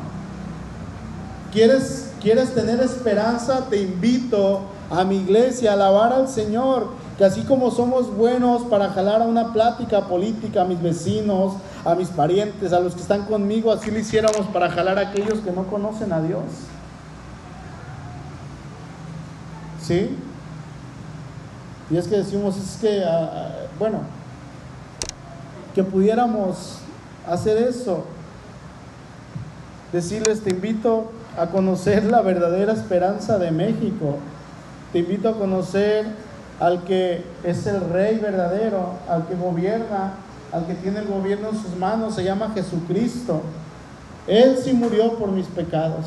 ¿Quieres, 1.53 2.13
¿Quieres 2.21 2.55
tener 2.55 2.81
esperanza? 2.81 3.67
Te 3.71 3.81
invito 3.81 4.61
a 4.91 5.05
mi 5.05 5.17
iglesia 5.17 5.71
a 5.71 5.75
alabar 5.75 6.13
al 6.13 6.29
Señor 6.29 6.89
que 7.17 7.25
así 7.25 7.43
como 7.43 7.71
somos 7.71 8.15
buenos 8.15 8.63
para 8.65 8.91
jalar 8.91 9.23
a 9.23 9.25
una 9.25 9.53
plática 9.53 10.03
política 10.09 10.63
a 10.63 10.65
mis 10.65 10.83
vecinos, 10.83 11.55
a 11.85 11.95
mis 11.95 12.09
parientes, 12.09 12.73
a 12.73 12.81
los 12.81 12.95
que 12.95 13.03
están 13.03 13.25
conmigo, 13.27 13.71
así 13.71 13.91
lo 13.91 14.01
hiciéramos 14.01 14.47
para 14.49 14.69
jalar 14.71 14.99
a 14.99 15.03
aquellos 15.03 15.39
que 15.39 15.53
no 15.53 15.65
conocen 15.69 16.13
a 16.13 16.21
Dios. 16.21 16.43
¿Sí? 19.87 20.17
Y 21.91 21.97
es 21.97 22.09
que 22.09 22.17
decimos, 22.17 22.57
es 22.57 22.79
que, 22.81 23.05
ah, 23.05 23.31
ah, 23.33 23.51
bueno, 23.79 24.01
que 25.75 25.85
pudiéramos 25.85 26.79
hacer 27.29 27.59
eso. 27.59 28.05
Decirles, 29.93 30.43
te 30.43 30.51
invito 30.51 31.13
a 31.37 31.47
conocer 31.49 32.05
la 32.05 32.23
verdadera 32.23 32.73
esperanza 32.73 33.39
de 33.39 33.51
México. 33.51 34.17
Te 34.93 35.01
invito 35.01 35.29
a 35.29 35.39
conocer 35.39 36.07
al 36.61 36.85
que 36.85 37.25
es 37.43 37.67
el 37.67 37.81
rey 37.91 38.19
verdadero, 38.19 38.95
al 39.09 39.27
que 39.27 39.35
gobierna, 39.35 40.15
al 40.53 40.67
que 40.67 40.75
tiene 40.75 41.01
el 41.01 41.09
gobierno 41.09 41.51
en 41.51 41.61
sus 41.61 41.77
manos, 41.77 42.15
se 42.15 42.25
llama 42.25 42.53
Jesucristo. 42.55 43.43
Él 44.27 44.57
sí 44.63 44.73
murió 44.73 45.19
por 45.19 45.31
mis 45.31 45.47
pecados. 45.47 46.07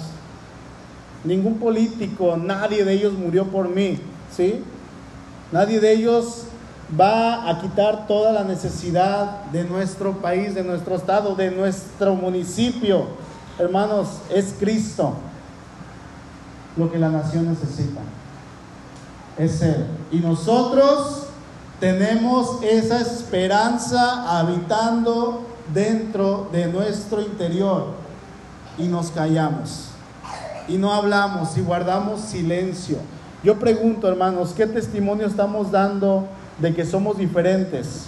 Ningún 1.24 1.60
político, 1.60 2.38
nadie 2.38 2.84
de 2.84 2.94
ellos 2.94 3.14
murió 3.14 3.46
por 3.46 3.70
mí, 3.70 4.00
¿sí? 4.36 4.64
Nadie 5.52 5.80
de 5.80 5.94
ellos 5.94 6.44
va 7.00 7.50
a 7.50 7.62
quitar 7.62 8.08
toda 8.08 8.32
la 8.32 8.44
necesidad 8.44 9.46
de 9.46 9.64
nuestro 9.64 10.14
país, 10.22 10.56
de 10.56 10.64
nuestro 10.64 10.96
estado, 10.96 11.36
de 11.36 11.52
nuestro 11.52 12.16
municipio. 12.16 13.06
Hermanos, 13.60 14.08
es 14.34 14.54
Cristo 14.60 15.16
lo 16.78 16.92
que 16.92 17.00
la 17.00 17.10
nación 17.10 17.50
necesita 17.50 18.02
es 19.38 19.62
Él. 19.62 19.86
Y 20.12 20.18
nosotros 20.18 21.24
tenemos 21.80 22.62
esa 22.64 23.00
esperanza 23.00 24.40
habitando 24.40 25.46
dentro 25.74 26.50
de 26.52 26.68
nuestro 26.68 27.22
interior 27.22 27.94
y 28.78 28.84
nos 28.84 29.12
callamos 29.12 29.87
y 30.68 30.78
no 30.78 30.94
hablamos 30.94 31.58
y 31.58 31.62
guardamos 31.62 32.22
silencio. 32.22 32.98
Yo 33.44 33.60
pregunto, 33.60 34.08
hermanos, 34.08 34.54
¿qué 34.56 34.66
testimonio 34.66 35.28
estamos 35.28 35.72
dando 35.72 36.28
de 36.60 36.74
que 36.74 36.86
somos 36.86 37.18
diferentes 37.18 38.08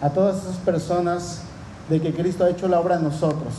a 0.00 0.10
todas 0.10 0.42
esas 0.42 0.56
personas 0.56 1.42
de 1.88 2.00
que 2.00 2.14
Cristo 2.14 2.44
ha 2.44 2.50
hecho 2.50 2.68
la 2.68 2.80
obra 2.80 2.96
en 2.96 3.04
nosotros. 3.04 3.52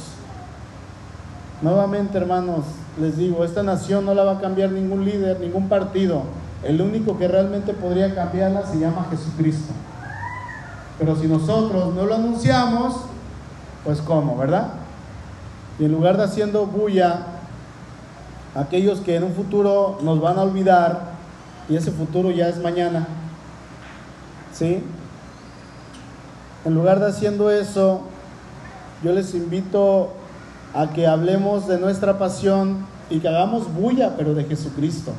Nuevamente, 1.62 2.18
hermanos, 2.18 2.66
les 3.00 3.18
digo, 3.18 3.44
esta 3.44 3.62
nación 3.62 4.06
no 4.06 4.16
la 4.16 4.24
va 4.24 4.34
a 4.34 4.40
cambiar 4.40 4.72
ningún 4.72 5.06
líder, 5.06 5.40
ningún 5.40 5.70
partido. 5.70 6.24
El 6.64 6.82
único 6.82 7.18
que 7.18 7.28
realmente 7.28 7.74
podría 7.74 8.16
cambiarla 8.16 8.66
se 8.66 8.80
llama 8.80 9.08
Jesucristo. 9.12 9.74
Pero 10.98 11.16
si 11.16 11.28
nosotros 11.28 11.94
no 11.94 12.06
lo 12.06 12.16
anunciamos, 12.16 12.96
pues 13.84 14.02
cómo, 14.02 14.38
¿verdad? 14.38 14.70
Y 15.82 15.86
en 15.86 15.94
lugar 15.94 16.16
de 16.16 16.26
haciendo 16.26 16.68
bulla, 16.68 17.26
aquellos 18.54 19.00
que 19.00 19.16
en 19.16 19.24
un 19.24 19.34
futuro 19.34 19.98
nos 20.04 20.22
van 20.22 20.38
a 20.38 20.44
olvidar, 20.44 21.14
y 21.68 21.76
ese 21.76 21.90
futuro 21.90 22.30
ya 22.30 22.50
es 22.50 22.60
mañana, 22.60 23.08
¿sí? 24.54 24.84
En 26.66 26.76
lugar 26.76 27.00
de 27.00 27.08
haciendo 27.08 27.50
eso, 27.50 28.02
yo 29.04 29.12
les 29.12 29.34
invito 29.34 30.10
a 30.76 30.92
que 30.92 31.08
hablemos 31.08 31.68
de 31.68 31.80
nuestra 31.80 32.20
pasión 32.20 32.86
y 33.10 33.20
que 33.20 33.28
hagamos 33.28 33.74
bulla, 33.74 34.14
pero 34.16 34.36
de 34.36 34.44
Jesucristo. 34.44 35.14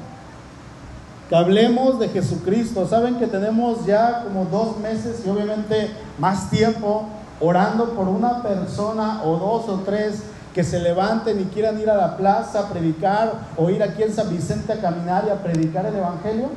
Que 1.28 1.34
hablemos 1.34 1.98
de 1.98 2.08
Jesucristo. 2.08 2.86
Saben 2.86 3.16
que 3.16 3.26
tenemos 3.26 3.84
ya 3.84 4.22
como 4.22 4.44
dos 4.44 4.78
meses 4.78 5.24
y 5.26 5.28
obviamente 5.28 5.90
más 6.20 6.50
tiempo 6.50 7.08
orando 7.40 7.94
por 7.94 8.06
una 8.06 8.44
persona 8.44 9.22
o 9.24 9.36
dos 9.36 9.68
o 9.68 9.82
tres 9.84 10.22
que 10.54 10.64
se 10.64 10.78
levanten 10.78 11.40
y 11.40 11.44
quieran 11.44 11.80
ir 11.80 11.88
a 11.88 11.96
la 11.96 12.16
plaza 12.16 12.60
a 12.60 12.68
predicar 12.68 13.32
o 13.56 13.70
ir 13.70 13.82
aquí 13.82 14.02
en 14.02 14.12
San 14.12 14.28
Vicente 14.28 14.72
a 14.72 14.80
caminar 14.80 15.24
y 15.26 15.30
a 15.30 15.42
predicar 15.42 15.86
el 15.86 15.96
Evangelio. 15.96 16.50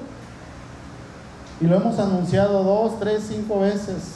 Y 1.61 1.67
lo 1.67 1.77
hemos 1.77 1.97
anunciado 1.99 2.63
dos, 2.63 2.99
tres, 2.99 3.23
cinco 3.29 3.59
veces. 3.61 4.15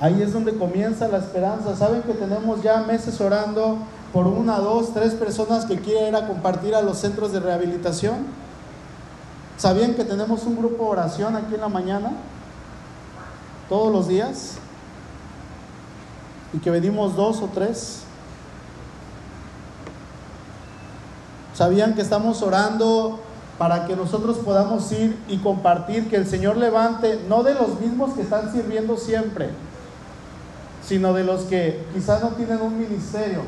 Ahí 0.00 0.20
es 0.22 0.32
donde 0.32 0.56
comienza 0.56 1.08
la 1.08 1.18
esperanza. 1.18 1.76
Saben 1.76 2.02
que 2.02 2.14
tenemos 2.14 2.62
ya 2.62 2.80
meses 2.80 3.20
orando 3.20 3.78
por 4.12 4.26
una, 4.26 4.58
dos, 4.58 4.92
tres 4.92 5.14
personas 5.14 5.64
que 5.64 5.78
quieren 5.78 6.08
ir 6.08 6.16
a 6.16 6.26
compartir 6.26 6.74
a 6.74 6.82
los 6.82 6.98
centros 6.98 7.32
de 7.32 7.40
rehabilitación. 7.40 8.16
¿Sabían 9.56 9.94
que 9.94 10.04
tenemos 10.04 10.44
un 10.44 10.56
grupo 10.56 10.84
de 10.84 10.90
oración 10.90 11.36
aquí 11.36 11.54
en 11.54 11.60
la 11.60 11.68
mañana? 11.68 12.12
Todos 13.68 13.92
los 13.92 14.08
días. 14.08 14.58
Y 16.52 16.58
que 16.58 16.70
venimos 16.70 17.16
dos 17.16 17.40
o 17.42 17.50
tres. 17.52 18.02
¿Sabían 21.54 21.94
que 21.94 22.02
estamos 22.02 22.42
orando 22.42 23.20
para 23.58 23.86
que 23.86 23.96
nosotros 23.96 24.38
podamos 24.38 24.90
ir 24.92 25.18
y 25.28 25.38
compartir 25.38 26.08
que 26.08 26.16
el 26.16 26.26
Señor 26.26 26.56
levante, 26.56 27.20
no 27.28 27.42
de 27.42 27.54
los 27.54 27.80
mismos 27.80 28.14
que 28.14 28.22
están 28.22 28.52
sirviendo 28.52 28.96
siempre, 28.96 29.50
sino 30.86 31.12
de 31.12 31.24
los 31.24 31.42
que 31.42 31.84
quizás 31.92 32.22
no 32.22 32.28
tienen 32.30 32.62
un 32.62 32.78
ministerio. 32.78 33.42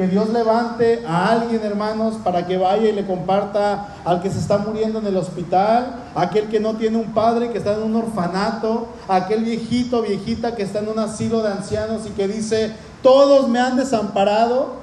Que 0.00 0.08
Dios 0.08 0.30
levante 0.30 1.04
a 1.06 1.28
alguien, 1.28 1.60
hermanos, 1.62 2.14
para 2.24 2.46
que 2.46 2.56
vaya 2.56 2.88
y 2.88 2.92
le 2.92 3.06
comparta 3.06 3.88
al 4.02 4.22
que 4.22 4.30
se 4.30 4.38
está 4.38 4.56
muriendo 4.56 4.98
en 4.98 5.06
el 5.06 5.16
hospital, 5.18 5.94
aquel 6.14 6.48
que 6.48 6.58
no 6.58 6.72
tiene 6.76 6.96
un 6.96 7.12
padre, 7.12 7.50
que 7.50 7.58
está 7.58 7.74
en 7.74 7.82
un 7.82 7.96
orfanato, 7.96 8.88
aquel 9.08 9.44
viejito, 9.44 10.00
viejita 10.00 10.56
que 10.56 10.62
está 10.62 10.78
en 10.78 10.88
un 10.88 10.98
asilo 10.98 11.42
de 11.42 11.52
ancianos 11.52 12.06
y 12.06 12.12
que 12.12 12.28
dice, 12.28 12.72
todos 13.02 13.50
me 13.50 13.60
han 13.60 13.76
desamparado. 13.76 14.76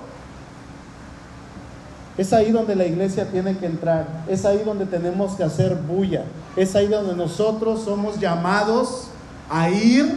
Es 2.15 2.31
ahí 2.31 2.51
donde 2.51 2.75
la 2.75 2.85
iglesia 2.85 3.31
tiene 3.31 3.57
que 3.57 3.65
entrar, 3.65 4.05
es 4.27 4.45
ahí 4.45 4.61
donde 4.63 4.85
tenemos 4.85 5.33
que 5.33 5.43
hacer 5.43 5.77
bulla, 5.77 6.25
es 6.55 6.75
ahí 6.75 6.85
donde 6.85 7.15
nosotros 7.15 7.81
somos 7.85 8.19
llamados 8.19 9.07
a 9.49 9.67
ir 9.71 10.15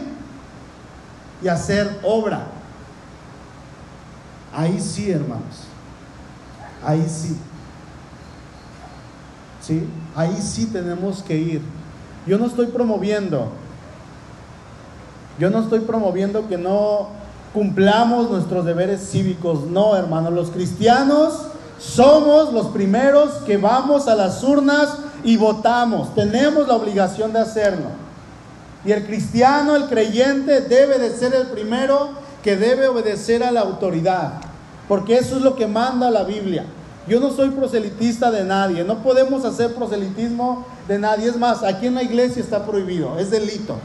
y 1.41 1.47
hacer 1.47 1.89
obra. 2.03 2.50
Ahí 4.53 4.79
sí, 4.79 5.11
hermanos. 5.11 5.65
Ahí 6.85 7.05
sí. 7.07 7.37
¿Sí? 9.61 9.87
Ahí 10.15 10.37
sí 10.41 10.65
tenemos 10.65 11.23
que 11.23 11.37
ir. 11.37 11.61
Yo 12.25 12.37
no 12.37 12.45
estoy 12.45 12.67
promoviendo. 12.67 13.49
Yo 15.39 15.49
no 15.49 15.61
estoy 15.61 15.79
promoviendo 15.79 16.47
que 16.47 16.57
no 16.57 17.09
cumplamos 17.53 18.29
nuestros 18.29 18.65
deberes 18.65 19.09
cívicos. 19.09 19.65
No, 19.65 19.95
hermanos. 19.95 20.33
Los 20.33 20.49
cristianos 20.51 21.47
somos 21.79 22.53
los 22.53 22.67
primeros 22.67 23.31
que 23.45 23.57
vamos 23.57 24.07
a 24.07 24.15
las 24.15 24.43
urnas 24.43 24.89
y 25.23 25.37
votamos. 25.37 26.13
Tenemos 26.13 26.67
la 26.67 26.75
obligación 26.75 27.33
de 27.33 27.39
hacerlo. 27.39 27.89
Y 28.83 28.91
el 28.91 29.05
cristiano, 29.05 29.75
el 29.75 29.85
creyente, 29.85 30.61
debe 30.61 30.97
de 30.97 31.15
ser 31.15 31.33
el 31.35 31.47
primero 31.47 32.20
que 32.43 32.57
debe 32.57 32.87
obedecer 32.87 33.43
a 33.43 33.51
la 33.51 33.61
autoridad, 33.61 34.41
porque 34.87 35.17
eso 35.17 35.37
es 35.37 35.41
lo 35.41 35.55
que 35.55 35.67
manda 35.67 36.09
la 36.09 36.23
Biblia. 36.23 36.65
Yo 37.07 37.19
no 37.19 37.31
soy 37.31 37.49
proselitista 37.49 38.31
de 38.31 38.43
nadie, 38.43 38.83
no 38.83 38.99
podemos 39.01 39.43
hacer 39.45 39.73
proselitismo 39.73 40.65
de 40.87 40.99
nadie. 40.99 41.29
Es 41.29 41.37
más, 41.37 41.63
aquí 41.63 41.87
en 41.87 41.95
la 41.95 42.03
iglesia 42.03 42.41
está 42.41 42.65
prohibido, 42.65 43.17
es 43.17 43.31
delito. 43.31 43.77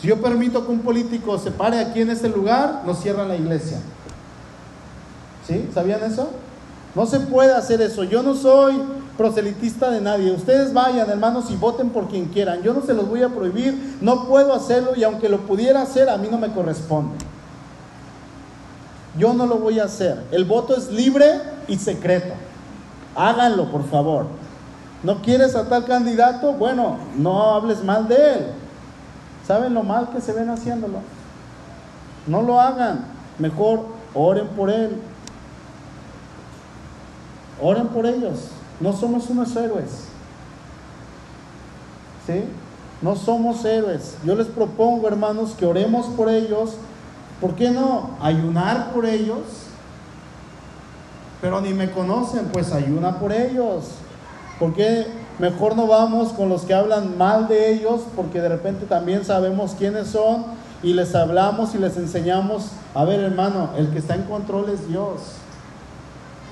Si 0.00 0.08
yo 0.08 0.20
permito 0.20 0.64
que 0.64 0.72
un 0.72 0.80
político 0.80 1.38
se 1.38 1.50
pare 1.50 1.78
aquí 1.78 2.00
en 2.00 2.10
este 2.10 2.28
lugar, 2.28 2.82
nos 2.86 3.00
cierran 3.00 3.28
la 3.28 3.36
iglesia. 3.36 3.78
¿Sí? 5.46 5.68
¿Sabían 5.74 6.02
eso? 6.02 6.30
No 6.94 7.06
se 7.06 7.20
puede 7.20 7.54
hacer 7.54 7.80
eso. 7.82 8.04
Yo 8.04 8.22
no 8.22 8.34
soy 8.34 8.80
proselitista 9.20 9.90
de 9.90 10.00
nadie. 10.00 10.32
Ustedes 10.32 10.72
vayan, 10.72 11.10
hermanos, 11.10 11.50
y 11.50 11.56
voten 11.56 11.90
por 11.90 12.08
quien 12.08 12.28
quieran. 12.28 12.62
Yo 12.62 12.72
no 12.72 12.80
se 12.80 12.94
los 12.94 13.06
voy 13.06 13.22
a 13.22 13.28
prohibir, 13.28 13.98
no 14.00 14.26
puedo 14.26 14.54
hacerlo 14.54 14.92
y 14.96 15.04
aunque 15.04 15.28
lo 15.28 15.40
pudiera 15.40 15.82
hacer, 15.82 16.08
a 16.08 16.16
mí 16.16 16.28
no 16.30 16.38
me 16.38 16.50
corresponde. 16.50 17.18
Yo 19.18 19.34
no 19.34 19.44
lo 19.44 19.58
voy 19.58 19.78
a 19.78 19.84
hacer. 19.84 20.24
El 20.30 20.46
voto 20.46 20.74
es 20.74 20.90
libre 20.90 21.38
y 21.68 21.76
secreto. 21.76 22.32
Háganlo, 23.14 23.70
por 23.70 23.86
favor. 23.90 24.24
¿No 25.02 25.20
quieres 25.20 25.54
a 25.54 25.68
tal 25.68 25.84
candidato? 25.84 26.54
Bueno, 26.54 26.96
no 27.18 27.52
hables 27.52 27.84
mal 27.84 28.08
de 28.08 28.14
él. 28.14 28.46
¿Saben 29.46 29.74
lo 29.74 29.82
mal 29.82 30.08
que 30.14 30.22
se 30.22 30.32
ven 30.32 30.48
haciéndolo? 30.48 31.00
No 32.26 32.40
lo 32.40 32.58
hagan. 32.58 33.04
Mejor 33.38 33.84
oren 34.14 34.46
por 34.48 34.70
él. 34.70 34.96
Oren 37.60 37.88
por 37.88 38.06
ellos. 38.06 38.52
No 38.80 38.92
somos 38.94 39.28
unos 39.28 39.54
héroes. 39.54 39.90
¿Sí? 42.26 42.44
No 43.02 43.14
somos 43.14 43.64
héroes. 43.64 44.16
Yo 44.24 44.34
les 44.34 44.46
propongo, 44.46 45.06
hermanos, 45.06 45.54
que 45.58 45.66
oremos 45.66 46.06
por 46.06 46.28
ellos. 46.28 46.74
¿Por 47.40 47.54
qué 47.54 47.70
no? 47.70 48.10
Ayunar 48.20 48.92
por 48.92 49.06
ellos. 49.06 49.40
Pero 51.40 51.60
ni 51.60 51.72
me 51.72 51.90
conocen, 51.90 52.46
pues 52.52 52.72
ayuna 52.72 53.18
por 53.18 53.32
ellos. 53.32 53.92
¿Por 54.58 54.74
qué 54.74 55.06
mejor 55.38 55.74
no 55.74 55.86
vamos 55.86 56.32
con 56.32 56.50
los 56.50 56.62
que 56.62 56.74
hablan 56.74 57.16
mal 57.16 57.48
de 57.48 57.72
ellos? 57.72 58.02
Porque 58.14 58.42
de 58.42 58.50
repente 58.50 58.84
también 58.84 59.24
sabemos 59.24 59.74
quiénes 59.78 60.08
son 60.08 60.44
y 60.82 60.92
les 60.92 61.14
hablamos 61.14 61.74
y 61.74 61.78
les 61.78 61.96
enseñamos, 61.96 62.70
a 62.94 63.04
ver 63.04 63.20
hermano, 63.20 63.70
el 63.76 63.88
que 63.90 63.98
está 63.98 64.14
en 64.14 64.24
control 64.24 64.68
es 64.68 64.86
Dios. 64.88 65.39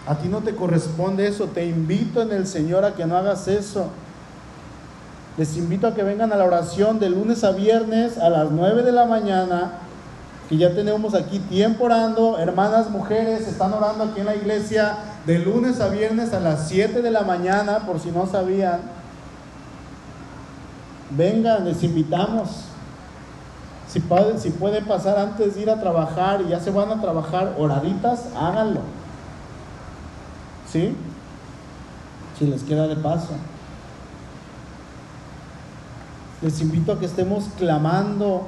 A 0.09 0.15
ti 0.15 0.29
no 0.29 0.41
te 0.41 0.55
corresponde 0.55 1.29
eso. 1.29 1.45
Te 1.49 1.67
invito 1.67 2.23
en 2.23 2.33
el 2.33 2.47
Señor 2.47 2.87
a 2.87 2.95
que 2.95 3.05
no 3.05 3.15
hagas 3.15 3.47
eso. 3.47 3.89
Les 5.37 5.55
invito 5.59 5.87
a 5.87 5.95
que 5.95 6.03
vengan 6.03 6.33
a 6.33 6.37
la 6.37 6.45
oración 6.45 6.99
de 6.99 7.11
lunes 7.11 7.45
a 7.45 7.53
viernes 7.53 8.17
a 8.17 8.31
las 8.31 8.51
9 8.51 8.83
de 8.83 8.91
la 8.91 9.05
mañana, 9.05 9.73
que 10.49 10.57
ya 10.57 10.75
tenemos 10.75 11.15
aquí 11.15 11.39
tiempo 11.41 11.85
orando. 11.85 12.39
Hermanas 12.39 12.91
mujeres 12.91 13.47
están 13.47 13.75
orando 13.75 14.05
aquí 14.05 14.21
en 14.21 14.27
la 14.27 14.35
iglesia 14.35 14.97
de 15.27 15.39
lunes 15.41 15.79
a 15.81 15.89
viernes 15.91 16.33
a 16.33 16.41
las 16.41 16.69
7 16.69 17.03
de 17.03 17.11
la 17.11 17.23
mañana, 17.23 17.81
por 17.81 18.01
si 18.01 18.11
no 18.11 18.27
sabían. 18.27 18.81
Vengan, 21.11 21.67
les 21.67 21.83
invitamos. 21.83 22.65
Si 23.89 24.01
pueden, 24.01 24.41
si 24.41 24.51
pueden 24.51 24.87
pasar 24.87 25.19
antes 25.19 25.55
de 25.55 25.61
ir 25.61 25.71
a 25.71 25.79
trabajar 25.79 26.41
y 26.41 26.49
ya 26.49 26.61
se 26.61 26.71
van 26.71 26.91
a 26.93 27.01
trabajar 27.01 27.55
oraditas, 27.59 28.25
háganlo. 28.35 28.81
¿Sí? 30.73 30.95
Si 32.39 32.47
les 32.47 32.63
queda 32.63 32.87
de 32.87 32.97
paso. 32.97 33.31
Les 36.41 36.61
invito 36.61 36.93
a 36.93 36.99
que 37.01 37.07
estemos 37.07 37.45
clamando, 37.59 38.47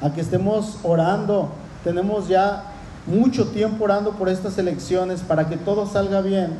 a 0.00 0.12
que 0.12 0.20
estemos 0.20 0.78
orando. 0.82 1.50
Tenemos 1.82 2.28
ya 2.28 2.64
mucho 3.06 3.48
tiempo 3.48 3.84
orando 3.84 4.12
por 4.12 4.28
estas 4.28 4.56
elecciones 4.58 5.20
para 5.20 5.48
que 5.48 5.56
todo 5.56 5.86
salga 5.86 6.20
bien. 6.20 6.52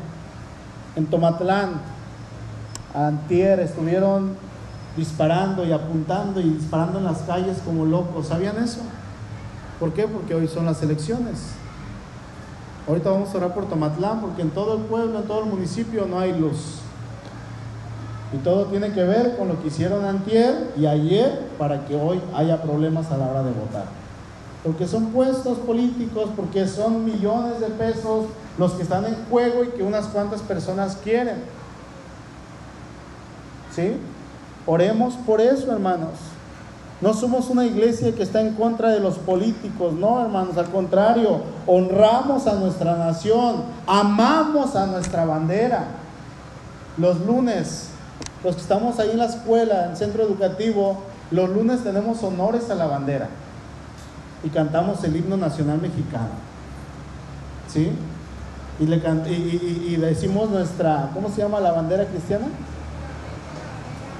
En 0.96 1.06
Tomatlán, 1.06 1.80
antier 2.94 3.60
estuvieron 3.60 4.36
disparando 4.96 5.64
y 5.64 5.72
apuntando 5.72 6.40
y 6.40 6.50
disparando 6.50 6.98
en 6.98 7.04
las 7.04 7.18
calles 7.18 7.58
como 7.64 7.84
locos. 7.84 8.26
¿Sabían 8.28 8.56
eso? 8.62 8.80
¿Por 9.78 9.92
qué? 9.92 10.06
Porque 10.06 10.34
hoy 10.34 10.48
son 10.48 10.66
las 10.66 10.82
elecciones. 10.82 11.61
Ahorita 12.86 13.10
vamos 13.10 13.32
a 13.32 13.36
orar 13.36 13.54
por 13.54 13.68
Tomatlán 13.68 14.20
porque 14.20 14.42
en 14.42 14.50
todo 14.50 14.76
el 14.76 14.82
pueblo, 14.82 15.18
en 15.18 15.24
todo 15.24 15.44
el 15.44 15.50
municipio 15.50 16.06
no 16.06 16.18
hay 16.18 16.32
luz. 16.38 16.78
Y 18.32 18.38
todo 18.38 18.66
tiene 18.66 18.92
que 18.92 19.04
ver 19.04 19.36
con 19.36 19.48
lo 19.48 19.60
que 19.60 19.68
hicieron 19.68 20.04
antier 20.04 20.72
y 20.76 20.86
ayer 20.86 21.48
para 21.58 21.84
que 21.84 21.94
hoy 21.94 22.20
haya 22.34 22.62
problemas 22.62 23.10
a 23.10 23.18
la 23.18 23.28
hora 23.28 23.42
de 23.42 23.52
votar. 23.52 23.84
Porque 24.64 24.86
son 24.86 25.06
puestos 25.06 25.58
políticos, 25.58 26.30
porque 26.34 26.66
son 26.66 27.04
millones 27.04 27.60
de 27.60 27.66
pesos 27.68 28.26
los 28.58 28.72
que 28.72 28.82
están 28.82 29.04
en 29.04 29.16
juego 29.30 29.64
y 29.64 29.68
que 29.68 29.82
unas 29.82 30.06
cuantas 30.06 30.40
personas 30.40 30.96
quieren. 30.96 31.36
¿Sí? 33.74 33.96
Oremos 34.66 35.14
por 35.14 35.40
eso, 35.40 35.72
hermanos. 35.72 36.31
No 37.02 37.12
somos 37.14 37.50
una 37.50 37.66
iglesia 37.66 38.14
que 38.14 38.22
está 38.22 38.40
en 38.40 38.54
contra 38.54 38.90
de 38.90 39.00
los 39.00 39.18
políticos, 39.18 39.92
no, 39.92 40.22
hermanos, 40.22 40.56
al 40.56 40.70
contrario, 40.70 41.42
honramos 41.66 42.46
a 42.46 42.54
nuestra 42.54 42.96
nación, 42.96 43.64
amamos 43.86 44.76
a 44.76 44.86
nuestra 44.86 45.24
bandera. 45.24 45.84
Los 46.96 47.20
lunes 47.20 47.88
los 48.44 48.56
que 48.56 48.62
estamos 48.62 48.98
ahí 48.98 49.10
en 49.10 49.18
la 49.18 49.26
escuela, 49.26 49.84
en 49.84 49.90
el 49.92 49.96
centro 49.96 50.22
educativo, 50.24 51.02
los 51.30 51.48
lunes 51.48 51.82
tenemos 51.84 52.22
honores 52.22 52.68
a 52.70 52.74
la 52.74 52.86
bandera 52.86 53.28
y 54.42 54.48
cantamos 54.48 55.02
el 55.04 55.16
himno 55.16 55.36
nacional 55.36 55.80
mexicano. 55.80 56.30
¿Sí? 57.68 57.92
Y 58.80 58.86
le, 58.86 58.96
y, 59.30 59.96
decimos 59.96 60.50
nuestra, 60.50 61.10
¿cómo 61.14 61.28
se 61.28 61.42
llama 61.42 61.60
la 61.60 61.72
bandera 61.72 62.06
cristiana? 62.06 62.46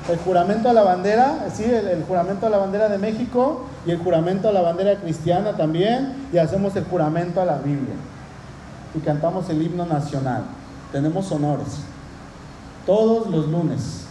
El 0.09 0.19
juramento 0.19 0.69
a 0.69 0.73
la 0.73 0.83
bandera, 0.83 1.47
sí, 1.55 1.65
el, 1.65 2.05
juramento 2.05 2.47
a 2.47 2.51
la 2.51 2.59
bandera 2.59 2.89
de 2.89 2.99
México 2.99 3.67
y 3.87 3.93
el 3.93 3.99
juramento 3.99 4.49
a 4.49 4.53
la 4.53 4.61
bandera 4.61 4.97
cristiana 4.97 5.53
también, 5.57 6.29
y 6.33 6.39
hacemos 6.39 6.75
el 6.75 6.85
juramento 6.85 7.41
a 7.41 7.45
la 7.45 7.59
Biblia. 7.59 7.95
Y 8.95 8.99
cantamos 8.99 9.49
el 9.49 9.63
himno 9.63 9.87
nacional. 9.87 10.43
Tenemos 10.91 11.31
honores. 11.31 11.79
Todos 12.85 13.29
los 13.29 13.47
lunes. 13.49 14.07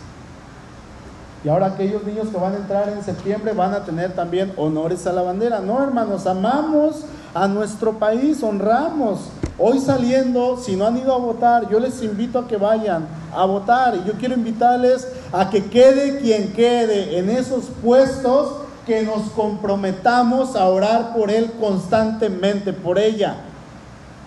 Y 1.43 1.49
ahora 1.49 1.67
aquellos 1.67 2.03
niños 2.03 2.29
que 2.29 2.37
van 2.37 2.53
a 2.53 2.57
entrar 2.57 2.89
en 2.89 3.03
septiembre 3.03 3.51
van 3.53 3.73
a 3.73 3.83
tener 3.83 4.13
también 4.13 4.53
honores 4.55 5.05
a 5.07 5.11
la 5.11 5.23
bandera. 5.23 5.59
No, 5.59 5.83
hermanos, 5.83 6.25
amamos 6.25 7.03
a 7.33 7.47
nuestro 7.47 7.93
país, 7.99 8.41
honramos. 8.43 9.29
Hoy 9.63 9.79
saliendo, 9.79 10.57
si 10.57 10.75
no 10.75 10.87
han 10.87 10.97
ido 10.97 11.13
a 11.13 11.19
votar, 11.19 11.69
yo 11.69 11.79
les 11.79 12.01
invito 12.01 12.39
a 12.39 12.47
que 12.47 12.57
vayan 12.57 13.05
a 13.31 13.45
votar. 13.45 13.95
Y 13.95 14.07
yo 14.07 14.13
quiero 14.13 14.33
invitarles 14.33 15.07
a 15.31 15.51
que 15.51 15.65
quede 15.65 16.17
quien 16.17 16.51
quede 16.53 17.19
en 17.19 17.29
esos 17.29 17.65
puestos, 17.83 18.53
que 18.87 19.03
nos 19.03 19.29
comprometamos 19.29 20.55
a 20.55 20.67
orar 20.67 21.13
por 21.13 21.29
él 21.29 21.51
constantemente, 21.59 22.73
por 22.73 22.97
ella. 22.97 23.35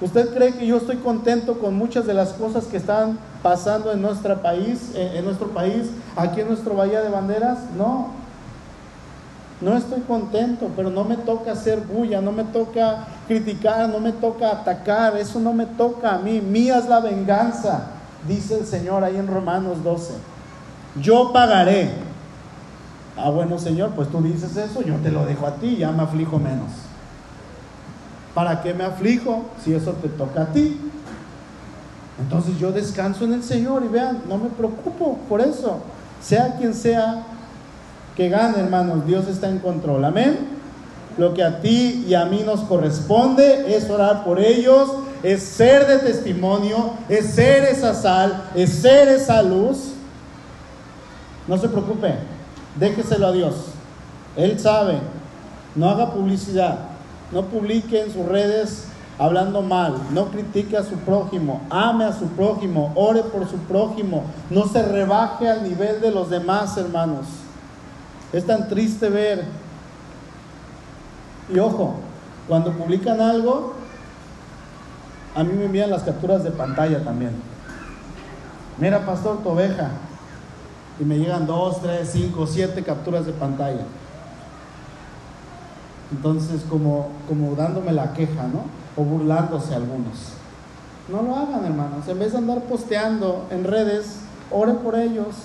¿Usted 0.01 0.33
cree 0.33 0.53
que 0.53 0.69
yo 0.69 0.77
estoy 0.77 0.99
contento 0.99 1.59
con 1.59 1.75
muchas 1.75 2.07
de 2.07 2.15
las 2.15 2.35
cosas 2.35 2.67
que 2.67 2.77
están 2.77 3.19
pasando 3.43 3.91
en 3.91 4.03
nuestro 4.03 4.41
país, 4.41 4.93
en, 4.95 5.25
nuestro 5.25 5.49
país, 5.49 5.91
aquí 6.15 6.43
en 6.43 6.47
nuestro 6.47 6.77
Bahía 6.77 7.01
de 7.01 7.09
Banderas? 7.09 7.59
No. 7.77 8.24
No 9.61 9.77
estoy 9.77 10.01
contento, 10.01 10.71
pero 10.77 10.91
no 10.91 11.05
me 11.05 11.17
toca 11.17 11.53
hacer 11.53 11.81
bulla, 11.81 12.21
no 12.21 12.33
me 12.33 12.45
toca 12.45 13.07
criticar, 13.29 13.89
no 13.89 14.01
me 14.01 14.13
toca 14.13 14.51
atacar, 14.51 15.17
eso 15.17 15.39
no 15.39 15.53
me 15.53 15.67
toca 15.67 16.15
a 16.15 16.19
mí. 16.19 16.41
Mía 16.41 16.79
es 16.79 16.89
la 16.89 17.01
venganza, 17.01 17.87
dice 18.27 18.59
el 18.59 18.67
Señor 18.67 19.05
ahí 19.05 19.17
en 19.17 19.27
Romanos 19.27 19.83
12. 19.85 20.15
Yo 21.01 21.33
pagaré. 21.33 21.91
Ah, 23.17 23.31
bueno, 23.31 23.59
Señor, 23.59 23.91
pues 23.91 24.09
tú 24.11 24.21
dices 24.21 24.57
eso, 24.57 24.83
yo 24.83 24.97
te 24.97 25.13
lo 25.13 25.25
dejo 25.25 25.47
a 25.47 25.55
ti, 25.55 25.77
ya 25.77 25.93
me 25.93 26.03
aflijo 26.03 26.39
menos. 26.39 26.71
¿Para 28.35 28.61
qué 28.61 28.75
me 28.75 28.85
aflijo 28.85 29.45
si 29.63 29.73
eso 29.73 29.93
te 29.93 30.09
toca 30.09 30.43
a 30.43 30.47
ti? 30.47 30.81
Entonces 32.21 32.59
yo 32.59 32.73
descanso 32.73 33.25
en 33.25 33.35
el 33.35 33.45
Señor 33.45 33.85
y 33.85 33.89
vean, 33.89 34.23
no 34.29 34.37
me 34.37 34.49
preocupo 34.49 35.19
por 35.29 35.41
eso. 35.41 35.79
Sea 36.21 36.57
quien 36.57 36.75
sea 36.75 37.25
que 38.17 38.29
gane, 38.29 38.59
hermanos, 38.59 39.07
Dios 39.07 39.27
está 39.27 39.49
en 39.49 39.59
control. 39.59 40.05
Amén. 40.05 40.55
Lo 41.17 41.35
que 41.35 41.43
a 41.43 41.61
ti 41.61 42.05
y 42.09 42.15
a 42.15 42.25
mí 42.25 42.43
nos 42.45 42.61
corresponde 42.61 43.77
es 43.77 43.89
orar 43.89 44.25
por 44.25 44.41
ellos, 44.41 44.91
es 45.23 45.43
ser 45.43 45.87
de 45.87 45.99
testimonio, 45.99 46.95
es 47.09 47.35
ser 47.35 47.65
esa 47.65 47.95
sal, 47.95 48.51
es 48.55 48.71
ser 48.71 49.09
esa 49.09 49.43
luz. 49.43 49.93
No 51.47 51.57
se 51.59 51.69
preocupe, 51.69 52.15
déjeselo 52.79 53.27
a 53.27 53.33
Dios. 53.33 53.55
Él 54.37 54.59
sabe, 54.59 54.99
no 55.75 55.89
haga 55.89 56.11
publicidad. 56.11 56.79
No 57.33 57.47
publique 57.47 58.01
en 58.01 58.13
sus 58.13 58.27
redes 58.27 58.85
hablando 59.19 59.63
mal, 59.63 59.95
no 60.13 60.27
critique 60.27 60.77
a 60.77 60.83
su 60.83 60.97
prójimo, 60.97 61.63
ame 61.71 62.05
a 62.05 62.13
su 62.13 62.27
prójimo, 62.29 62.93
ore 62.95 63.23
por 63.23 63.49
su 63.49 63.57
prójimo, 63.59 64.25
no 64.51 64.67
se 64.67 64.83
rebaje 64.83 65.49
al 65.49 65.63
nivel 65.63 66.01
de 66.01 66.11
los 66.11 66.31
demás 66.31 66.77
hermanos. 66.77 67.27
Es 68.35 68.45
tan 68.45 68.69
triste 68.69 69.09
ver. 69.09 69.45
Y 71.49 71.57
ojo, 71.61 71.95
cuando 72.49 72.73
publican 72.73 73.21
algo, 73.21 73.75
a 75.37 75.45
mí 75.45 75.53
me 75.53 75.67
envían 75.67 75.89
las 75.89 76.03
capturas 76.03 76.43
de 76.43 76.51
pantalla 76.51 77.05
también. 77.05 77.31
Mira, 78.79 79.07
pastor, 79.07 79.39
tu 79.45 79.51
oveja. 79.51 79.89
Y 80.99 81.05
me 81.05 81.17
llegan 81.17 81.47
dos, 81.47 81.81
tres, 81.81 82.11
cinco, 82.13 82.49
siete 82.49 82.83
capturas 82.83 83.25
de 83.25 83.33
pantalla. 83.33 83.85
Entonces, 86.11 86.63
como, 86.69 87.11
como 87.29 87.55
dándome 87.55 87.93
la 87.93 88.15
queja, 88.15 88.49
¿no? 88.49 88.65
O 89.01 89.05
burlándose 89.05 89.77
algunos. 89.77 90.33
No 91.09 91.23
lo 91.23 91.37
hagan, 91.37 91.65
hermanos. 91.65 92.09
En 92.09 92.19
vez 92.19 92.33
de 92.33 92.39
andar 92.39 92.63
posteando 92.63 93.47
en 93.53 93.63
redes, 93.63 94.17
ore 94.51 94.73
por 94.75 94.97
ellos. 94.97 95.37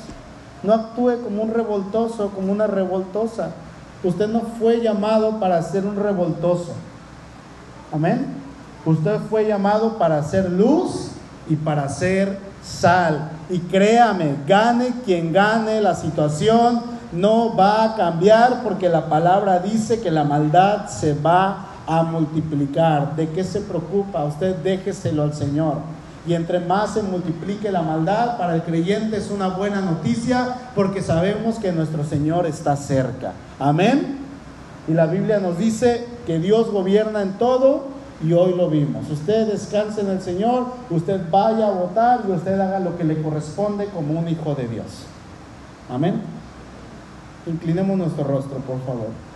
No 0.64 0.74
actúe 0.74 1.22
como 1.24 1.43
un 1.43 1.53
revoltoso, 1.53 2.30
como 2.30 2.51
una 2.51 2.68
revoltosa. 2.68 3.51
Usted 4.03 4.28
no 4.28 4.41
fue 4.60 4.82
llamado 4.82 5.39
para 5.39 5.62
ser 5.62 5.86
un 5.86 5.95
revoltoso. 5.95 6.74
Amén. 7.93 8.28
Usted 8.86 9.20
fue 9.30 9.45
llamado 9.45 9.97
para 9.97 10.24
ser 10.24 10.49
luz 10.49 11.12
y 11.49 11.55
para 11.55 11.89
ser 11.89 12.39
sal. 12.64 13.32
Y 13.49 13.60
créame, 13.60 14.36
gane 14.47 14.93
quien 15.05 15.34
gane 15.34 15.82
la 15.82 15.95
situación, 15.95 16.82
no 17.12 17.55
va 17.55 17.84
a 17.84 17.95
cambiar 17.95 18.62
porque 18.64 18.88
la 18.88 19.10
palabra 19.10 19.60
dice 19.60 19.99
que 19.99 20.12
la 20.12 20.24
maldad 20.24 20.88
se 20.88 21.14
va 21.14 21.66
a 21.88 22.03
multiplicar. 22.03 23.16
¿De 23.16 23.30
qué 23.30 23.43
se 23.43 23.62
preocupa? 23.62 24.24
Usted 24.24 24.55
déjeselo 24.57 25.24
al 25.24 25.34
Señor. 25.34 25.78
Y 26.28 26.34
entre 26.34 26.59
más 26.59 26.93
se 26.93 27.01
multiplique 27.01 27.72
la 27.72 27.82
maldad, 27.82 28.38
para 28.38 28.55
el 28.55 28.63
creyente 28.63 29.17
es 29.17 29.32
una 29.32 29.47
buena 29.47 29.82
noticia 29.82 30.55
porque 30.76 31.01
sabemos 31.01 31.57
que 31.59 31.72
nuestro 31.72 32.03
Señor 32.03 32.45
está 32.45 32.76
cerca. 32.76 33.34
Amén. 33.57 34.17
Y 34.88 34.93
la 34.93 35.05
Biblia 35.05 35.39
nos 35.39 35.57
dice 35.57 36.05
que 36.26 36.39
Dios 36.39 36.72
gobierna 36.72 37.22
en 37.22 37.34
todo 37.34 37.86
y 38.22 38.34
hoy 38.34 38.53
lo 38.55 38.70
vimos. 38.70 39.09
Usted 39.09 39.47
descanse 39.47 40.01
en 40.01 40.09
el 40.09 40.22
Señor, 40.22 40.67
usted 40.89 41.22
vaya 41.32 41.67
a 41.67 41.72
votar 41.72 42.22
y 42.28 42.32
usted 42.32 42.59
haga 42.59 42.80
lo 42.80 42.97
que 42.97 43.03
le 43.03 43.22
corresponde 43.22 43.86
como 43.86 44.20
un 44.20 44.28
hijo 44.28 44.55
de 44.55 44.67
Dios. 44.67 44.86
Amén. 45.89 46.22
Inclinemos 47.47 47.97
nuestro 47.97 48.26
rostro, 48.26 48.57
por 48.57 48.80
favor. 48.82 49.28